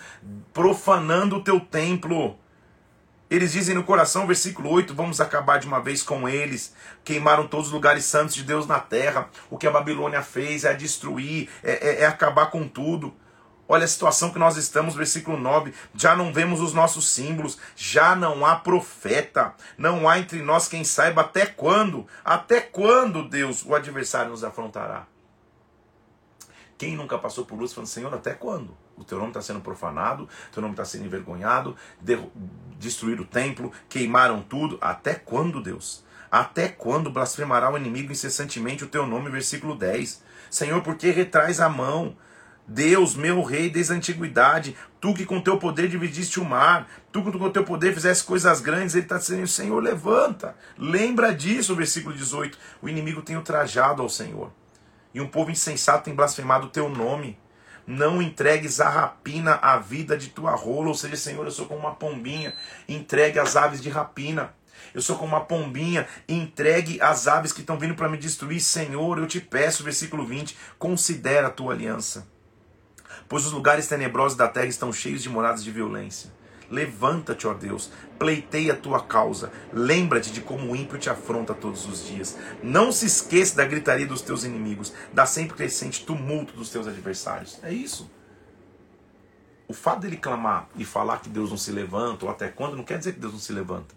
profanando 0.53 1.37
o 1.37 1.45
teu 1.45 1.61
templo. 1.61 2.39
Eles 3.31 3.53
dizem 3.53 3.75
no 3.75 3.83
coração, 3.83 4.27
versículo 4.27 4.71
8: 4.71 4.95
Vamos 4.95 5.21
acabar 5.21 5.59
de 5.59 5.67
uma 5.67 5.81
vez 5.81 6.03
com 6.03 6.29
eles. 6.29 6.75
Queimaram 7.03 7.49
todos 7.49 7.69
os 7.69 7.73
lugares 7.73 8.05
santos 8.05 8.35
de 8.35 8.45
Deus 8.45 8.67
na 8.67 8.79
terra. 8.79 9.29
O 9.51 9.57
que 9.57 9.67
a 9.67 9.71
Babilônia 9.71 10.23
fez 10.23 10.65
é 10.65 10.75
destruir, 10.75 11.49
é, 11.63 11.73
é, 11.73 12.01
é 12.03 12.07
acabar 12.07 12.47
com 12.47 12.69
tudo. 12.69 13.15
Olha 13.67 13.85
a 13.85 13.89
situação 13.89 14.31
que 14.31 14.39
nós 14.39 14.57
estamos, 14.57 14.95
versículo 14.95 15.39
9. 15.39 15.73
Já 15.95 16.15
não 16.15 16.33
vemos 16.33 16.61
os 16.61 16.75
nossos 16.75 17.09
símbolos, 17.09 17.59
já 17.75 18.15
não 18.15 18.45
há 18.45 18.57
profeta, 18.57 19.55
não 19.79 20.09
há 20.09 20.19
entre 20.19 20.43
nós 20.43 20.69
quem 20.69 20.85
saiba 20.85 21.23
até 21.23 21.47
quando, 21.47 22.07
até 22.25 22.61
quando 22.61 23.29
Deus, 23.29 23.65
o 23.65 23.75
adversário, 23.75 24.31
nos 24.31 24.45
afrontará. 24.45 25.07
Quem 26.77 26.97
nunca 26.97 27.17
passou 27.17 27.47
por 27.47 27.59
luz 27.59 27.73
falando, 27.73 27.89
Senhor, 27.89 28.13
até 28.13 28.35
quando? 28.35 28.77
O 28.97 29.05
teu 29.05 29.17
nome 29.17 29.31
está 29.31 29.41
sendo 29.41 29.61
profanado, 29.61 30.25
o 30.25 30.53
teu 30.53 30.61
nome 30.61 30.75
está 30.75 30.85
sendo 30.85 31.07
envergonhado, 31.07 31.77
destruir 32.79 33.21
o 33.21 33.25
templo, 33.25 33.73
queimaram 33.89 34.43
tudo. 34.43 34.77
Até 34.81 35.15
quando, 35.15 35.63
Deus? 35.63 36.05
Até 36.31 36.69
quando 36.69 37.11
blasfemará 37.11 37.71
o 37.71 37.77
inimigo 37.77 38.13
incessantemente 38.13 38.85
o 38.85 38.89
teu 38.89 39.07
nome? 39.07 39.31
Versículo 39.31 39.77
10. 39.77 40.23
Senhor, 40.51 40.83
por 40.83 40.97
que 40.97 41.11
retraz 41.11 41.61
a 41.61 41.69
mão? 41.69 42.17
Deus, 42.67 43.15
meu 43.15 43.43
rei 43.43 43.69
desde 43.69 43.93
a 43.93 43.97
antiguidade, 43.97 44.75
tu 44.99 45.13
que 45.13 45.27
com 45.27 45.39
teu 45.39 45.59
poder 45.59 45.87
dividiste 45.87 46.41
o 46.41 46.45
mar, 46.45 46.89
tu 47.13 47.23
que 47.23 47.31
com 47.31 47.51
teu 47.51 47.63
poder 47.63 47.93
fizeste 47.93 48.25
coisas 48.25 48.61
grandes, 48.61 48.95
ele 48.95 49.05
está 49.05 49.19
dizendo, 49.19 49.47
Senhor, 49.47 49.83
levanta. 49.83 50.57
Lembra 50.79 51.35
disso, 51.35 51.77
versículo 51.77 52.15
18. 52.15 52.57
O 52.81 52.89
inimigo 52.89 53.21
tem 53.21 53.37
ultrajado 53.37 54.01
ao 54.01 54.09
Senhor. 54.09 54.51
E 55.13 55.21
um 55.21 55.29
povo 55.29 55.51
insensato 55.51 56.05
tem 56.05 56.15
blasfemado 56.15 56.67
o 56.67 56.71
teu 56.71 56.89
nome. 56.89 57.39
Não 57.87 58.23
entregues 58.23 58.81
a 58.81 58.89
rapina 58.89 59.57
à 59.57 59.77
vida 59.77 60.17
de 60.17 60.31
tua 60.31 60.53
rola. 60.53 60.89
Ou 60.89 60.95
seja, 60.95 61.17
Senhor, 61.17 61.45
eu 61.45 61.51
sou 61.51 61.67
como 61.67 61.81
uma 61.81 61.95
pombinha. 61.95 62.55
Entregue 62.89 63.39
as 63.39 63.57
aves 63.57 63.83
de 63.83 63.91
rapina. 63.91 64.55
Eu 64.95 65.03
sou 65.03 65.17
como 65.17 65.35
uma 65.35 65.45
pombinha, 65.45 66.07
entregue 66.29 67.01
as 67.01 67.27
aves 67.27 67.53
que 67.53 67.61
estão 67.61 67.79
vindo 67.79 67.95
para 67.95 68.09
me 68.09 68.17
destruir. 68.17 68.61
Senhor, 68.61 69.19
eu 69.19 69.27
te 69.27 69.41
peço, 69.41 69.83
versículo 69.83 70.25
20, 70.25 70.57
considera 70.79 71.49
a 71.49 71.51
tua 71.51 71.73
aliança 71.73 72.34
pois 73.29 73.47
os 73.47 73.53
lugares 73.53 73.87
tenebrosos 73.87 74.37
da 74.37 74.49
terra 74.49 74.67
estão 74.67 74.93
cheios 74.93 75.23
de 75.23 75.29
moradas 75.29 75.63
de 75.63 75.71
violência. 75.71 76.31
Levanta-te, 76.71 77.47
ó 77.47 77.55
Deus, 77.55 77.91
pleiteia 78.19 78.73
a 78.73 78.77
tua 78.77 79.03
causa. 79.03 79.53
Lembra-te 79.73 80.33
de 80.33 80.41
como 80.41 80.73
o 80.73 80.77
ímpio 80.77 80.99
te 80.99 81.11
afronta 81.11 81.55
todos 81.55 81.87
os 81.87 82.07
dias. 82.07 82.37
Não 82.63 82.91
se 82.91 83.07
esqueça 83.07 83.57
da 83.57 83.65
gritaria 83.65 84.07
dos 84.07 84.23
teus 84.23 84.45
inimigos, 84.45 84.93
da 85.13 85.27
sempre 85.27 85.57
crescente 85.57 86.05
tumulto 86.05 86.55
dos 86.55 86.71
teus 86.71 86.87
adversários. 86.87 87.59
É 87.63 87.73
isso. 87.73 88.11
O 89.69 89.73
fato 89.73 90.01
dele 90.01 90.17
clamar 90.17 90.69
e 90.77 90.85
falar 90.85 91.21
que 91.21 91.29
Deus 91.29 91.51
não 91.51 91.57
se 91.57 91.71
levanta, 91.71 92.25
ou 92.25 92.31
até 92.31 92.49
quando, 92.49 92.77
não 92.77 92.85
quer 92.85 92.99
dizer 92.99 93.15
que 93.15 93.21
Deus 93.21 93.33
não 93.33 93.41
se 93.41 93.53
levanta. 93.53 93.95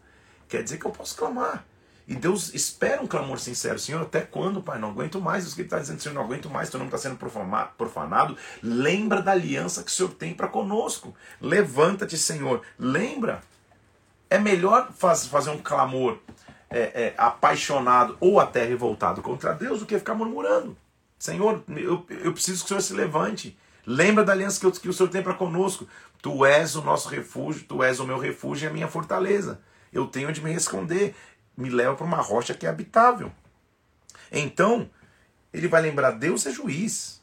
Quer 0.48 0.64
dizer 0.64 0.78
que 0.78 0.86
eu 0.86 0.92
posso 0.92 1.16
clamar. 1.16 1.66
E 2.08 2.16
Deus 2.16 2.54
espera 2.54 3.02
um 3.02 3.08
clamor 3.08 3.38
sincero. 3.38 3.78
Senhor, 3.78 4.02
até 4.02 4.22
quando, 4.22 4.62
Pai? 4.62 4.80
Não 4.80 4.92
aguento 4.92 5.20
mais. 5.20 5.52
O 5.52 5.56
que 5.56 5.64
está 5.64 5.78
dizendo, 5.78 6.02
Senhor, 6.02 6.16
não 6.16 6.24
aguento 6.24 6.50
mais. 6.50 6.70
Teu 6.70 6.78
nome 6.78 6.88
está 6.88 6.98
sendo 6.98 7.18
profanado. 7.78 8.38
Lembra 8.64 9.22
da 9.22 9.34
aliança 9.34 9.84
que 9.84 9.92
o 9.92 9.94
Senhor 9.94 10.14
tem 10.14 10.34
para 10.34 10.48
conosco. 10.48 11.14
Levanta-te, 11.42 12.18
Senhor. 12.18 12.62
Lembra. 12.80 13.44
É 14.30 14.40
melhor 14.40 14.90
faz, 14.94 15.28
fazer 15.28 15.50
um 15.50 15.58
clamor 15.58 16.18
é, 16.70 16.80
é, 16.80 17.14
apaixonado 17.18 18.16
ou 18.22 18.40
até 18.40 18.64
revoltado 18.64 19.22
contra 19.22 19.54
Deus 19.54 19.82
do 19.82 19.86
que 19.86 19.98
ficar 19.98 20.14
murmurando. 20.14 20.78
Senhor, 21.20 21.64
eu, 21.76 22.06
eu 22.24 22.32
preciso 22.32 22.60
que 22.60 22.66
o 22.66 22.68
Senhor 22.70 22.82
se 22.82 22.94
levante. 22.94 23.58
Lembra 23.86 24.24
da 24.24 24.32
aliança 24.32 24.60
que, 24.60 24.66
eu, 24.66 24.72
que 24.72 24.90
o 24.90 24.94
Senhor 24.94 25.10
tem 25.10 25.24
para 25.24 25.34
conosco. 25.34 25.88
Tu 26.22 26.46
és 26.46 26.76
o 26.76 26.82
nosso 26.82 27.10
refúgio, 27.10 27.66
tu 27.68 27.84
és 27.84 28.00
o 28.00 28.06
meu 28.06 28.18
refúgio 28.18 28.66
e 28.66 28.70
a 28.70 28.74
minha 28.74 28.88
fortaleza. 28.88 29.60
Eu 29.92 30.08
tenho 30.08 30.30
onde 30.30 30.42
me 30.42 30.54
esconder 30.54 31.16
me 31.58 31.70
leva 31.70 31.96
para 31.96 32.06
uma 32.06 32.22
rocha 32.22 32.54
que 32.54 32.66
é 32.66 32.70
habitável. 32.70 33.32
Então, 34.32 34.90
ele 35.52 35.68
vai 35.68 35.82
lembrar: 35.82 36.12
Deus 36.12 36.46
é 36.46 36.52
juiz. 36.52 37.22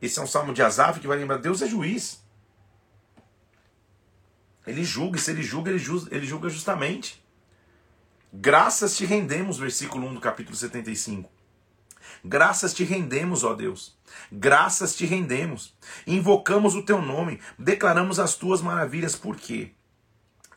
Esse 0.00 0.18
é 0.18 0.22
um 0.22 0.26
salmo 0.26 0.52
de 0.52 0.62
Asaf 0.62 0.98
que 0.98 1.06
vai 1.06 1.16
lembrar: 1.16 1.38
Deus 1.38 1.62
é 1.62 1.68
juiz. 1.68 2.20
Ele 4.66 4.84
julga, 4.84 5.18
e 5.18 5.20
se 5.20 5.30
ele 5.30 5.42
julga, 5.42 5.70
ele, 5.70 5.78
ju 5.78 6.06
ele 6.10 6.26
julga 6.26 6.48
justamente. 6.48 7.22
Graças 8.32 8.96
te 8.96 9.04
rendemos, 9.04 9.58
versículo 9.58 10.06
1 10.08 10.14
do 10.14 10.20
capítulo 10.20 10.56
75. 10.56 11.30
Graças 12.24 12.72
te 12.72 12.84
rendemos, 12.84 13.44
ó 13.44 13.54
Deus. 13.54 13.98
Graças 14.30 14.94
te 14.94 15.04
rendemos. 15.04 15.76
Invocamos 16.06 16.74
o 16.74 16.82
teu 16.82 17.02
nome, 17.02 17.40
declaramos 17.58 18.18
as 18.18 18.34
tuas 18.34 18.60
maravilhas, 18.60 19.16
por 19.16 19.36
quê? 19.36 19.72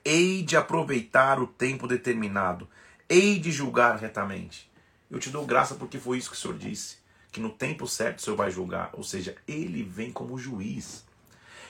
Hei 0.06 0.44
de 0.44 0.56
aproveitar 0.56 1.40
o 1.40 1.48
tempo 1.48 1.88
determinado, 1.88 2.70
hei 3.10 3.40
de 3.40 3.52
julgar 3.52 3.98
retamente. 3.98 4.72
Eu 5.10 5.20
te 5.20 5.32
dou 5.32 5.46
graça 5.46 5.74
porque 5.76 5.98
foi 5.98 6.20
isso 6.20 6.30
que 6.30 6.36
o 6.36 6.40
Senhor 6.40 6.58
disse, 6.58 6.98
que 7.32 7.40
no 7.40 7.50
tempo 7.50 7.88
certo 7.88 8.20
o 8.20 8.22
Senhor 8.22 8.36
vai 8.38 8.52
julgar, 8.52 8.92
ou 8.94 9.04
seja, 9.04 9.36
ele 9.48 9.84
vem 9.84 10.12
como 10.12 10.38
juiz. 10.38 11.04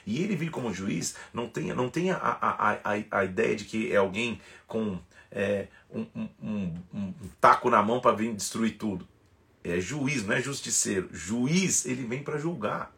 E 0.06 0.21
ele 0.21 0.36
vir 0.36 0.52
como 0.52 0.74
juiz, 0.74 1.15
não 1.34 1.48
tenha, 1.48 1.74
não 1.74 1.89
tenha 1.89 2.15
a, 2.15 2.32
a, 2.32 2.74
a, 2.74 3.19
a 3.19 3.26
ideia 3.26 3.56
de 3.56 3.65
que 3.65 3.91
é 3.91 3.95
alguém 3.95 4.39
com 4.67 5.00
é, 5.32 5.67
um, 5.89 6.06
um, 6.15 6.30
um, 6.43 6.74
um 6.93 7.13
taco 7.41 7.69
na 7.69 7.82
mão 7.82 8.00
para 8.00 8.15
vir 8.15 8.34
destruir 8.36 8.78
tudo. 8.78 9.08
É 9.63 9.80
juiz, 9.80 10.24
não 10.24 10.36
é 10.36 10.41
justiceiro. 10.41 11.10
Juiz, 11.12 11.88
ele 11.88 12.06
vem 12.06 12.21
para 12.21 12.38
julgar. 12.38 12.95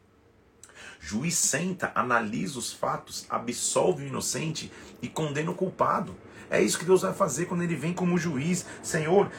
Juiz 0.99 1.35
senta, 1.35 1.91
analisa 1.95 2.59
os 2.59 2.73
fatos, 2.73 3.25
absolve 3.29 4.03
o 4.03 4.07
inocente 4.07 4.71
e 5.01 5.07
condena 5.07 5.51
o 5.51 5.55
culpado. 5.55 6.15
É 6.49 6.61
isso 6.61 6.79
que 6.79 6.85
Deus 6.85 7.01
vai 7.01 7.13
fazer 7.13 7.45
quando 7.45 7.63
ele 7.63 7.75
vem 7.75 7.93
como 7.93 8.17
juiz. 8.17 8.65
Senhor, 8.81 9.29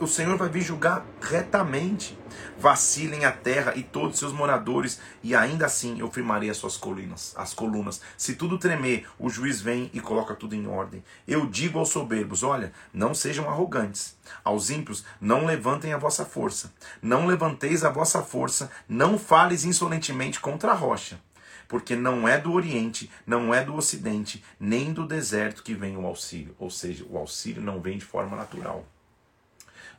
o 0.00 0.06
Senhor 0.08 0.36
vai 0.36 0.48
vir 0.48 0.62
julgar 0.62 1.06
retamente. 1.20 2.18
Vacilem 2.58 3.24
a 3.24 3.30
terra 3.30 3.74
e 3.76 3.82
todos 3.82 4.18
seus 4.18 4.32
moradores, 4.32 5.00
e 5.22 5.34
ainda 5.34 5.66
assim 5.66 6.00
eu 6.00 6.10
firmarei 6.10 6.50
as 6.50 6.56
suas 6.56 6.76
colunas, 6.76 7.32
as 7.36 7.54
colunas. 7.54 8.00
Se 8.16 8.34
tudo 8.34 8.58
tremer, 8.58 9.06
o 9.18 9.30
juiz 9.30 9.60
vem 9.60 9.90
e 9.92 10.00
coloca 10.00 10.34
tudo 10.34 10.54
em 10.54 10.66
ordem. 10.66 11.04
Eu 11.28 11.46
digo 11.46 11.78
aos 11.78 11.90
soberbos: 11.90 12.42
olha, 12.42 12.72
não 12.92 13.14
sejam 13.14 13.48
arrogantes. 13.48 14.16
Aos 14.42 14.70
ímpios, 14.70 15.04
não 15.20 15.46
levantem 15.46 15.92
a 15.92 15.98
vossa 15.98 16.24
força. 16.24 16.72
Não 17.00 17.26
levanteis 17.26 17.84
a 17.84 17.90
vossa 17.90 18.22
força, 18.22 18.70
não 18.88 19.18
fales 19.18 19.64
insolentemente 19.64 20.40
contra 20.40 20.72
a 20.72 20.74
rocha. 20.74 21.20
Porque 21.68 21.96
não 21.96 22.28
é 22.28 22.36
do 22.36 22.52
Oriente, 22.52 23.10
não 23.26 23.54
é 23.54 23.64
do 23.64 23.74
Ocidente, 23.74 24.44
nem 24.58 24.92
do 24.92 25.06
deserto 25.06 25.62
que 25.62 25.74
vem 25.74 25.96
o 25.96 26.06
auxílio. 26.06 26.54
Ou 26.58 26.70
seja, 26.70 27.06
o 27.08 27.16
auxílio 27.16 27.62
não 27.62 27.80
vem 27.80 27.96
de 27.96 28.04
forma 28.04 28.36
natural 28.36 28.84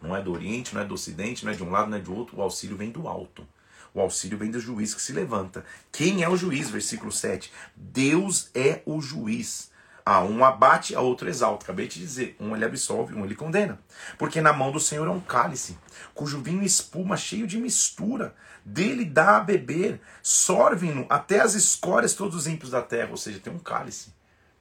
não 0.02 0.16
é 0.16 0.22
do 0.22 0.32
Oriente, 0.32 0.74
não 0.74 0.82
é 0.82 0.86
do 0.86 0.94
Ocidente, 0.94 1.46
não 1.46 1.52
é 1.52 1.56
de 1.56 1.64
um 1.64 1.72
lado, 1.72 1.90
não 1.90 1.98
é 1.98 2.02
do 2.02 2.16
outro. 2.16 2.38
O 2.38 2.42
auxílio 2.42 2.78
vem 2.78 2.92
do 2.92 3.08
alto. 3.08 3.48
O 3.94 4.02
auxílio 4.02 4.38
vem 4.38 4.52
do 4.52 4.60
juiz 4.60 4.94
que 4.94 5.02
se 5.02 5.14
levanta. 5.14 5.64
Quem 5.92 6.22
é 6.22 6.30
o 6.30 6.36
juiz? 6.36 6.70
Versículo 6.70 7.12
7. 7.12 7.52
Deus 7.76 8.50
é 8.54 8.82
o 8.86 9.00
juiz. 9.02 9.72
Ah, 10.06 10.24
um 10.24 10.46
abate, 10.46 10.94
a 10.94 11.02
outro 11.02 11.28
exalta. 11.28 11.64
Acabei 11.64 11.88
de 11.88 12.00
dizer, 12.00 12.36
um 12.40 12.56
ele 12.56 12.66
absolve, 12.66 13.16
um 13.16 13.26
ele 13.26 13.34
condena. 13.34 13.80
Porque 14.18 14.42
na 14.42 14.54
mão 14.54 14.72
do 14.72 14.80
Senhor 14.80 15.08
é 15.08 15.10
um 15.10 15.20
cálice, 15.20 15.78
cujo 16.14 16.44
vinho 16.44 16.62
espuma 16.62 17.18
cheio 17.18 17.48
de 17.48 17.58
mistura. 17.58 18.36
Dele 18.64 19.06
dá 19.06 19.38
a 19.38 19.40
beber, 19.40 20.00
sorvem-no 20.22 21.08
até 21.10 21.40
as 21.40 21.56
escórias 21.56 22.14
todos 22.14 22.36
os 22.36 22.48
ímpios 22.48 22.72
da 22.72 22.82
terra. 22.82 23.12
Ou 23.12 23.18
seja, 23.18 23.40
tem 23.40 23.52
um 23.52 23.58
cálice. 23.58 24.14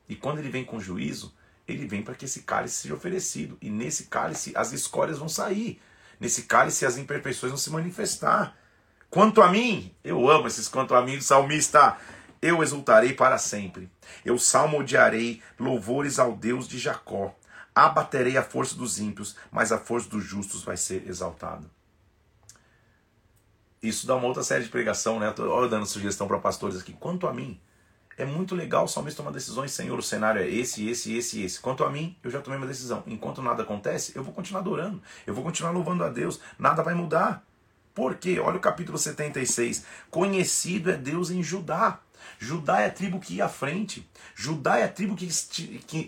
E 0.08 0.14
quando 0.14 0.38
ele 0.38 0.48
vem 0.48 0.64
com 0.64 0.80
juízo, 0.80 1.34
ele 1.66 1.86
vem 1.86 2.02
para 2.02 2.14
que 2.14 2.26
esse 2.26 2.42
cálice 2.42 2.82
seja 2.82 2.94
oferecido. 2.94 3.56
E 3.60 3.70
nesse 3.70 4.04
cálice 4.04 4.52
as 4.54 4.72
escórias 4.72 5.18
vão 5.18 5.28
sair. 5.28 5.80
Nesse 6.20 6.42
cálice 6.42 6.84
as 6.84 6.98
imperfeições 6.98 7.50
vão 7.50 7.58
se 7.58 7.70
manifestar. 7.70 8.56
Quanto 9.10 9.40
a 9.40 9.50
mim, 9.50 9.94
eu 10.02 10.28
amo 10.28 10.46
esses 10.46 10.68
quanto 10.68 10.94
a 10.94 11.02
mim 11.02 11.16
do 11.16 11.24
salmista. 11.24 11.96
Eu 12.42 12.62
exultarei 12.62 13.14
para 13.14 13.38
sempre. 13.38 13.90
Eu 14.24 14.38
salmodiarei 14.38 15.42
louvores 15.58 16.18
ao 16.18 16.36
Deus 16.36 16.68
de 16.68 16.78
Jacó. 16.78 17.34
Abaterei 17.74 18.36
a 18.36 18.42
força 18.42 18.74
dos 18.76 19.00
ímpios, 19.00 19.36
mas 19.50 19.72
a 19.72 19.78
força 19.78 20.08
dos 20.08 20.22
justos 20.22 20.62
vai 20.62 20.76
ser 20.76 21.08
exaltada. 21.08 21.64
isso 23.82 24.06
dá 24.06 24.14
uma 24.14 24.26
outra 24.26 24.42
série 24.42 24.64
de 24.64 24.70
pregação, 24.70 25.18
né? 25.18 25.30
Estou 25.30 25.68
dando 25.68 25.86
sugestão 25.86 26.28
para 26.28 26.38
pastores 26.38 26.78
aqui. 26.78 26.92
Quanto 26.92 27.26
a 27.26 27.32
mim, 27.32 27.60
é 28.16 28.24
muito 28.24 28.54
legal 28.54 28.84
o 28.84 28.88
salmista 28.88 29.22
tomar 29.22 29.32
decisões, 29.32 29.72
Senhor, 29.72 29.98
o 29.98 30.02
cenário 30.02 30.40
é 30.40 30.48
esse, 30.48 30.88
esse, 30.88 31.16
esse, 31.16 31.42
esse. 31.42 31.60
Quanto 31.60 31.84
a 31.84 31.90
mim, 31.90 32.16
eu 32.22 32.30
já 32.30 32.40
tomei 32.40 32.58
uma 32.58 32.66
decisão. 32.66 33.02
Enquanto 33.06 33.42
nada 33.42 33.62
acontece, 33.62 34.12
eu 34.14 34.22
vou 34.22 34.32
continuar 34.32 34.60
adorando, 34.60 35.02
eu 35.26 35.34
vou 35.34 35.42
continuar 35.42 35.72
louvando 35.72 36.04
a 36.04 36.08
Deus, 36.08 36.40
nada 36.58 36.82
vai 36.82 36.94
mudar. 36.94 37.44
Por 37.94 38.16
quê? 38.16 38.40
Olha 38.40 38.56
o 38.56 38.60
capítulo 38.60 38.98
76. 38.98 39.84
Conhecido 40.10 40.90
é 40.90 40.96
Deus 40.96 41.30
em 41.30 41.42
Judá. 41.42 42.00
Judá 42.38 42.80
é 42.80 42.86
a 42.86 42.90
tribo 42.90 43.20
que 43.20 43.34
ia 43.34 43.46
à 43.46 43.48
frente. 43.48 44.08
Judá 44.34 44.78
é 44.78 44.84
a 44.84 44.88
tribo 44.88 45.14
que 45.14 45.28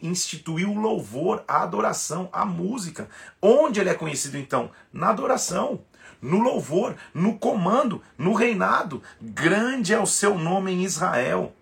instituiu 0.02 0.70
o 0.72 0.80
louvor, 0.80 1.44
a 1.46 1.62
adoração, 1.62 2.28
a 2.32 2.44
música. 2.44 3.08
Onde 3.40 3.80
ele 3.80 3.90
é 3.90 3.94
conhecido 3.94 4.36
então? 4.36 4.70
Na 4.92 5.10
adoração, 5.10 5.80
no 6.20 6.40
louvor, 6.40 6.96
no 7.14 7.38
comando, 7.38 8.02
no 8.18 8.32
reinado. 8.32 9.02
Grande 9.20 9.94
é 9.94 10.00
o 10.00 10.06
seu 10.06 10.36
nome 10.38 10.72
em 10.72 10.84
Israel. 10.84 11.54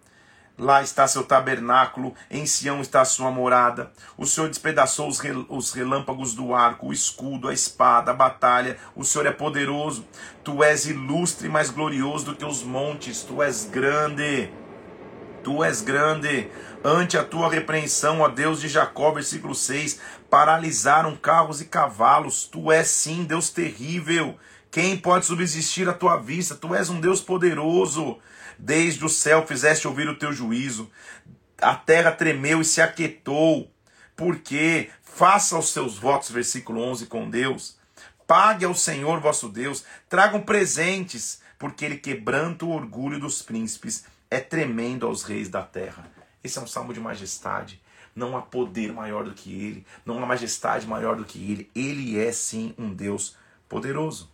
Lá 0.56 0.82
está 0.82 1.08
seu 1.08 1.24
tabernáculo, 1.24 2.14
em 2.30 2.46
Sião 2.46 2.80
está 2.80 3.04
sua 3.04 3.28
morada. 3.28 3.90
O 4.16 4.24
Senhor 4.24 4.48
despedaçou 4.48 5.08
os, 5.08 5.18
rel 5.18 5.44
os 5.48 5.72
relâmpagos 5.72 6.32
do 6.32 6.54
arco, 6.54 6.86
o 6.86 6.92
escudo, 6.92 7.48
a 7.48 7.52
espada, 7.52 8.12
a 8.12 8.14
batalha. 8.14 8.78
O 8.94 9.04
Senhor 9.04 9.26
é 9.26 9.32
poderoso. 9.32 10.06
Tu 10.44 10.62
és 10.62 10.86
ilustre, 10.86 11.48
mais 11.48 11.70
glorioso 11.70 12.26
do 12.26 12.36
que 12.36 12.44
os 12.44 12.62
montes. 12.62 13.22
Tu 13.22 13.42
és 13.42 13.64
grande. 13.64 14.48
Tu 15.42 15.64
és 15.64 15.80
grande. 15.80 16.48
Ante 16.84 17.18
a 17.18 17.24
tua 17.24 17.50
repreensão, 17.50 18.20
ó 18.20 18.28
Deus 18.28 18.60
de 18.60 18.68
Jacó, 18.68 19.10
versículo 19.10 19.56
6, 19.56 19.98
paralisaram 20.30 21.16
carros 21.16 21.60
e 21.60 21.64
cavalos. 21.64 22.44
Tu 22.44 22.70
és 22.70 22.86
sim 22.86 23.24
Deus 23.24 23.50
terrível. 23.50 24.38
Quem 24.70 24.96
pode 24.96 25.26
subsistir 25.26 25.88
à 25.88 25.92
tua 25.92 26.16
vista? 26.16 26.54
Tu 26.54 26.72
és 26.76 26.90
um 26.90 27.00
Deus 27.00 27.20
poderoso. 27.20 28.18
Desde 28.64 29.04
o 29.04 29.10
céu 29.10 29.46
fizeste 29.46 29.86
ouvir 29.86 30.08
o 30.08 30.16
teu 30.16 30.32
juízo. 30.32 30.90
A 31.58 31.74
terra 31.74 32.10
tremeu 32.10 32.62
e 32.62 32.64
se 32.64 32.80
aquietou. 32.80 33.70
Porque 34.16 34.88
faça 35.02 35.58
os 35.58 35.70
seus 35.70 35.98
votos, 35.98 36.30
versículo 36.30 36.80
11, 36.80 37.04
com 37.04 37.28
Deus. 37.28 37.76
Pague 38.26 38.64
ao 38.64 38.74
Senhor 38.74 39.20
vosso 39.20 39.50
Deus. 39.50 39.84
Tragam 40.08 40.40
presentes, 40.40 41.42
porque 41.58 41.84
ele 41.84 41.98
quebranta 41.98 42.64
o 42.64 42.70
orgulho 42.70 43.20
dos 43.20 43.42
príncipes. 43.42 44.06
É 44.30 44.40
tremendo 44.40 45.06
aos 45.06 45.24
reis 45.24 45.50
da 45.50 45.60
terra. 45.60 46.10
Esse 46.42 46.58
é 46.58 46.62
um 46.62 46.66
salmo 46.66 46.94
de 46.94 47.00
majestade. 47.00 47.82
Não 48.16 48.34
há 48.34 48.40
poder 48.40 48.94
maior 48.94 49.24
do 49.24 49.34
que 49.34 49.52
ele, 49.52 49.86
não 50.06 50.22
há 50.22 50.26
majestade 50.26 50.86
maior 50.86 51.16
do 51.16 51.24
que 51.26 51.52
ele. 51.52 51.70
Ele 51.74 52.18
é 52.18 52.32
sim 52.32 52.74
um 52.78 52.94
Deus 52.94 53.36
poderoso. 53.68 54.32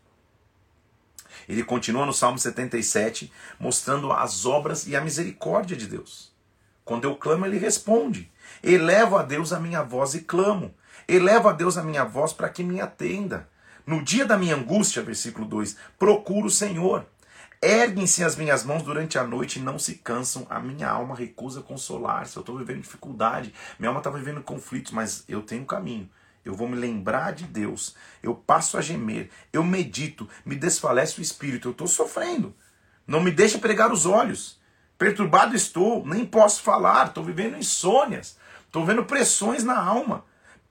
Ele 1.49 1.63
continua 1.65 2.07
no 2.07 2.13
Salmo 2.13 2.39
77, 2.39 3.33
mostrando 3.59 4.13
as 4.13 4.47
obras 4.47 4.87
e 4.87 4.95
a 4.95 5.01
misericórdia 5.01 5.77
de 5.77 5.87
Deus. 5.87 6.33
Quando 6.85 7.05
eu 7.05 7.15
clamo, 7.17 7.47
ele 7.47 7.59
responde. 7.59 8.31
Elevo 8.63 9.17
a 9.17 9.23
Deus 9.23 9.53
a 9.53 9.61
minha 9.61 9.83
voz 9.83 10.15
e 10.15 10.21
clamo. 10.21 10.75
Elevo 11.07 11.49
a 11.49 11.53
Deus 11.53 11.77
a 11.77 11.83
minha 11.83 12.05
voz 12.05 12.33
para 12.33 12.49
que 12.49 12.63
me 12.63 12.81
atenda. 12.81 13.49
No 13.87 14.03
dia 14.03 14.25
da 14.25 14.37
minha 14.37 14.57
angústia, 14.57 15.03
versículo 15.03 15.47
2, 15.47 15.77
procuro 15.99 16.47
o 16.47 16.51
Senhor. 16.51 17.07
Erguem-se 17.63 18.25
as 18.25 18.37
minhas 18.37 18.65
mãos 18.65 18.83
durante 18.83 19.19
a 19.19 19.25
noite 19.25 19.59
e 19.59 19.63
não 19.63 19.79
se 19.79 19.97
cansam. 19.97 20.47
A 20.49 20.59
minha 20.59 20.89
alma 20.89 21.15
recusa 21.15 21.61
consolar-se. 21.61 22.37
Eu 22.37 22.41
estou 22.41 22.57
vivendo 22.57 22.83
dificuldade, 22.83 23.55
minha 23.79 23.89
alma 23.89 24.01
está 24.01 24.11
vivendo 24.11 24.43
conflitos, 24.43 24.93
mas 24.93 25.25
eu 25.29 25.43
tenho 25.43 25.63
um 25.63 25.67
caminho 25.67 26.09
eu 26.45 26.55
vou 26.55 26.69
me 26.69 26.77
lembrar 26.77 27.33
de 27.33 27.45
Deus, 27.45 27.95
eu 28.23 28.35
passo 28.35 28.79
a 28.79 28.81
gemer, 28.81 29.31
eu 29.53 29.63
medito, 29.63 30.29
me 30.45 30.57
desfalece 30.57 31.19
o 31.19 31.23
espírito, 31.23 31.69
eu 31.69 31.73
estou 31.73 31.87
sofrendo. 31.87 32.55
Não 33.07 33.21
me 33.21 33.31
deixa 33.31 33.59
pregar 33.59 33.93
os 33.93 34.07
olhos. 34.07 34.59
Perturbado 34.97 35.57
estou, 35.57 36.07
nem 36.07 36.25
posso 36.25 36.63
falar, 36.63 37.09
estou 37.09 37.25
vivendo 37.25 37.57
insônias, 37.57 38.37
estou 38.67 38.85
vendo 38.85 39.05
pressões 39.05 39.65
na 39.65 39.79
alma. 39.79 40.25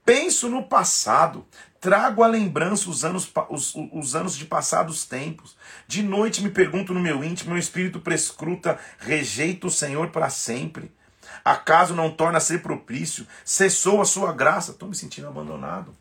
Penso 0.04 0.48
no 0.48 0.62
passado, 0.62 1.46
trago 1.80 2.22
à 2.22 2.26
lembrança 2.26 2.88
os 2.88 3.04
anos, 3.04 3.30
os, 3.48 3.74
os 3.92 4.16
anos 4.16 4.36
de 4.36 4.44
passados 4.44 5.04
tempos. 5.04 5.56
De 5.86 6.02
noite 6.02 6.42
me 6.42 6.50
pergunto 6.50 6.94
no 6.94 7.00
meu 7.00 7.22
íntimo, 7.22 7.50
meu 7.50 7.58
espírito 7.58 8.00
prescruta, 8.00 8.78
rejeito 8.98 9.66
o 9.66 9.70
Senhor 9.70 10.10
para 10.10 10.30
sempre. 10.30 10.90
Acaso 11.44 11.94
não 11.94 12.10
torna 12.10 12.38
a 12.38 12.40
ser 12.40 12.62
propício? 12.62 13.26
Cessou 13.44 14.00
a 14.00 14.04
sua 14.04 14.32
graça? 14.32 14.72
Estou 14.72 14.88
me 14.88 14.94
sentindo 14.94 15.28
abandonado. 15.28 15.94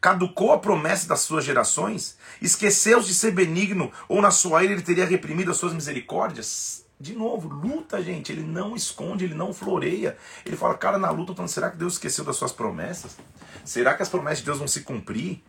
Caducou 0.00 0.52
a 0.52 0.58
promessa 0.58 1.06
das 1.06 1.20
suas 1.20 1.44
gerações? 1.44 2.16
Esqueceu-se 2.40 3.06
de 3.06 3.14
ser 3.14 3.32
benigno? 3.32 3.92
Ou 4.08 4.22
na 4.22 4.30
sua 4.30 4.64
ira 4.64 4.72
ele 4.72 4.82
teria 4.82 5.04
reprimido 5.04 5.50
as 5.50 5.58
suas 5.58 5.74
misericórdias? 5.74 6.84
De 6.98 7.14
novo, 7.14 7.48
luta, 7.48 8.02
gente. 8.02 8.32
Ele 8.32 8.42
não 8.42 8.74
esconde, 8.74 9.24
ele 9.24 9.34
não 9.34 9.52
floreia. 9.52 10.16
Ele 10.44 10.56
fala, 10.56 10.76
cara, 10.76 10.98
na 10.98 11.10
luta, 11.10 11.34
falando, 11.34 11.50
será 11.50 11.70
que 11.70 11.76
Deus 11.76 11.94
esqueceu 11.94 12.24
das 12.24 12.36
suas 12.36 12.52
promessas? 12.52 13.16
Será 13.64 13.94
que 13.94 14.02
as 14.02 14.08
promessas 14.08 14.38
de 14.38 14.44
Deus 14.46 14.58
vão 14.58 14.68
se 14.68 14.82
cumprir? 14.82 15.42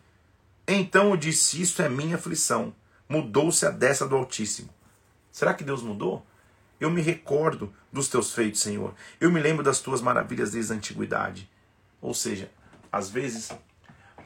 Então 0.67 1.09
eu 1.09 1.17
disse: 1.17 1.61
Isso 1.61 1.81
é 1.81 1.89
minha 1.89 2.15
aflição. 2.15 2.73
Mudou-se 3.07 3.65
a 3.65 3.69
dessa 3.69 4.07
do 4.07 4.15
Altíssimo. 4.15 4.69
Será 5.31 5.53
que 5.53 5.63
Deus 5.63 5.81
mudou? 5.81 6.25
Eu 6.81 6.89
me 6.89 6.99
recordo 6.99 7.71
dos 7.93 8.07
teus 8.07 8.33
feitos, 8.33 8.59
Senhor. 8.59 8.95
Eu 9.19 9.31
me 9.31 9.39
lembro 9.39 9.63
das 9.63 9.79
tuas 9.79 10.01
maravilhas 10.01 10.51
desde 10.51 10.73
a 10.73 10.75
antiguidade. 10.75 11.47
Ou 12.01 12.11
seja, 12.11 12.51
às 12.91 13.07
vezes, 13.07 13.51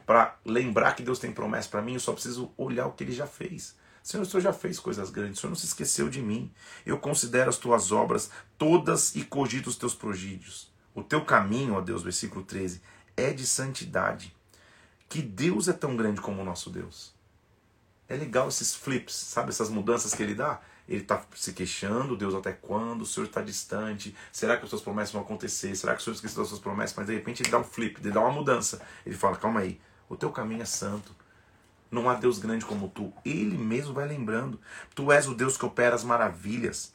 para 0.06 0.38
lembrar 0.46 0.96
que 0.96 1.04
Deus 1.04 1.20
tem 1.20 1.34
promessa 1.34 1.68
para 1.68 1.82
mim, 1.82 1.96
eu 1.96 2.00
só 2.00 2.14
preciso 2.14 2.54
olhar 2.56 2.88
o 2.88 2.94
que 2.94 3.04
ele 3.04 3.12
já 3.12 3.28
fez. 3.28 3.76
Senhor, 4.02 4.24
o 4.24 4.26
Senhor 4.26 4.42
já 4.42 4.54
fez 4.54 4.80
coisas 4.80 5.10
grandes, 5.10 5.40
o 5.40 5.42
Senhor 5.42 5.50
não 5.50 5.58
se 5.58 5.66
esqueceu 5.66 6.08
de 6.08 6.22
mim. 6.22 6.50
Eu 6.86 6.98
considero 6.98 7.50
as 7.50 7.58
tuas 7.58 7.92
obras 7.92 8.32
todas 8.58 9.14
e 9.16 9.26
cogito 9.26 9.68
os 9.68 9.76
teus 9.76 9.94
prodígios. 9.94 10.72
O 10.94 11.04
teu 11.04 11.26
caminho, 11.26 11.74
ó 11.74 11.82
Deus, 11.82 12.04
versículo 12.04 12.46
13, 12.46 12.82
é 13.18 13.34
de 13.34 13.46
santidade. 13.46 14.34
Que 15.10 15.22
Deus 15.22 15.68
é 15.68 15.74
tão 15.74 15.98
grande 15.98 16.22
como 16.22 16.42
o 16.42 16.46
nosso 16.46 16.70
Deus. 16.70 17.14
É 18.08 18.16
legal 18.16 18.48
esses 18.48 18.74
flips, 18.74 19.14
sabe? 19.14 19.50
Essas 19.50 19.70
mudanças 19.70 20.14
que 20.14 20.24
ele 20.24 20.36
dá 20.36 20.62
ele 20.88 21.02
está 21.02 21.24
se 21.36 21.54
queixando, 21.54 22.16
Deus 22.16 22.36
até 22.36 22.52
quando? 22.52 23.02
O 23.02 23.06
Senhor 23.06 23.26
está 23.26 23.42
distante? 23.42 24.16
Será 24.32 24.56
que 24.56 24.64
as 24.64 24.70
suas 24.70 24.82
promessas 24.82 25.12
vão 25.12 25.22
acontecer? 25.22 25.76
Será 25.76 25.96
que 25.96 26.02
o 26.02 26.04
Senhor 26.04 26.16
esqueceu 26.16 26.40
das 26.40 26.50
suas 26.50 26.62
promessas? 26.62 26.96
Mas 26.96 27.08
de 27.08 27.14
repente 27.14 27.42
ele 27.42 27.50
dá 27.50 27.58
um 27.58 27.64
flip, 27.64 28.00
ele 28.00 28.12
dá 28.12 28.22
uma 28.22 28.32
mudança. 28.32 28.82
Ele 29.06 29.16
fala: 29.16 29.36
calma 29.36 29.62
aí, 29.62 29.80
o 30.08 30.16
teu 30.16 30.32
caminho 30.32 30.62
é 30.62 30.66
santo. 30.66 31.16
Não 31.90 32.10
há 32.10 32.16
Deus 32.16 32.38
grande 32.38 32.66
como 32.66 32.90
tu. 32.90 33.12
Ele 33.24 33.58
mesmo 33.58 33.94
vai 33.94 34.08
lembrando. 34.08 34.60
Tu 34.94 35.12
és 35.12 35.28
o 35.28 35.34
Deus 35.34 35.58
que 35.58 35.66
opera 35.66 35.96
as 35.96 36.04
maravilhas. 36.04 36.94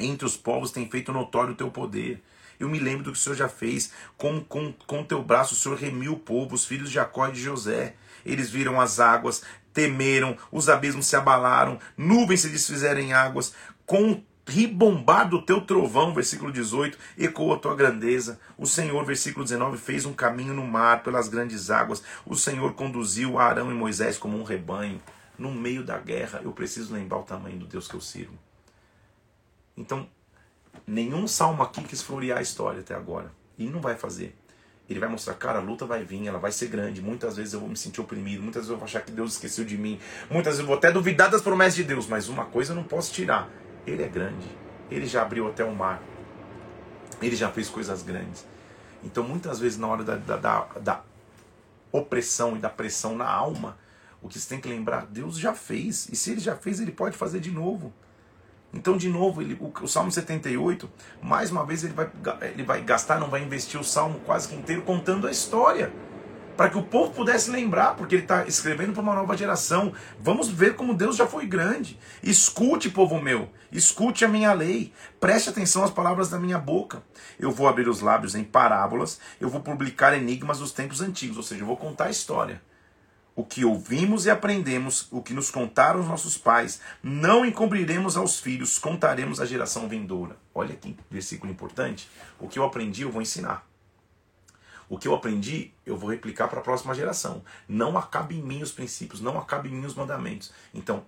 Entre 0.00 0.26
os 0.26 0.36
povos 0.36 0.70
tem 0.70 0.88
feito 0.88 1.12
notório 1.12 1.52
o 1.52 1.56
teu 1.56 1.70
poder. 1.70 2.22
Eu 2.58 2.68
me 2.68 2.78
lembro 2.78 3.04
do 3.04 3.12
que 3.12 3.18
o 3.18 3.20
Senhor 3.20 3.36
já 3.36 3.48
fez. 3.48 3.92
Com, 4.16 4.42
com, 4.42 4.72
com 4.86 5.04
teu 5.04 5.22
braço 5.22 5.54
o 5.54 5.56
Senhor 5.56 5.76
remiu 5.76 6.14
o 6.14 6.18
povo, 6.18 6.54
os 6.54 6.64
filhos 6.64 6.88
de 6.88 6.94
Jacó 6.94 7.28
e 7.28 7.32
de 7.32 7.42
José. 7.42 7.96
Eles 8.24 8.50
viram 8.50 8.80
as 8.80 9.00
águas, 9.00 9.42
temeram, 9.72 10.36
os 10.50 10.68
abismos 10.68 11.06
se 11.06 11.16
abalaram, 11.16 11.78
nuvens 11.96 12.40
se 12.40 12.48
desfizeram 12.48 13.00
em 13.00 13.12
águas, 13.12 13.54
com 13.86 14.22
ribombar 14.46 15.28
do 15.28 15.42
teu 15.42 15.60
trovão, 15.60 16.12
versículo 16.12 16.52
18, 16.52 16.98
ecoa 17.16 17.56
a 17.56 17.58
tua 17.58 17.74
grandeza. 17.74 18.40
O 18.58 18.66
Senhor, 18.66 19.04
versículo 19.04 19.44
19, 19.44 19.78
fez 19.78 20.04
um 20.04 20.12
caminho 20.12 20.52
no 20.52 20.66
mar 20.66 21.02
pelas 21.02 21.28
grandes 21.28 21.70
águas. 21.70 22.02
O 22.26 22.34
Senhor 22.34 22.74
conduziu 22.74 23.38
Arão 23.38 23.70
e 23.70 23.74
Moisés 23.74 24.18
como 24.18 24.38
um 24.38 24.42
rebanho. 24.42 25.00
No 25.38 25.50
meio 25.50 25.82
da 25.82 25.98
guerra, 25.98 26.40
eu 26.42 26.52
preciso 26.52 26.92
lembrar 26.92 27.18
o 27.18 27.22
tamanho 27.22 27.58
do 27.58 27.66
Deus 27.66 27.88
que 27.88 27.94
eu 27.94 28.00
sirvo. 28.00 28.38
Então, 29.76 30.08
nenhum 30.86 31.26
salmo 31.26 31.62
aqui 31.62 31.82
quis 31.82 32.02
florear 32.02 32.38
a 32.38 32.42
história 32.42 32.80
até 32.80 32.94
agora. 32.94 33.32
E 33.56 33.66
não 33.66 33.80
vai 33.80 33.96
fazer. 33.96 34.36
Ele 34.88 34.98
vai 34.98 35.08
mostrar, 35.08 35.34
cara, 35.34 35.58
a 35.58 35.62
luta 35.62 35.86
vai 35.86 36.04
vir, 36.04 36.26
ela 36.26 36.38
vai 36.38 36.52
ser 36.52 36.68
grande. 36.68 37.00
Muitas 37.00 37.36
vezes 37.36 37.54
eu 37.54 37.60
vou 37.60 37.68
me 37.68 37.76
sentir 37.76 38.00
oprimido, 38.00 38.42
muitas 38.42 38.62
vezes 38.62 38.70
eu 38.70 38.76
vou 38.76 38.84
achar 38.84 39.00
que 39.00 39.12
Deus 39.12 39.32
esqueceu 39.32 39.64
de 39.64 39.78
mim, 39.78 39.98
muitas 40.30 40.54
vezes 40.54 40.60
eu 40.60 40.66
vou 40.66 40.76
até 40.76 40.90
duvidar 40.90 41.30
das 41.30 41.40
promessas 41.40 41.76
de 41.76 41.84
Deus, 41.84 42.06
mas 42.06 42.28
uma 42.28 42.44
coisa 42.44 42.72
eu 42.72 42.76
não 42.76 42.84
posso 42.84 43.12
tirar: 43.12 43.48
Ele 43.86 44.02
é 44.02 44.08
grande, 44.08 44.46
Ele 44.90 45.06
já 45.06 45.22
abriu 45.22 45.48
até 45.48 45.64
o 45.64 45.74
mar, 45.74 46.02
Ele 47.20 47.36
já 47.36 47.50
fez 47.50 47.68
coisas 47.68 48.02
grandes. 48.02 48.44
Então, 49.04 49.24
muitas 49.24 49.58
vezes, 49.58 49.78
na 49.78 49.86
hora 49.88 50.04
da, 50.04 50.16
da, 50.16 50.36
da, 50.36 50.68
da 50.80 51.02
opressão 51.90 52.56
e 52.56 52.58
da 52.58 52.70
pressão 52.70 53.16
na 53.16 53.28
alma, 53.28 53.76
o 54.20 54.28
que 54.28 54.38
você 54.38 54.48
tem 54.48 54.60
que 54.60 54.68
lembrar, 54.68 55.06
Deus 55.06 55.38
já 55.38 55.52
fez, 55.52 56.08
e 56.10 56.16
se 56.16 56.30
Ele 56.30 56.40
já 56.40 56.56
fez, 56.56 56.80
Ele 56.80 56.92
pode 56.92 57.16
fazer 57.16 57.40
de 57.40 57.50
novo. 57.50 57.92
Então, 58.74 58.96
de 58.96 59.08
novo, 59.08 59.42
ele, 59.42 59.56
o, 59.60 59.72
o, 59.82 59.88
Salmo 59.88 60.10
78, 60.10 60.90
mais 61.22 61.50
uma 61.50 61.64
vez, 61.64 61.84
ele 61.84 61.92
vai, 61.92 62.10
ele 62.42 62.62
vai 62.62 62.82
gastar, 62.82 63.20
não 63.20 63.28
vai 63.28 63.42
investir 63.42 63.78
o 63.78 63.84
Salmo 63.84 64.20
quase 64.24 64.48
que 64.48 64.54
inteiro 64.54 64.82
contando 64.82 65.26
a 65.26 65.30
história. 65.30 65.92
Para 66.56 66.68
que 66.68 66.78
o 66.78 66.82
povo 66.82 67.12
pudesse 67.12 67.50
lembrar, 67.50 67.96
porque 67.96 68.14
ele 68.14 68.22
está 68.22 68.46
escrevendo 68.46 68.92
para 68.92 69.02
uma 69.02 69.14
nova 69.14 69.36
geração. 69.36 69.92
Vamos 70.20 70.48
ver 70.48 70.74
como 70.74 70.94
Deus 70.94 71.16
já 71.16 71.26
foi 71.26 71.46
grande. 71.46 71.98
Escute, 72.22 72.90
povo 72.90 73.20
meu, 73.20 73.48
escute 73.70 74.24
a 74.24 74.28
minha 74.28 74.52
lei. 74.52 74.92
Preste 75.18 75.48
atenção 75.48 75.82
às 75.82 75.90
palavras 75.90 76.28
da 76.28 76.38
minha 76.38 76.58
boca. 76.58 77.02
Eu 77.38 77.50
vou 77.50 77.68
abrir 77.68 77.88
os 77.88 78.00
lábios 78.00 78.34
em 78.34 78.44
parábolas, 78.44 79.18
eu 79.40 79.48
vou 79.48 79.60
publicar 79.60 80.14
enigmas 80.14 80.58
dos 80.58 80.72
tempos 80.72 81.00
antigos, 81.00 81.36
ou 81.38 81.42
seja, 81.42 81.62
eu 81.62 81.66
vou 81.66 81.76
contar 81.76 82.06
a 82.06 82.10
história. 82.10 82.60
O 83.34 83.44
que 83.44 83.64
ouvimos 83.64 84.26
e 84.26 84.30
aprendemos, 84.30 85.08
o 85.10 85.22
que 85.22 85.32
nos 85.32 85.50
contaram 85.50 86.00
os 86.00 86.06
nossos 86.06 86.36
pais, 86.36 86.80
não 87.02 87.44
encobriremos 87.44 88.16
aos 88.16 88.38
filhos, 88.38 88.78
contaremos 88.78 89.40
à 89.40 89.46
geração 89.46 89.88
vindoura. 89.88 90.36
Olha 90.54 90.74
que 90.76 90.96
versículo 91.10 91.50
importante. 91.50 92.08
O 92.38 92.48
que 92.48 92.58
eu 92.58 92.64
aprendi, 92.64 93.02
eu 93.02 93.10
vou 93.10 93.22
ensinar. 93.22 93.66
O 94.88 94.98
que 94.98 95.08
eu 95.08 95.14
aprendi, 95.14 95.72
eu 95.86 95.96
vou 95.96 96.10
replicar 96.10 96.48
para 96.48 96.60
a 96.60 96.62
próxima 96.62 96.94
geração. 96.94 97.42
Não 97.66 97.96
acabe 97.96 98.36
em 98.36 98.42
mim 98.42 98.62
os 98.62 98.72
princípios, 98.72 99.22
não 99.22 99.38
acabe 99.38 99.70
em 99.70 99.72
mim 99.72 99.86
os 99.86 99.94
mandamentos. 99.94 100.52
Então, 100.74 101.06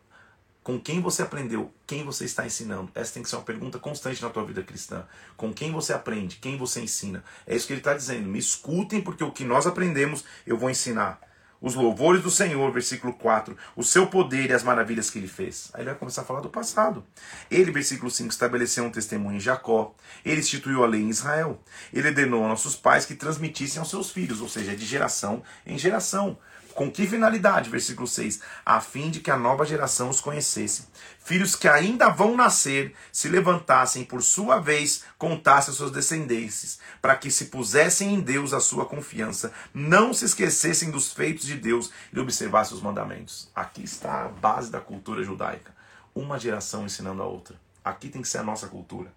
com 0.62 0.80
quem 0.80 1.02
você 1.02 1.20
aprendeu, 1.20 1.70
quem 1.86 2.02
você 2.02 2.24
está 2.24 2.46
ensinando? 2.46 2.90
Essa 2.94 3.12
tem 3.12 3.22
que 3.22 3.28
ser 3.28 3.36
uma 3.36 3.42
pergunta 3.42 3.78
constante 3.78 4.22
na 4.22 4.30
tua 4.30 4.46
vida 4.46 4.62
cristã. 4.62 5.06
Com 5.36 5.52
quem 5.52 5.70
você 5.70 5.92
aprende, 5.92 6.36
quem 6.36 6.56
você 6.56 6.80
ensina? 6.80 7.22
É 7.46 7.54
isso 7.54 7.66
que 7.66 7.74
ele 7.74 7.80
está 7.80 7.92
dizendo. 7.92 8.26
Me 8.26 8.38
escutem, 8.38 9.02
porque 9.02 9.22
o 9.22 9.30
que 9.30 9.44
nós 9.44 9.66
aprendemos, 9.66 10.24
eu 10.46 10.56
vou 10.56 10.70
ensinar 10.70 11.20
os 11.64 11.74
louvores 11.74 12.22
do 12.22 12.30
Senhor, 12.30 12.70
versículo 12.70 13.14
4, 13.14 13.56
o 13.74 13.82
seu 13.82 14.06
poder 14.06 14.50
e 14.50 14.52
as 14.52 14.62
maravilhas 14.62 15.08
que 15.08 15.18
ele 15.18 15.26
fez. 15.26 15.70
Aí 15.72 15.80
ele 15.80 15.88
vai 15.88 15.98
começar 15.98 16.20
a 16.20 16.24
falar 16.24 16.40
do 16.40 16.50
passado. 16.50 17.02
Ele, 17.50 17.70
versículo 17.70 18.10
5, 18.10 18.28
estabeleceu 18.28 18.84
um 18.84 18.90
testemunho 18.90 19.38
em 19.38 19.40
Jacó, 19.40 19.94
ele 20.22 20.40
instituiu 20.40 20.84
a 20.84 20.86
lei 20.86 21.00
em 21.00 21.08
Israel, 21.08 21.58
ele 21.90 22.08
ordenou 22.08 22.44
a 22.44 22.48
nossos 22.48 22.76
pais 22.76 23.06
que 23.06 23.14
transmitissem 23.14 23.80
aos 23.80 23.88
seus 23.88 24.10
filhos, 24.10 24.42
ou 24.42 24.48
seja, 24.48 24.76
de 24.76 24.84
geração 24.84 25.42
em 25.66 25.78
geração. 25.78 26.36
Com 26.74 26.90
que 26.90 27.06
finalidade? 27.06 27.70
Versículo 27.70 28.06
6. 28.06 28.40
A 28.66 28.80
fim 28.80 29.08
de 29.08 29.20
que 29.20 29.30
a 29.30 29.36
nova 29.36 29.64
geração 29.64 30.10
os 30.10 30.20
conhecesse. 30.20 30.88
Filhos 31.20 31.54
que 31.54 31.68
ainda 31.68 32.08
vão 32.08 32.36
nascer 32.36 32.94
se 33.12 33.28
levantassem 33.28 34.04
por 34.04 34.22
sua 34.22 34.58
vez, 34.58 35.04
contassem 35.16 35.72
suas 35.72 35.92
descendências, 35.92 36.80
para 37.00 37.14
que 37.14 37.30
se 37.30 37.46
pusessem 37.46 38.14
em 38.14 38.20
Deus 38.20 38.52
a 38.52 38.58
sua 38.58 38.86
confiança, 38.86 39.52
não 39.72 40.12
se 40.12 40.24
esquecessem 40.24 40.90
dos 40.90 41.12
feitos 41.12 41.46
de 41.46 41.54
Deus 41.54 41.92
e 42.12 42.18
observassem 42.18 42.76
os 42.76 42.82
mandamentos. 42.82 43.48
Aqui 43.54 43.84
está 43.84 44.24
a 44.24 44.28
base 44.28 44.70
da 44.70 44.80
cultura 44.80 45.22
judaica. 45.22 45.72
Uma 46.12 46.40
geração 46.40 46.84
ensinando 46.84 47.22
a 47.22 47.26
outra. 47.26 47.56
Aqui 47.84 48.08
tem 48.08 48.20
que 48.20 48.28
ser 48.28 48.38
a 48.38 48.42
nossa 48.42 48.66
cultura. 48.66 49.12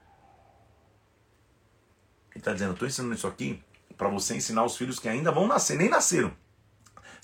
Ele 2.31 2.39
está 2.39 2.53
dizendo: 2.53 2.73
estou 2.73 2.87
ensinando 2.87 3.15
isso 3.15 3.27
aqui 3.27 3.63
para 3.97 4.09
você 4.09 4.35
ensinar 4.35 4.63
os 4.63 4.77
filhos 4.77 4.99
que 4.99 5.09
ainda 5.09 5.31
vão 5.31 5.47
nascer, 5.47 5.75
nem 5.75 5.89
nasceram 5.89 6.31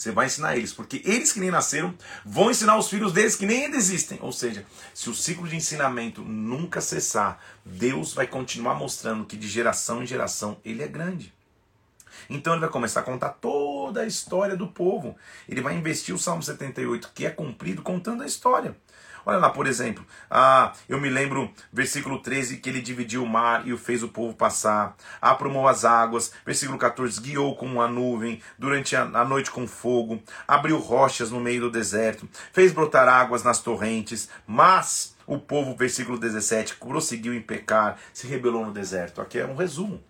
você 0.03 0.11
vai 0.11 0.25
ensinar 0.25 0.57
eles, 0.57 0.73
porque 0.73 1.01
eles 1.05 1.31
que 1.31 1.39
nem 1.39 1.49
nasceram 1.49 1.93
vão 2.25 2.51
ensinar 2.51 2.77
os 2.77 2.89
filhos 2.89 3.13
deles 3.13 3.35
que 3.35 3.45
nem 3.45 3.65
ainda 3.65 3.77
existem. 3.77 4.19
Ou 4.21 4.33
seja, 4.33 4.65
se 4.93 5.09
o 5.09 5.15
ciclo 5.15 5.47
de 5.47 5.55
ensinamento 5.55 6.21
nunca 6.21 6.81
cessar, 6.81 7.41
Deus 7.65 8.13
vai 8.13 8.27
continuar 8.27 8.75
mostrando 8.75 9.25
que 9.25 9.37
de 9.37 9.47
geração 9.47 10.03
em 10.03 10.05
geração 10.05 10.57
ele 10.65 10.83
é 10.83 10.87
grande. 10.87 11.33
Então 12.29 12.53
ele 12.53 12.61
vai 12.61 12.69
começar 12.69 12.99
a 12.99 13.03
contar 13.03 13.29
toda 13.29 14.01
a 14.01 14.05
história 14.05 14.55
do 14.55 14.67
povo. 14.67 15.15
Ele 15.47 15.61
vai 15.61 15.75
investir 15.75 16.13
o 16.13 16.19
Salmo 16.19 16.43
78, 16.43 17.11
que 17.13 17.25
é 17.25 17.29
cumprido, 17.29 17.81
contando 17.81 18.23
a 18.23 18.25
história. 18.25 18.75
Olha 19.25 19.37
lá, 19.37 19.49
por 19.49 19.67
exemplo, 19.67 20.05
ah, 20.29 20.73
eu 20.89 20.99
me 20.99 21.09
lembro, 21.09 21.49
versículo 21.71 22.19
13, 22.19 22.57
que 22.57 22.69
ele 22.69 22.81
dividiu 22.81 23.23
o 23.23 23.27
mar 23.27 23.65
e 23.65 23.71
o 23.71 23.77
fez 23.77 24.03
o 24.03 24.09
povo 24.09 24.33
passar, 24.33 24.97
aprumou 25.21 25.67
as 25.67 25.85
águas, 25.85 26.33
versículo 26.45 26.77
14, 26.77 27.21
guiou 27.21 27.55
com 27.55 27.65
uma 27.65 27.87
nuvem, 27.87 28.41
durante 28.59 28.95
a, 28.97 29.03
a 29.03 29.23
noite 29.23 29.49
com 29.49 29.65
fogo, 29.65 30.21
abriu 30.45 30.77
rochas 30.77 31.31
no 31.31 31.39
meio 31.39 31.61
do 31.61 31.71
deserto, 31.71 32.27
fez 32.51 32.73
brotar 32.73 33.07
águas 33.07 33.43
nas 33.43 33.59
torrentes, 33.59 34.27
mas 34.45 35.15
o 35.25 35.39
povo, 35.39 35.73
versículo 35.75 36.19
17, 36.19 36.75
prosseguiu 36.75 37.33
em 37.33 37.41
pecar, 37.41 37.97
se 38.13 38.27
rebelou 38.27 38.65
no 38.65 38.73
deserto. 38.73 39.21
Aqui 39.21 39.39
é 39.39 39.45
um 39.45 39.55
resumo. 39.55 40.03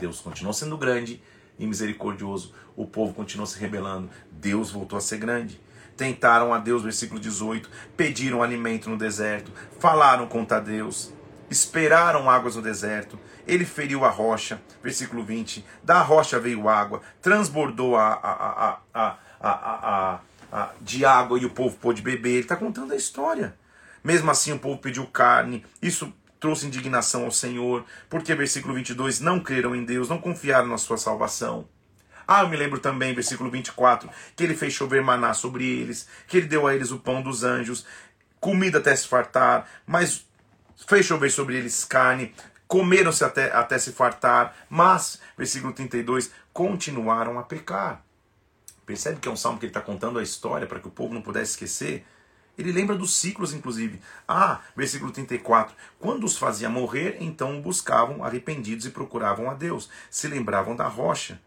Deus 0.00 0.20
continuou 0.20 0.54
sendo 0.54 0.78
grande 0.78 1.22
e 1.58 1.66
misericordioso, 1.66 2.54
o 2.74 2.86
povo 2.86 3.12
continuou 3.12 3.46
se 3.46 3.58
rebelando, 3.58 4.08
Deus 4.30 4.70
voltou 4.70 4.96
a 4.96 5.00
ser 5.00 5.18
grande 5.18 5.60
tentaram 6.00 6.54
a 6.54 6.58
Deus, 6.58 6.82
versículo 6.82 7.20
18, 7.20 7.68
pediram 7.94 8.42
alimento 8.42 8.88
no 8.88 8.96
deserto, 8.96 9.52
falaram 9.78 10.26
contra 10.26 10.58
Deus, 10.58 11.12
esperaram 11.50 12.30
águas 12.30 12.56
no 12.56 12.62
deserto, 12.62 13.18
ele 13.46 13.66
feriu 13.66 14.02
a 14.06 14.08
rocha, 14.08 14.62
versículo 14.82 15.22
20, 15.22 15.62
da 15.84 16.00
rocha 16.00 16.40
veio 16.40 16.70
água, 16.70 17.02
transbordou 17.20 17.96
a, 17.96 18.14
a, 18.14 18.78
a, 18.94 19.18
a, 19.42 20.20
a 20.50 20.70
de 20.80 21.04
água 21.04 21.38
e 21.38 21.44
o 21.44 21.50
povo 21.50 21.76
pôde 21.76 22.00
beber. 22.00 22.30
Ele 22.30 22.40
está 22.40 22.56
contando 22.56 22.94
a 22.94 22.96
história. 22.96 23.54
Mesmo 24.02 24.30
assim, 24.30 24.52
o 24.52 24.58
povo 24.58 24.78
pediu 24.78 25.06
carne, 25.06 25.66
isso 25.82 26.10
trouxe 26.40 26.66
indignação 26.66 27.26
ao 27.26 27.30
Senhor, 27.30 27.84
porque, 28.08 28.34
versículo 28.34 28.72
22, 28.72 29.20
não 29.20 29.38
creram 29.38 29.76
em 29.76 29.84
Deus, 29.84 30.08
não 30.08 30.18
confiaram 30.18 30.68
na 30.68 30.78
sua 30.78 30.96
salvação. 30.96 31.68
Ah, 32.26 32.42
eu 32.42 32.48
me 32.48 32.56
lembro 32.56 32.78
também, 32.78 33.14
versículo 33.14 33.50
24, 33.50 34.08
que 34.36 34.44
ele 34.44 34.54
fez 34.54 34.72
chover 34.72 35.02
maná 35.02 35.34
sobre 35.34 35.64
eles, 35.64 36.08
que 36.26 36.36
ele 36.36 36.46
deu 36.46 36.66
a 36.66 36.74
eles 36.74 36.90
o 36.90 36.98
pão 36.98 37.22
dos 37.22 37.44
anjos, 37.44 37.86
comida 38.40 38.78
até 38.78 38.94
se 38.94 39.06
fartar, 39.06 39.68
mas 39.86 40.26
fez 40.86 41.04
chover 41.04 41.30
sobre 41.30 41.56
eles 41.56 41.84
carne, 41.84 42.34
comeram-se 42.66 43.24
até, 43.24 43.52
até 43.52 43.78
se 43.78 43.92
fartar, 43.92 44.54
mas, 44.68 45.20
versículo 45.36 45.72
32, 45.72 46.30
continuaram 46.52 47.38
a 47.38 47.42
pecar. 47.42 48.02
Percebe 48.86 49.20
que 49.20 49.28
é 49.28 49.30
um 49.30 49.36
salmo 49.36 49.58
que 49.58 49.66
ele 49.66 49.70
está 49.70 49.80
contando 49.80 50.18
a 50.18 50.22
história 50.22 50.66
para 50.66 50.80
que 50.80 50.88
o 50.88 50.90
povo 50.90 51.14
não 51.14 51.22
pudesse 51.22 51.52
esquecer? 51.52 52.04
Ele 52.58 52.72
lembra 52.72 52.96
dos 52.96 53.16
ciclos, 53.16 53.54
inclusive. 53.54 54.00
Ah, 54.26 54.60
versículo 54.76 55.10
34. 55.10 55.74
Quando 55.98 56.24
os 56.24 56.36
fazia 56.36 56.68
morrer, 56.68 57.16
então 57.20 57.58
o 57.58 57.62
buscavam 57.62 58.22
arrependidos 58.22 58.86
e 58.86 58.90
procuravam 58.90 59.50
a 59.50 59.54
Deus. 59.54 59.88
Se 60.10 60.28
lembravam 60.28 60.76
da 60.76 60.86
rocha. 60.86 61.40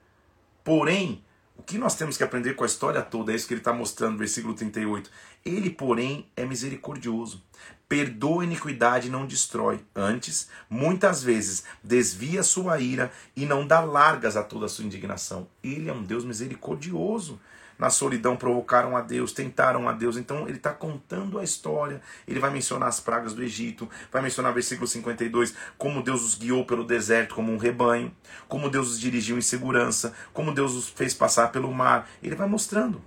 Porém, 0.63 1.23
o 1.57 1.61
que 1.61 1.77
nós 1.77 1.95
temos 1.95 2.17
que 2.17 2.23
aprender 2.23 2.55
com 2.55 2.63
a 2.63 2.67
história 2.67 3.01
toda 3.01 3.31
é 3.31 3.35
isso 3.35 3.47
que 3.47 3.53
ele 3.53 3.61
está 3.61 3.73
mostrando 3.73 4.13
no 4.13 4.17
versículo 4.17 4.53
38. 4.53 5.09
Ele, 5.45 5.69
porém, 5.69 6.27
é 6.35 6.45
misericordioso. 6.45 7.43
Perdoa 7.87 8.41
a 8.41 8.45
iniquidade 8.45 9.07
e 9.07 9.11
não 9.11 9.27
destrói. 9.27 9.83
Antes, 9.95 10.49
muitas 10.69 11.21
vezes, 11.21 11.63
desvia 11.83 12.41
sua 12.41 12.79
ira 12.79 13.11
e 13.35 13.45
não 13.45 13.67
dá 13.67 13.81
largas 13.81 14.35
a 14.35 14.43
toda 14.43 14.65
a 14.65 14.69
sua 14.69 14.85
indignação. 14.85 15.47
Ele 15.63 15.89
é 15.89 15.93
um 15.93 16.03
Deus 16.03 16.25
misericordioso 16.25 17.39
na 17.83 17.89
solidão 17.89 18.37
provocaram 18.37 18.95
a 18.95 19.01
Deus, 19.01 19.33
tentaram 19.33 19.89
a 19.89 19.91
Deus. 19.91 20.15
Então 20.15 20.47
ele 20.47 20.55
está 20.55 20.71
contando 20.71 21.37
a 21.37 21.43
história. 21.43 22.01
Ele 22.25 22.39
vai 22.39 22.49
mencionar 22.49 22.87
as 22.87 23.01
pragas 23.01 23.33
do 23.33 23.43
Egito, 23.43 23.89
vai 24.09 24.21
mencionar 24.21 24.53
versículo 24.53 24.87
52, 24.87 25.53
como 25.77 26.01
Deus 26.01 26.23
os 26.23 26.35
guiou 26.35 26.65
pelo 26.65 26.85
deserto 26.85 27.35
como 27.35 27.51
um 27.51 27.57
rebanho, 27.57 28.09
como 28.47 28.69
Deus 28.69 28.91
os 28.91 28.99
dirigiu 29.01 29.37
em 29.37 29.41
segurança, 29.41 30.13
como 30.31 30.53
Deus 30.53 30.73
os 30.75 30.87
fez 30.87 31.13
passar 31.13 31.51
pelo 31.51 31.73
mar. 31.73 32.09
Ele 32.23 32.35
vai 32.35 32.47
mostrando. 32.47 33.01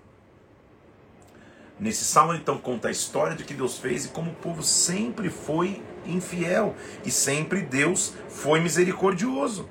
Nesse 1.80 2.04
salmo 2.04 2.34
então 2.34 2.58
conta 2.58 2.88
a 2.88 2.90
história 2.90 3.34
de 3.34 3.44
que 3.44 3.54
Deus 3.54 3.78
fez 3.78 4.04
e 4.04 4.08
como 4.08 4.32
o 4.32 4.34
povo 4.34 4.62
sempre 4.62 5.30
foi 5.30 5.82
infiel 6.04 6.74
e 7.02 7.10
sempre 7.10 7.62
Deus 7.62 8.12
foi 8.28 8.60
misericordioso. 8.60 9.70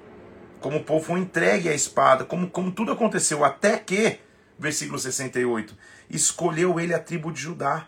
Como 0.59 0.77
o 0.77 0.83
povo 0.83 1.05
foi 1.05 1.19
entregue 1.19 1.69
à 1.69 1.75
espada, 1.75 2.25
como, 2.25 2.49
como 2.49 2.71
tudo 2.71 2.91
aconteceu 2.91 3.45
até 3.45 3.77
que 3.77 4.24
versículo 4.57 4.99
68. 4.99 5.75
Escolheu 6.09 6.79
ele 6.79 6.93
a 6.93 6.99
tribo 6.99 7.31
de 7.31 7.41
Judá, 7.41 7.87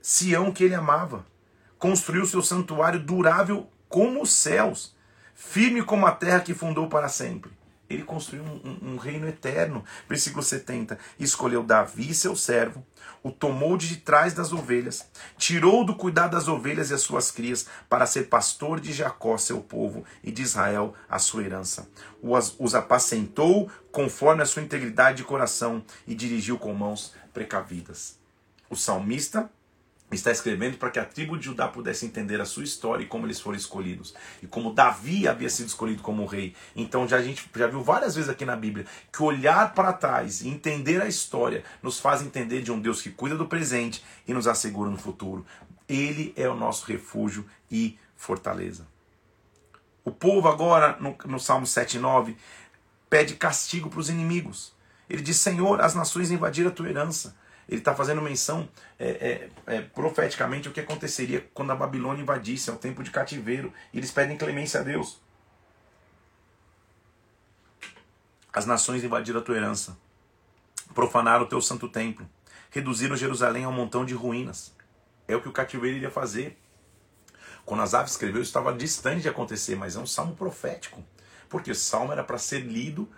Sião 0.00 0.52
que 0.52 0.64
ele 0.64 0.74
amava. 0.74 1.24
Construiu 1.78 2.26
seu 2.26 2.42
santuário 2.42 3.00
durável 3.00 3.70
como 3.88 4.22
os 4.22 4.32
céus, 4.32 4.96
firme 5.34 5.82
como 5.82 6.06
a 6.06 6.12
terra 6.12 6.40
que 6.40 6.54
fundou 6.54 6.88
para 6.88 7.08
sempre. 7.08 7.50
Ele 7.92 8.04
construiu 8.04 8.42
um, 8.42 8.60
um, 8.64 8.92
um 8.92 8.96
reino 8.96 9.28
eterno. 9.28 9.84
Versículo 10.08 10.42
70. 10.42 10.98
Escolheu 11.18 11.62
Davi, 11.62 12.14
seu 12.14 12.34
servo, 12.34 12.84
o 13.22 13.30
tomou 13.30 13.76
de 13.76 13.96
trás 13.98 14.34
das 14.34 14.52
ovelhas, 14.52 15.06
tirou 15.38 15.84
do 15.84 15.94
cuidado 15.94 16.32
das 16.32 16.48
ovelhas 16.48 16.90
e 16.90 16.94
as 16.94 17.02
suas 17.02 17.30
crias, 17.30 17.66
para 17.88 18.06
ser 18.06 18.24
pastor 18.24 18.80
de 18.80 18.92
Jacó, 18.92 19.36
seu 19.38 19.60
povo, 19.60 20.04
e 20.24 20.32
de 20.32 20.42
Israel, 20.42 20.94
a 21.08 21.18
sua 21.18 21.44
herança. 21.44 21.88
Os, 22.20 22.56
os 22.58 22.74
apacentou 22.74 23.70
conforme 23.92 24.42
a 24.42 24.46
sua 24.46 24.62
integridade 24.62 25.18
de 25.18 25.24
coração 25.24 25.84
e 26.06 26.14
dirigiu 26.14 26.58
com 26.58 26.74
mãos 26.74 27.14
precavidas. 27.32 28.18
O 28.68 28.76
salmista 28.76 29.50
está 30.14 30.30
escrevendo 30.30 30.76
para 30.76 30.90
que 30.90 30.98
a 30.98 31.04
tribo 31.04 31.38
de 31.38 31.46
Judá 31.46 31.68
pudesse 31.68 32.04
entender 32.04 32.40
a 32.40 32.44
sua 32.44 32.64
história 32.64 33.04
e 33.04 33.06
como 33.06 33.26
eles 33.26 33.40
foram 33.40 33.56
escolhidos. 33.56 34.14
E 34.42 34.46
como 34.46 34.72
Davi 34.72 35.26
havia 35.26 35.48
sido 35.48 35.68
escolhido 35.68 36.02
como 36.02 36.26
rei. 36.26 36.54
Então 36.76 37.08
já 37.08 37.16
a 37.16 37.22
gente 37.22 37.48
já 37.54 37.66
viu 37.66 37.82
várias 37.82 38.14
vezes 38.14 38.28
aqui 38.28 38.44
na 38.44 38.56
Bíblia 38.56 38.86
que 39.12 39.22
olhar 39.22 39.74
para 39.74 39.92
trás 39.92 40.42
e 40.42 40.48
entender 40.48 41.00
a 41.00 41.08
história 41.08 41.64
nos 41.82 41.98
faz 41.98 42.22
entender 42.22 42.62
de 42.62 42.70
um 42.70 42.80
Deus 42.80 43.00
que 43.00 43.10
cuida 43.10 43.36
do 43.36 43.46
presente 43.46 44.04
e 44.26 44.34
nos 44.34 44.46
assegura 44.46 44.90
no 44.90 44.98
futuro. 44.98 45.46
Ele 45.88 46.32
é 46.36 46.48
o 46.48 46.54
nosso 46.54 46.86
refúgio 46.86 47.46
e 47.70 47.98
fortaleza. 48.16 48.86
O 50.04 50.10
povo 50.10 50.48
agora, 50.48 50.96
no, 51.00 51.16
no 51.26 51.38
Salmo 51.38 51.66
7 51.66 51.96
e 51.96 52.00
9, 52.00 52.36
pede 53.08 53.34
castigo 53.34 53.88
para 53.88 54.00
os 54.00 54.08
inimigos. 54.08 54.74
Ele 55.08 55.22
diz, 55.22 55.36
Senhor, 55.36 55.80
as 55.80 55.94
nações 55.94 56.30
invadiram 56.30 56.70
a 56.70 56.72
tua 56.72 56.88
herança 56.88 57.36
ele 57.68 57.78
está 57.78 57.94
fazendo 57.94 58.20
menção 58.20 58.68
é, 58.98 59.48
é, 59.66 59.76
é, 59.76 59.80
profeticamente 59.80 60.68
o 60.68 60.72
que 60.72 60.80
aconteceria 60.80 61.48
quando 61.54 61.70
a 61.70 61.76
Babilônia 61.76 62.22
invadisse, 62.22 62.70
ao 62.70 62.76
tempo 62.76 63.02
de 63.02 63.10
cativeiro, 63.10 63.72
e 63.92 63.98
eles 63.98 64.10
pedem 64.10 64.36
clemência 64.36 64.80
a 64.80 64.82
Deus. 64.82 65.20
As 68.52 68.66
nações 68.66 69.02
invadiram 69.02 69.40
a 69.40 69.42
tua 69.42 69.56
herança. 69.56 69.96
Profanaram 70.94 71.44
o 71.44 71.48
teu 71.48 71.60
santo 71.60 71.88
templo. 71.88 72.28
Reduziram 72.70 73.16
Jerusalém 73.16 73.64
a 73.64 73.68
um 73.68 73.72
montão 73.72 74.04
de 74.04 74.12
ruínas. 74.12 74.74
É 75.26 75.34
o 75.34 75.40
que 75.40 75.48
o 75.48 75.52
cativeiro 75.52 75.96
iria 75.96 76.10
fazer. 76.10 76.58
Quando 77.64 77.82
Asaf 77.82 78.10
escreveu, 78.10 78.42
isso 78.42 78.50
estava 78.50 78.74
distante 78.74 79.22
de 79.22 79.28
acontecer, 79.28 79.76
mas 79.76 79.96
é 79.96 79.98
um 79.98 80.06
salmo 80.06 80.34
profético. 80.34 81.02
Porque 81.48 81.70
o 81.70 81.74
salmo 81.74 82.12
era 82.12 82.24
para 82.24 82.36
ser 82.36 82.60
lido 82.60 83.08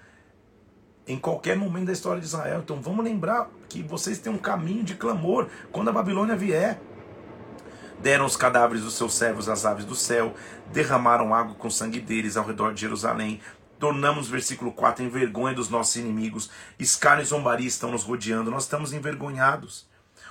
em 1.06 1.18
qualquer 1.18 1.56
momento 1.56 1.86
da 1.86 1.92
história 1.92 2.20
de 2.20 2.26
Israel. 2.26 2.60
Então 2.64 2.80
vamos 2.80 3.04
lembrar 3.04 3.50
que 3.68 3.82
vocês 3.82 4.18
têm 4.18 4.32
um 4.32 4.38
caminho 4.38 4.84
de 4.84 4.94
clamor 4.94 5.48
quando 5.70 5.88
a 5.88 5.92
Babilônia 5.92 6.36
vier. 6.36 6.80
Deram 8.00 8.26
os 8.26 8.36
cadáveres 8.36 8.82
dos 8.82 8.94
seus 8.94 9.14
servos 9.14 9.48
às 9.48 9.64
aves 9.64 9.84
do 9.84 9.94
céu, 9.94 10.34
derramaram 10.72 11.34
água 11.34 11.54
com 11.54 11.70
sangue 11.70 12.00
deles 12.00 12.36
ao 12.36 12.44
redor 12.44 12.74
de 12.74 12.80
Jerusalém. 12.80 13.40
Tornamos, 13.78 14.28
versículo 14.28 14.72
4, 14.72 15.04
em 15.04 15.08
vergonha 15.08 15.54
dos 15.54 15.68
nossos 15.68 15.96
inimigos. 15.96 16.50
Escárnio 16.78 17.22
e 17.22 17.26
zombaria 17.26 17.66
estão 17.66 17.90
nos 17.90 18.02
rodeando, 18.02 18.50
nós 18.50 18.64
estamos 18.64 18.92
envergonhados. 18.92 19.86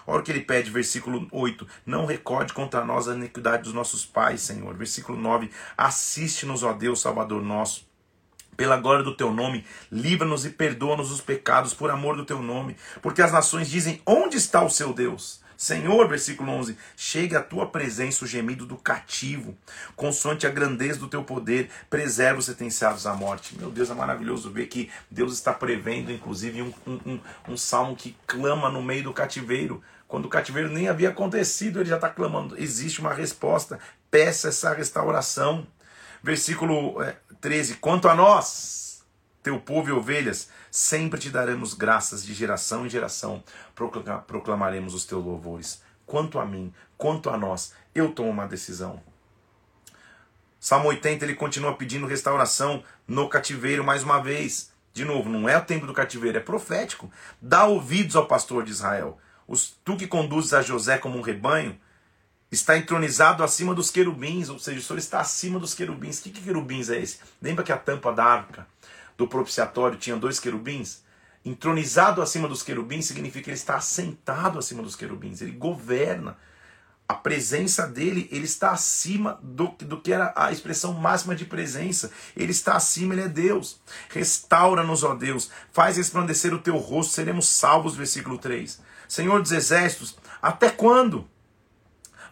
Olha 0.05 0.19
o 0.19 0.23
que 0.23 0.31
ele 0.31 0.41
pede, 0.41 0.69
versículo 0.69 1.27
8: 1.31 1.65
Não 1.85 2.05
recorde 2.05 2.53
contra 2.53 2.83
nós 2.83 3.07
a 3.07 3.15
iniquidade 3.15 3.63
dos 3.63 3.73
nossos 3.73 4.05
pais, 4.05 4.41
Senhor. 4.41 4.73
Versículo 4.75 5.17
9: 5.17 5.49
Assiste-nos, 5.77 6.63
ó 6.63 6.73
Deus, 6.73 7.01
Salvador 7.01 7.41
nosso. 7.41 7.87
Pela 8.55 8.77
glória 8.77 9.03
do 9.03 9.15
teu 9.15 9.33
nome, 9.33 9.65
livra-nos 9.91 10.45
e 10.45 10.49
perdoa-nos 10.49 11.11
os 11.11 11.21
pecados 11.21 11.73
por 11.73 11.89
amor 11.89 12.15
do 12.15 12.25
teu 12.25 12.41
nome, 12.41 12.75
porque 13.01 13.21
as 13.21 13.31
nações 13.31 13.69
dizem: 13.69 14.01
Onde 14.05 14.37
está 14.37 14.63
o 14.63 14.69
seu 14.69 14.93
Deus? 14.93 15.43
Senhor, 15.63 16.09
versículo 16.09 16.51
11: 16.51 16.77
Chegue 16.97 17.37
à 17.37 17.41
tua 17.41 17.65
presença 17.65 18.25
o 18.25 18.27
gemido 18.27 18.65
do 18.65 18.75
cativo, 18.75 19.57
consoante 19.95 20.45
a 20.45 20.49
grandeza 20.49 20.99
do 20.99 21.07
teu 21.07 21.23
poder, 21.23 21.69
preserva 21.89 22.39
os 22.39 22.45
sentenciados 22.47 23.07
à 23.07 23.13
morte. 23.13 23.57
Meu 23.57 23.71
Deus, 23.71 23.89
é 23.89 23.93
maravilhoso 23.93 24.51
ver 24.51 24.67
que 24.67 24.91
Deus 25.09 25.31
está 25.31 25.53
prevendo, 25.53 26.11
inclusive, 26.11 26.61
um, 26.61 26.73
um, 26.85 26.99
um, 27.05 27.19
um 27.49 27.55
salmo 27.55 27.95
que 27.95 28.13
clama 28.27 28.69
no 28.69 28.81
meio 28.81 29.03
do 29.03 29.13
cativeiro. 29.13 29.81
Quando 30.05 30.25
o 30.25 30.29
cativeiro 30.29 30.69
nem 30.69 30.89
havia 30.89 31.09
acontecido, 31.09 31.79
ele 31.79 31.89
já 31.89 31.95
está 31.95 32.09
clamando. 32.09 32.61
Existe 32.61 32.99
uma 32.99 33.13
resposta, 33.13 33.79
peça 34.11 34.49
essa 34.49 34.73
restauração. 34.73 35.65
Versículo 36.21 37.01
13: 37.43 37.73
é, 37.73 37.75
Quanto 37.75 38.07
a 38.07 38.15
nós, 38.15 39.03
teu 39.43 39.59
povo 39.59 39.89
e 39.89 39.91
ovelhas, 39.91 40.49
sempre 40.71 41.19
te 41.19 41.29
daremos 41.29 41.73
graças 41.73 42.25
de 42.25 42.33
geração 42.33 42.85
em 42.85 42.89
geração, 42.89 43.43
proclamaremos 44.25 44.93
os 44.93 45.03
teus 45.03 45.23
louvores. 45.23 45.83
Quanto 46.05 46.39
a 46.39 46.45
mim, 46.45 46.73
quanto 46.97 47.29
a 47.29 47.37
nós, 47.37 47.73
eu 47.93 48.11
tomo 48.13 48.29
uma 48.29 48.47
decisão. 48.47 49.01
Salmo 50.57 50.87
80 50.87 51.25
ele 51.25 51.35
continua 51.35 51.75
pedindo 51.75 52.07
restauração 52.07 52.81
no 53.05 53.27
cativeiro 53.27 53.83
mais 53.83 54.03
uma 54.03 54.19
vez. 54.19 54.71
De 54.93 55.03
novo, 55.03 55.29
não 55.29 55.49
é 55.49 55.57
o 55.57 55.65
tempo 55.65 55.85
do 55.85 55.93
cativeiro, 55.93 56.37
é 56.37 56.41
profético. 56.41 57.11
Dá 57.41 57.65
ouvidos 57.65 58.15
ao 58.15 58.25
pastor 58.25 58.63
de 58.63 58.71
Israel. 58.71 59.17
Os, 59.45 59.77
tu 59.83 59.97
que 59.97 60.07
conduzes 60.07 60.53
a 60.53 60.61
José 60.61 60.97
como 60.97 61.17
um 61.17 61.21
rebanho, 61.21 61.77
está 62.53 62.77
entronizado 62.77 63.43
acima 63.43 63.73
dos 63.73 63.89
querubins, 63.89 64.49
ou 64.49 64.59
seja, 64.59 64.79
o 64.79 64.81
Senhor 64.81 64.99
está 64.99 65.19
acima 65.19 65.59
dos 65.59 65.73
querubins. 65.73 66.19
Que, 66.19 66.29
que 66.29 66.41
querubins 66.41 66.89
é 66.89 66.99
esse? 67.01 67.19
Lembra 67.41 67.63
que 67.63 67.71
a 67.71 67.77
tampa 67.77 68.11
da 68.11 68.23
arca 68.23 68.67
do 69.17 69.27
propiciatório 69.27 69.97
tinha 69.97 70.15
dois 70.15 70.39
querubins? 70.39 71.01
Entronizado 71.45 72.21
acima 72.21 72.47
dos 72.47 72.63
querubins 72.63 73.05
significa 73.05 73.45
que 73.45 73.49
ele 73.49 73.57
está 73.57 73.75
assentado 73.75 74.59
acima 74.59 74.81
dos 74.81 74.95
querubins, 74.95 75.41
ele 75.41 75.51
governa. 75.51 76.37
A 77.05 77.15
presença 77.15 77.85
dele, 77.85 78.29
ele 78.31 78.45
está 78.45 78.71
acima 78.71 79.37
do, 79.43 79.67
do 79.79 79.99
que 79.99 80.13
era 80.13 80.31
a 80.35 80.51
expressão 80.51 80.93
máxima 80.93 81.35
de 81.35 81.45
presença. 81.45 82.11
Ele 82.35 82.51
está 82.51 82.75
acima, 82.75 83.13
ele 83.13 83.23
é 83.23 83.27
Deus. 83.27 83.81
Restaura-nos, 84.09 85.03
ó 85.03 85.13
Deus. 85.13 85.51
Faz 85.73 85.97
resplandecer 85.97 86.53
o 86.53 86.59
teu 86.59 86.77
rosto, 86.77 87.13
seremos 87.13 87.49
salvos. 87.49 87.95
Versículo 87.95 88.37
3. 88.37 88.79
Senhor 89.07 89.41
dos 89.41 89.51
exércitos, 89.51 90.17
até 90.41 90.69
quando? 90.69 91.27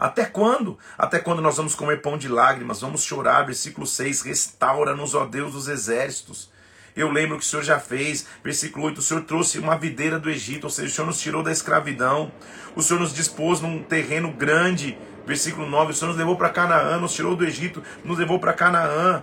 Até 0.02 0.26
quando? 0.26 0.80
Até 0.98 1.20
quando 1.20 1.44
nós 1.44 1.58
vamos 1.58 1.76
comer 1.76 2.02
pão 2.02 2.18
de 2.18 2.28
lágrimas, 2.28 2.82
vamos 2.82 3.04
chorar? 3.04 3.46
Versículo 3.46 3.86
6: 3.86 4.24
Restaura-nos, 4.24 5.14
ó 5.14 5.28
Deus 5.28 5.54
dos 5.54 5.68
exércitos. 5.68 6.50
Eu 6.96 7.12
lembro 7.12 7.38
que 7.38 7.44
o 7.44 7.48
Senhor 7.48 7.62
já 7.62 7.80
fez. 7.80 8.26
Versículo 8.44 8.86
8: 8.86 8.98
O 8.98 9.02
Senhor 9.04 9.22
trouxe 9.26 9.60
uma 9.60 9.78
videira 9.78 10.18
do 10.18 10.28
Egito, 10.28 10.64
ou 10.64 10.72
seja, 10.72 10.88
o 10.88 10.92
Senhor 10.92 11.06
nos 11.06 11.22
tirou 11.22 11.44
da 11.44 11.52
escravidão. 11.52 12.32
O 12.76 12.82
Senhor 12.82 13.00
nos 13.00 13.14
dispôs 13.14 13.62
num 13.62 13.84
terreno 13.84 14.32
grande. 14.32 14.98
Versículo 15.24 15.70
9: 15.70 15.92
O 15.92 15.94
Senhor 15.94 16.10
nos 16.10 16.18
levou 16.18 16.36
para 16.36 16.50
Canaã, 16.50 16.98
nos 16.98 17.14
tirou 17.14 17.36
do 17.36 17.46
Egito, 17.46 17.84
nos 18.04 18.18
levou 18.18 18.40
para 18.40 18.54
Canaã. 18.54 19.22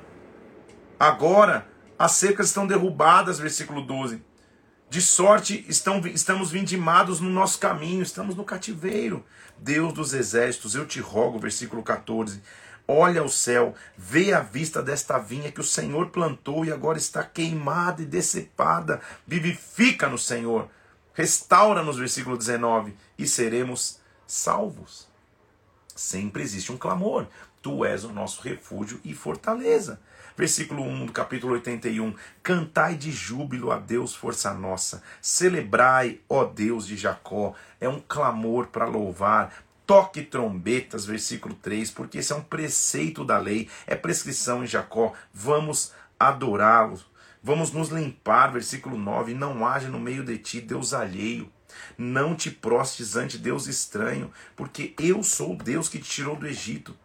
Agora 0.96 1.66
as 1.98 2.12
cercas 2.12 2.46
estão 2.46 2.68
derrubadas. 2.68 3.40
Versículo 3.40 3.82
12. 3.82 4.27
De 4.90 5.02
sorte 5.02 5.66
estão, 5.68 6.00
estamos 6.06 6.50
vindimados 6.50 7.20
no 7.20 7.28
nosso 7.28 7.58
caminho, 7.58 8.02
estamos 8.02 8.34
no 8.34 8.44
cativeiro. 8.44 9.22
Deus 9.58 9.92
dos 9.92 10.14
exércitos, 10.14 10.74
eu 10.74 10.86
te 10.86 10.98
rogo, 10.98 11.38
versículo 11.38 11.82
14. 11.82 12.40
Olha 12.86 13.22
o 13.22 13.28
céu, 13.28 13.74
vê 13.98 14.32
a 14.32 14.40
vista 14.40 14.82
desta 14.82 15.18
vinha 15.18 15.52
que 15.52 15.60
o 15.60 15.64
Senhor 15.64 16.08
plantou 16.08 16.64
e 16.64 16.72
agora 16.72 16.96
está 16.96 17.22
queimada 17.22 18.00
e 18.00 18.06
decepada. 18.06 19.02
Vivifica 19.26 20.08
no 20.08 20.16
Senhor. 20.16 20.70
Restaura-nos, 21.12 21.98
versículo 21.98 22.38
19, 22.38 22.94
e 23.18 23.26
seremos 23.26 23.98
salvos. 24.26 25.06
Sempre 25.94 26.42
existe 26.42 26.72
um 26.72 26.78
clamor. 26.78 27.26
Tu 27.60 27.84
és 27.84 28.04
o 28.04 28.12
nosso 28.12 28.40
refúgio 28.40 28.98
e 29.04 29.12
fortaleza. 29.12 30.00
Versículo 30.38 30.84
1 30.84 31.06
do 31.06 31.12
capítulo 31.12 31.54
81. 31.54 32.14
Cantai 32.44 32.94
de 32.94 33.10
júbilo 33.10 33.72
a 33.72 33.76
Deus, 33.76 34.14
força 34.14 34.54
nossa. 34.54 35.02
Celebrai, 35.20 36.20
ó 36.28 36.44
Deus 36.44 36.86
de 36.86 36.96
Jacó. 36.96 37.54
É 37.80 37.88
um 37.88 37.98
clamor 37.98 38.68
para 38.68 38.84
louvar. 38.84 39.52
Toque 39.84 40.22
trombetas, 40.22 41.04
versículo 41.04 41.56
3, 41.56 41.90
porque 41.90 42.18
esse 42.18 42.32
é 42.32 42.36
um 42.36 42.40
preceito 42.40 43.24
da 43.24 43.36
lei, 43.36 43.68
é 43.84 43.96
prescrição 43.96 44.62
em 44.62 44.66
Jacó. 44.68 45.12
Vamos 45.34 45.92
adorá-lo. 46.20 47.00
Vamos 47.42 47.72
nos 47.72 47.88
limpar, 47.88 48.52
versículo 48.52 48.96
9. 48.96 49.34
Não 49.34 49.66
haja 49.66 49.88
no 49.88 49.98
meio 49.98 50.22
de 50.22 50.38
ti 50.38 50.60
Deus 50.60 50.94
alheio. 50.94 51.50
Não 51.96 52.36
te 52.36 52.48
prostes 52.48 53.16
ante 53.16 53.38
Deus 53.38 53.66
estranho, 53.66 54.30
porque 54.54 54.94
eu 55.00 55.20
sou 55.24 55.54
o 55.54 55.58
Deus 55.58 55.88
que 55.88 55.98
te 55.98 56.08
tirou 56.08 56.36
do 56.36 56.46
Egito. 56.46 56.96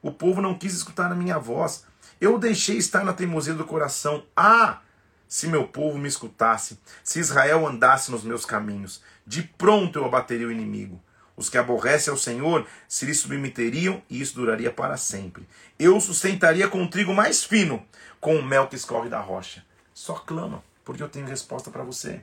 O 0.00 0.10
povo 0.10 0.40
não 0.40 0.56
quis 0.56 0.72
escutar 0.72 1.12
a 1.12 1.14
minha 1.14 1.38
voz. 1.38 1.89
Eu 2.20 2.38
deixei 2.38 2.76
estar 2.76 3.02
na 3.02 3.14
teimosia 3.14 3.54
do 3.54 3.64
coração. 3.64 4.24
Ah! 4.36 4.80
Se 5.26 5.46
meu 5.46 5.66
povo 5.66 5.96
me 5.96 6.08
escutasse, 6.08 6.78
se 7.04 7.20
Israel 7.20 7.66
andasse 7.66 8.10
nos 8.10 8.24
meus 8.24 8.44
caminhos, 8.44 9.00
de 9.24 9.42
pronto 9.42 9.98
eu 9.98 10.04
abateria 10.04 10.46
o 10.46 10.52
inimigo. 10.52 11.00
Os 11.36 11.48
que 11.48 11.56
aborrecem 11.56 12.10
ao 12.10 12.18
Senhor 12.18 12.66
se 12.86 13.06
lhe 13.06 13.14
submeteriam 13.14 14.02
e 14.10 14.20
isso 14.20 14.34
duraria 14.34 14.70
para 14.70 14.96
sempre. 14.96 15.48
Eu 15.78 15.98
sustentaria 16.00 16.68
com 16.68 16.82
o 16.82 16.90
trigo 16.90 17.14
mais 17.14 17.42
fino, 17.42 17.82
com 18.20 18.36
o 18.36 18.44
mel 18.44 18.66
que 18.66 18.76
escorre 18.76 19.08
da 19.08 19.20
rocha. 19.20 19.64
Só 19.94 20.14
clama, 20.14 20.62
porque 20.84 21.02
eu 21.02 21.08
tenho 21.08 21.26
resposta 21.26 21.70
para 21.70 21.84
você. 21.84 22.20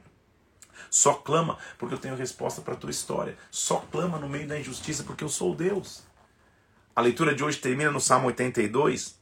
Só 0.92 1.14
clama, 1.16 1.58
porque 1.80 1.96
eu 1.96 2.00
tenho 2.00 2.16
resposta 2.16 2.62
para 2.62 2.76
a 2.76 2.78
tua 2.78 2.92
história. 2.92 3.36
Só 3.50 3.78
clama 3.92 4.20
no 4.20 4.30
meio 4.30 4.48
da 4.48 4.60
injustiça, 4.60 5.04
porque 5.04 5.24
eu 5.24 5.30
sou 5.30 5.56
Deus. 5.56 6.04
A 6.96 7.02
leitura 7.02 7.34
de 7.34 7.44
hoje 7.44 7.58
termina 7.58 7.90
no 7.90 8.02
Salmo 8.02 8.28
82, 8.28 9.17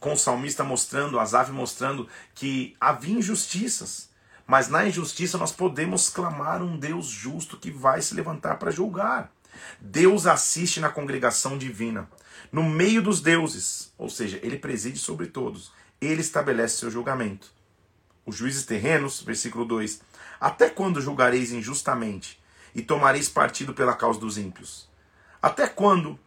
com 0.00 0.14
o 0.14 0.18
salmista 0.18 0.64
mostrando, 0.64 1.20
Asaf 1.20 1.52
mostrando 1.52 2.08
que 2.34 2.74
havia 2.80 3.18
injustiças, 3.18 4.08
mas 4.46 4.68
na 4.68 4.88
injustiça 4.88 5.36
nós 5.36 5.52
podemos 5.52 6.08
clamar 6.08 6.62
um 6.62 6.78
Deus 6.78 7.06
justo 7.06 7.58
que 7.58 7.70
vai 7.70 8.00
se 8.00 8.14
levantar 8.14 8.58
para 8.58 8.70
julgar. 8.70 9.30
Deus 9.78 10.26
assiste 10.26 10.80
na 10.80 10.88
congregação 10.88 11.58
divina, 11.58 12.08
no 12.50 12.64
meio 12.64 13.02
dos 13.02 13.20
deuses, 13.20 13.92
ou 13.98 14.08
seja, 14.08 14.40
ele 14.42 14.58
preside 14.58 14.98
sobre 14.98 15.26
todos, 15.26 15.70
ele 16.00 16.22
estabelece 16.22 16.78
seu 16.78 16.90
julgamento. 16.90 17.52
Os 18.24 18.36
juízes 18.36 18.64
terrenos, 18.64 19.22
versículo 19.22 19.64
2: 19.64 20.00
Até 20.40 20.70
quando 20.70 21.00
julgareis 21.00 21.52
injustamente 21.52 22.40
e 22.74 22.80
tomareis 22.80 23.28
partido 23.28 23.74
pela 23.74 23.94
causa 23.94 24.18
dos 24.18 24.38
ímpios? 24.38 24.88
Até 25.42 25.68
quando 25.68 26.18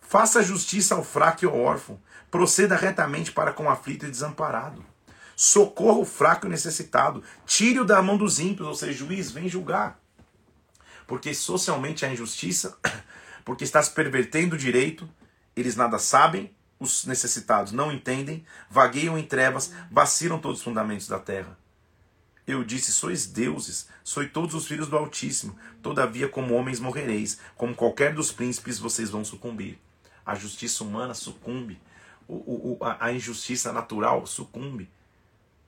faça 0.00 0.42
justiça 0.42 0.94
ao 0.94 1.04
fraco 1.04 1.44
e 1.44 1.48
ao 1.48 1.58
órfão, 1.58 2.00
Proceda 2.30 2.76
retamente 2.76 3.32
para 3.32 3.52
com 3.52 3.64
o 3.64 3.70
aflito 3.70 4.06
e 4.06 4.10
desamparado. 4.10 4.84
Socorra 5.34 5.98
o 5.98 6.04
fraco 6.04 6.46
e 6.46 6.50
necessitado. 6.50 7.22
Tire-o 7.46 7.84
da 7.84 8.00
mão 8.02 8.16
dos 8.16 8.38
ímpios, 8.38 8.68
ou 8.68 8.74
seja, 8.74 8.92
juiz, 8.92 9.30
vem 9.30 9.48
julgar. 9.48 9.98
Porque 11.06 11.34
socialmente 11.34 12.04
há 12.04 12.12
injustiça, 12.12 12.78
porque 13.44 13.64
está 13.64 13.82
se 13.82 13.90
pervertendo 13.90 14.54
o 14.54 14.58
direito, 14.58 15.08
eles 15.56 15.74
nada 15.74 15.98
sabem, 15.98 16.54
os 16.78 17.04
necessitados 17.04 17.72
não 17.72 17.92
entendem, 17.92 18.44
vagueiam 18.70 19.18
em 19.18 19.24
trevas, 19.24 19.72
vacilam 19.90 20.38
todos 20.38 20.58
os 20.58 20.64
fundamentos 20.64 21.08
da 21.08 21.18
terra. 21.18 21.58
Eu 22.46 22.64
disse: 22.64 22.90
Sois 22.90 23.26
deuses, 23.26 23.88
sois 24.02 24.30
todos 24.32 24.54
os 24.54 24.66
filhos 24.66 24.88
do 24.88 24.96
Altíssimo, 24.96 25.56
todavia, 25.82 26.28
como 26.28 26.54
homens 26.54 26.80
morrereis, 26.80 27.38
como 27.56 27.74
qualquer 27.74 28.14
dos 28.14 28.32
príncipes, 28.32 28.78
vocês 28.78 29.10
vão 29.10 29.24
sucumbir. 29.24 29.78
A 30.24 30.34
justiça 30.34 30.82
humana 30.82 31.14
sucumbe, 31.14 31.80
o, 32.30 32.78
o, 32.80 32.84
a 32.98 33.12
injustiça 33.12 33.72
natural 33.72 34.26
sucumbe. 34.26 34.88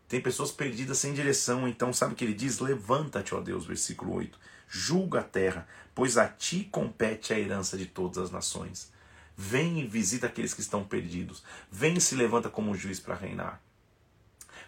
Tem 0.09 0.21
pessoas 0.21 0.53
perdidas 0.53 0.99
sem 0.99 1.13
direção. 1.13 1.67
Então, 1.67 1.93
sabe 1.93 2.13
o 2.13 2.17
que 2.17 2.25
ele 2.25 2.35
diz? 2.35 2.59
Levanta-te, 2.59 3.35
ó 3.35 3.41
Deus, 3.41 3.67
versículo 3.67 4.15
8. 4.15 4.39
Julga 4.69 5.21
a 5.21 5.25
terra, 5.25 5.67
pois 5.95 6.17
a 6.17 6.29
ti 6.29 6.69
compete 6.71 7.33
a 7.33 7.39
herança 7.39 7.77
de 7.77 7.87
todas 7.87 8.19
as 8.19 8.31
nações. 8.31 8.93
Vem 9.37 9.81
e 9.81 9.87
visita 9.87 10.27
aqueles 10.27 10.55
que 10.55 10.61
estão 10.61 10.85
perdidos. 10.85 11.43
Vem 11.71 11.95
e 11.95 12.01
se 12.01 12.15
levanta 12.15 12.49
como 12.49 12.77
juiz 12.77 13.01
para 13.01 13.15
reinar. 13.15 13.61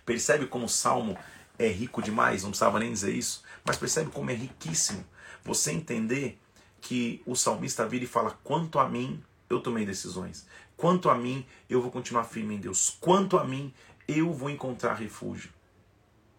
Percebe 0.05 0.47
como 0.47 0.65
o 0.65 0.69
salmo 0.69 1.17
é 1.59 1.69
rico 1.69 2.03
demais? 2.03 2.43
Não 2.43 2.51
precisava 2.51 2.79
nem 2.79 2.93
dizer 2.93 3.15
isso. 3.15 3.45
Mas 3.65 3.77
percebe 3.77 4.11
como 4.11 4.31
é 4.31 4.35
riquíssimo 4.35 5.05
você 5.43 5.73
entender 5.73 6.41
que 6.81 7.23
o 7.27 7.35
salmista 7.35 7.87
vira 7.87 8.05
e 8.05 8.09
fala: 8.09 8.39
Quanto 8.43 8.79
a 8.79 8.89
mim, 8.89 9.23
eu 9.49 9.61
tomei 9.61 9.85
decisões. 9.85 10.47
Quanto 10.77 11.09
a 11.09 11.15
mim, 11.15 11.47
eu 11.69 11.81
vou 11.81 11.91
continuar 11.91 12.25
firme 12.25 12.55
em 12.57 12.59
Deus. 12.59 12.97
Quanto 13.01 13.39
a 13.39 13.45
mim, 13.45 13.73
eu 14.09 14.33
vou 14.33 14.51
encontrar 14.51 14.95
refúgio. 14.95 15.51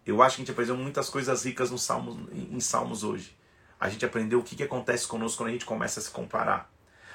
Eu 0.04 0.22
acho 0.22 0.36
que 0.36 0.42
a 0.42 0.44
gente 0.44 0.52
aprendeu 0.52 0.76
muitas 0.76 1.08
coisas 1.08 1.44
ricas 1.44 1.70
no 1.70 1.78
Salmos, 1.78 2.16
em 2.32 2.60
Salmos 2.60 3.02
hoje. 3.02 3.36
A 3.78 3.88
gente 3.88 4.04
aprendeu 4.04 4.38
o 4.38 4.42
que, 4.42 4.54
que 4.56 4.62
acontece 4.62 5.06
conosco 5.06 5.38
quando 5.38 5.48
a 5.48 5.52
gente 5.52 5.64
começa 5.64 6.00
a 6.00 6.02
se 6.02 6.10
comparar. 6.10 6.70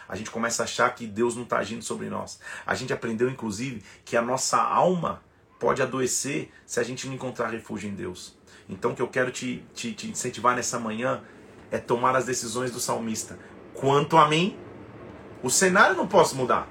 A 0.07 0.15
gente 0.15 0.29
começa 0.29 0.63
a 0.63 0.65
achar 0.65 0.93
que 0.93 1.07
Deus 1.07 1.35
não 1.35 1.43
está 1.43 1.59
agindo 1.59 1.83
sobre 1.83 2.09
nós. 2.09 2.39
A 2.65 2.75
gente 2.75 2.91
aprendeu, 2.91 3.29
inclusive, 3.29 3.81
que 4.03 4.17
a 4.17 4.21
nossa 4.21 4.61
alma 4.61 5.23
pode 5.57 5.81
adoecer 5.81 6.51
se 6.65 6.79
a 6.79 6.83
gente 6.83 7.07
não 7.07 7.13
encontrar 7.13 7.49
refúgio 7.49 7.89
em 7.89 7.95
Deus. 7.95 8.37
Então, 8.67 8.91
o 8.91 8.95
que 8.95 9.01
eu 9.01 9.07
quero 9.07 9.31
te, 9.31 9.63
te, 9.73 9.93
te 9.93 10.09
incentivar 10.09 10.55
nessa 10.55 10.77
manhã 10.77 11.23
é 11.71 11.77
tomar 11.77 12.15
as 12.15 12.25
decisões 12.25 12.71
do 12.71 12.79
salmista. 12.79 13.39
Quanto 13.73 14.17
a 14.17 14.27
mim, 14.27 14.59
o 15.43 15.49
cenário 15.49 15.95
não 15.95 16.07
posso 16.07 16.35
mudar. 16.35 16.67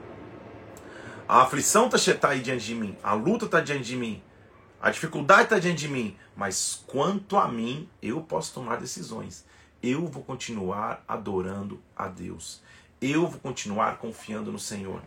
A 1.28 1.42
aflição 1.42 1.88
está 1.88 2.14
tá 2.14 2.28
aí 2.30 2.40
diante 2.40 2.64
de 2.64 2.74
mim, 2.74 2.96
a 3.02 3.14
luta 3.14 3.44
está 3.44 3.60
diante 3.60 3.84
de 3.84 3.96
mim, 3.96 4.22
a 4.82 4.90
dificuldade 4.90 5.42
está 5.42 5.58
diante 5.58 5.80
de 5.80 5.88
mim, 5.88 6.16
mas 6.34 6.82
quanto 6.86 7.36
a 7.36 7.46
mim, 7.46 7.86
eu 8.00 8.22
posso 8.22 8.54
tomar 8.54 8.78
decisões. 8.78 9.44
Eu 9.82 10.06
vou 10.06 10.22
continuar 10.22 11.04
adorando 11.06 11.78
a 11.94 12.08
Deus. 12.08 12.62
Eu 12.98 13.26
vou 13.26 13.38
continuar 13.40 13.98
confiando 13.98 14.50
no 14.50 14.58
Senhor. 14.58 15.02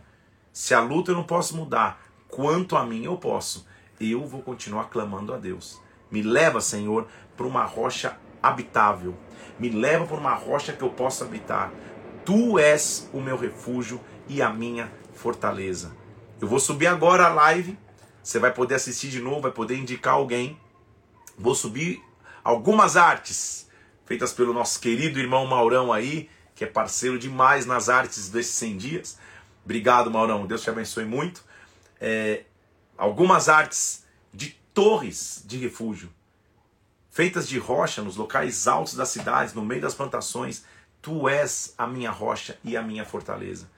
Se 0.52 0.74
a 0.74 0.80
luta 0.80 1.10
eu 1.10 1.16
não 1.16 1.24
posso 1.24 1.56
mudar, 1.56 2.00
quanto 2.28 2.76
a 2.76 2.86
mim 2.86 3.04
eu 3.04 3.16
posso, 3.16 3.66
eu 4.00 4.24
vou 4.24 4.42
continuar 4.42 4.84
clamando 4.84 5.34
a 5.34 5.38
Deus. 5.38 5.80
Me 6.08 6.22
leva, 6.22 6.60
Senhor, 6.60 7.08
para 7.36 7.46
uma 7.46 7.64
rocha 7.64 8.16
habitável. 8.40 9.16
Me 9.58 9.70
leva 9.70 10.06
para 10.06 10.16
uma 10.16 10.34
rocha 10.34 10.72
que 10.72 10.82
eu 10.82 10.90
possa 10.90 11.24
habitar. 11.24 11.72
Tu 12.24 12.58
és 12.58 13.08
o 13.12 13.20
meu 13.20 13.36
refúgio 13.36 14.00
e 14.28 14.40
a 14.40 14.50
minha 14.50 14.90
fortaleza. 15.14 15.92
Eu 16.40 16.48
vou 16.48 16.58
subir 16.58 16.86
agora 16.86 17.26
a 17.26 17.28
live. 17.28 17.78
Você 18.22 18.38
vai 18.38 18.52
poder 18.52 18.76
assistir 18.76 19.10
de 19.10 19.20
novo, 19.20 19.42
vai 19.42 19.50
poder 19.50 19.76
indicar 19.76 20.14
alguém. 20.14 20.58
Vou 21.36 21.54
subir 21.54 22.02
algumas 22.42 22.96
artes 22.96 23.68
feitas 24.06 24.32
pelo 24.32 24.52
nosso 24.52 24.80
querido 24.80 25.18
irmão 25.18 25.46
Maurão 25.46 25.92
aí, 25.92 26.30
que 26.54 26.64
é 26.64 26.66
parceiro 26.66 27.18
demais 27.18 27.66
nas 27.66 27.88
artes 27.88 28.28
desses 28.28 28.54
100 28.54 28.76
dias. 28.76 29.18
Obrigado, 29.64 30.10
Maurão. 30.10 30.46
Deus 30.46 30.62
te 30.62 30.70
abençoe 30.70 31.04
muito. 31.04 31.42
É, 32.00 32.44
algumas 32.96 33.48
artes 33.48 34.04
de 34.32 34.50
torres 34.72 35.42
de 35.46 35.58
refúgio, 35.58 36.10
feitas 37.10 37.48
de 37.48 37.58
rocha 37.58 38.02
nos 38.02 38.16
locais 38.16 38.66
altos 38.66 38.94
das 38.94 39.08
cidades, 39.08 39.54
no 39.54 39.64
meio 39.64 39.80
das 39.80 39.94
plantações. 39.94 40.64
Tu 41.04 41.28
és 41.28 41.74
a 41.76 41.86
minha 41.86 42.10
rocha 42.10 42.58
e 42.64 42.78
a 42.78 42.82
minha 42.82 43.04
fortaleza. 43.04 43.68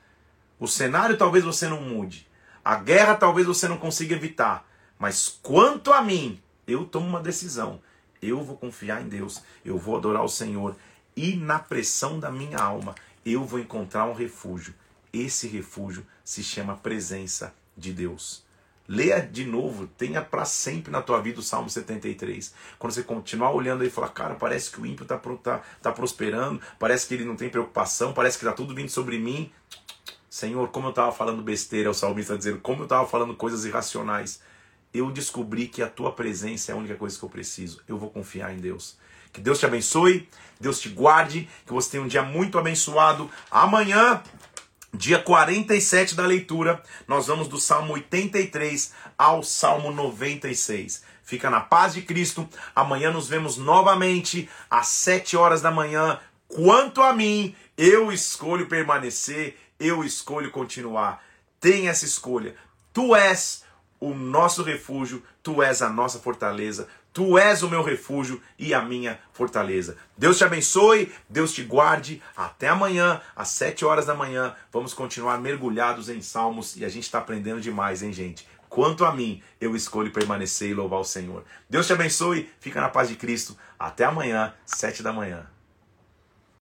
O 0.60 0.68
cenário 0.68 1.18
talvez 1.18 1.42
você 1.42 1.68
não 1.68 1.82
mude, 1.82 2.24
a 2.64 2.76
guerra 2.76 3.16
talvez 3.16 3.48
você 3.48 3.66
não 3.66 3.78
consiga 3.78 4.14
evitar, 4.14 4.64
mas 4.96 5.40
quanto 5.42 5.92
a 5.92 6.00
mim, 6.00 6.40
eu 6.68 6.84
tomo 6.84 7.08
uma 7.08 7.20
decisão. 7.20 7.80
Eu 8.22 8.44
vou 8.44 8.56
confiar 8.56 9.02
em 9.02 9.08
Deus, 9.08 9.42
eu 9.64 9.76
vou 9.76 9.96
adorar 9.96 10.22
o 10.22 10.28
Senhor 10.28 10.76
e 11.16 11.34
na 11.34 11.58
pressão 11.58 12.20
da 12.20 12.30
minha 12.30 12.58
alma 12.58 12.94
eu 13.24 13.44
vou 13.44 13.58
encontrar 13.58 14.04
um 14.04 14.14
refúgio. 14.14 14.72
Esse 15.12 15.48
refúgio 15.48 16.06
se 16.24 16.44
chama 16.44 16.76
presença 16.76 17.52
de 17.76 17.92
Deus. 17.92 18.45
Leia 18.88 19.20
de 19.20 19.44
novo, 19.44 19.86
tenha 19.86 20.22
para 20.22 20.44
sempre 20.44 20.92
na 20.92 21.02
tua 21.02 21.20
vida 21.20 21.40
o 21.40 21.42
Salmo 21.42 21.68
73. 21.68 22.54
Quando 22.78 22.92
você 22.92 23.02
continuar 23.02 23.50
olhando 23.50 23.82
aí 23.82 23.88
e 23.88 23.90
falar, 23.90 24.08
cara, 24.10 24.34
parece 24.34 24.70
que 24.70 24.80
o 24.80 24.86
ímpio 24.86 25.02
está 25.02 25.18
tá, 25.18 25.62
tá 25.82 25.92
prosperando, 25.92 26.60
parece 26.78 27.08
que 27.08 27.14
ele 27.14 27.24
não 27.24 27.36
tem 27.36 27.48
preocupação, 27.48 28.12
parece 28.12 28.38
que 28.38 28.44
está 28.44 28.54
tudo 28.54 28.74
vindo 28.74 28.90
sobre 28.90 29.18
mim. 29.18 29.50
Senhor, 30.30 30.68
como 30.68 30.88
eu 30.88 30.90
estava 30.90 31.10
falando 31.10 31.42
besteira, 31.42 31.90
o 31.90 31.94
salmista 31.94 32.36
dizendo, 32.36 32.60
como 32.60 32.82
eu 32.82 32.84
estava 32.84 33.06
falando 33.08 33.34
coisas 33.34 33.64
irracionais, 33.64 34.40
eu 34.92 35.10
descobri 35.10 35.66
que 35.66 35.82
a 35.82 35.88
tua 35.88 36.12
presença 36.12 36.70
é 36.70 36.74
a 36.74 36.78
única 36.78 36.94
coisa 36.94 37.18
que 37.18 37.24
eu 37.24 37.28
preciso. 37.28 37.80
Eu 37.88 37.98
vou 37.98 38.10
confiar 38.10 38.54
em 38.54 38.58
Deus. 38.58 38.96
Que 39.32 39.40
Deus 39.40 39.58
te 39.58 39.66
abençoe, 39.66 40.28
Deus 40.58 40.80
te 40.80 40.88
guarde, 40.88 41.48
que 41.66 41.72
você 41.72 41.90
tenha 41.90 42.02
um 42.02 42.06
dia 42.06 42.22
muito 42.22 42.58
abençoado. 42.58 43.30
Amanhã, 43.50 44.22
dia 44.96 45.18
47 45.18 46.14
da 46.14 46.26
leitura, 46.26 46.82
nós 47.06 47.26
vamos 47.26 47.48
do 47.48 47.60
Salmo 47.60 47.92
83 47.94 48.92
ao 49.16 49.42
Salmo 49.42 49.92
96. 49.92 51.04
Fica 51.22 51.50
na 51.50 51.60
paz 51.60 51.94
de 51.94 52.02
Cristo. 52.02 52.48
Amanhã 52.74 53.10
nos 53.10 53.28
vemos 53.28 53.56
novamente 53.56 54.48
às 54.70 54.88
7 54.88 55.36
horas 55.36 55.60
da 55.60 55.70
manhã. 55.70 56.18
Quanto 56.48 57.02
a 57.02 57.12
mim, 57.12 57.54
eu 57.76 58.12
escolho 58.12 58.66
permanecer 58.66 59.56
eu 59.78 60.04
escolho 60.04 60.50
continuar. 60.50 61.22
Tem 61.60 61.88
essa 61.88 62.04
escolha. 62.04 62.54
Tu 62.92 63.14
és 63.14 63.64
o 64.00 64.14
nosso 64.14 64.62
refúgio, 64.62 65.22
tu 65.42 65.62
és 65.62 65.80
a 65.82 65.88
nossa 65.88 66.18
fortaleza, 66.18 66.88
tu 67.16 67.38
és 67.38 67.62
o 67.62 67.70
meu 67.70 67.82
refúgio 67.82 68.42
e 68.58 68.74
a 68.74 68.82
minha 68.82 69.18
fortaleza. 69.32 69.96
Deus 70.18 70.36
te 70.36 70.44
abençoe, 70.44 71.10
Deus 71.30 71.50
te 71.50 71.62
guarde. 71.62 72.22
Até 72.36 72.68
amanhã, 72.68 73.22
às 73.34 73.48
sete 73.48 73.86
horas 73.86 74.04
da 74.04 74.14
manhã, 74.14 74.54
vamos 74.70 74.92
continuar 74.92 75.38
mergulhados 75.38 76.10
em 76.10 76.20
Salmos 76.20 76.76
e 76.76 76.84
a 76.84 76.90
gente 76.90 77.04
está 77.04 77.16
aprendendo 77.16 77.58
demais, 77.58 78.02
hein, 78.02 78.12
gente? 78.12 78.46
Quanto 78.68 79.02
a 79.02 79.14
mim, 79.14 79.42
eu 79.58 79.74
escolho 79.74 80.12
permanecer 80.12 80.68
e 80.68 80.74
louvar 80.74 81.00
o 81.00 81.04
Senhor. 81.04 81.42
Deus 81.70 81.86
te 81.86 81.94
abençoe, 81.94 82.50
fica 82.60 82.82
na 82.82 82.90
paz 82.90 83.08
de 83.08 83.16
Cristo. 83.16 83.56
Até 83.78 84.04
amanhã, 84.04 84.52
sete 84.66 85.02
da 85.02 85.10
manhã. 85.10 85.46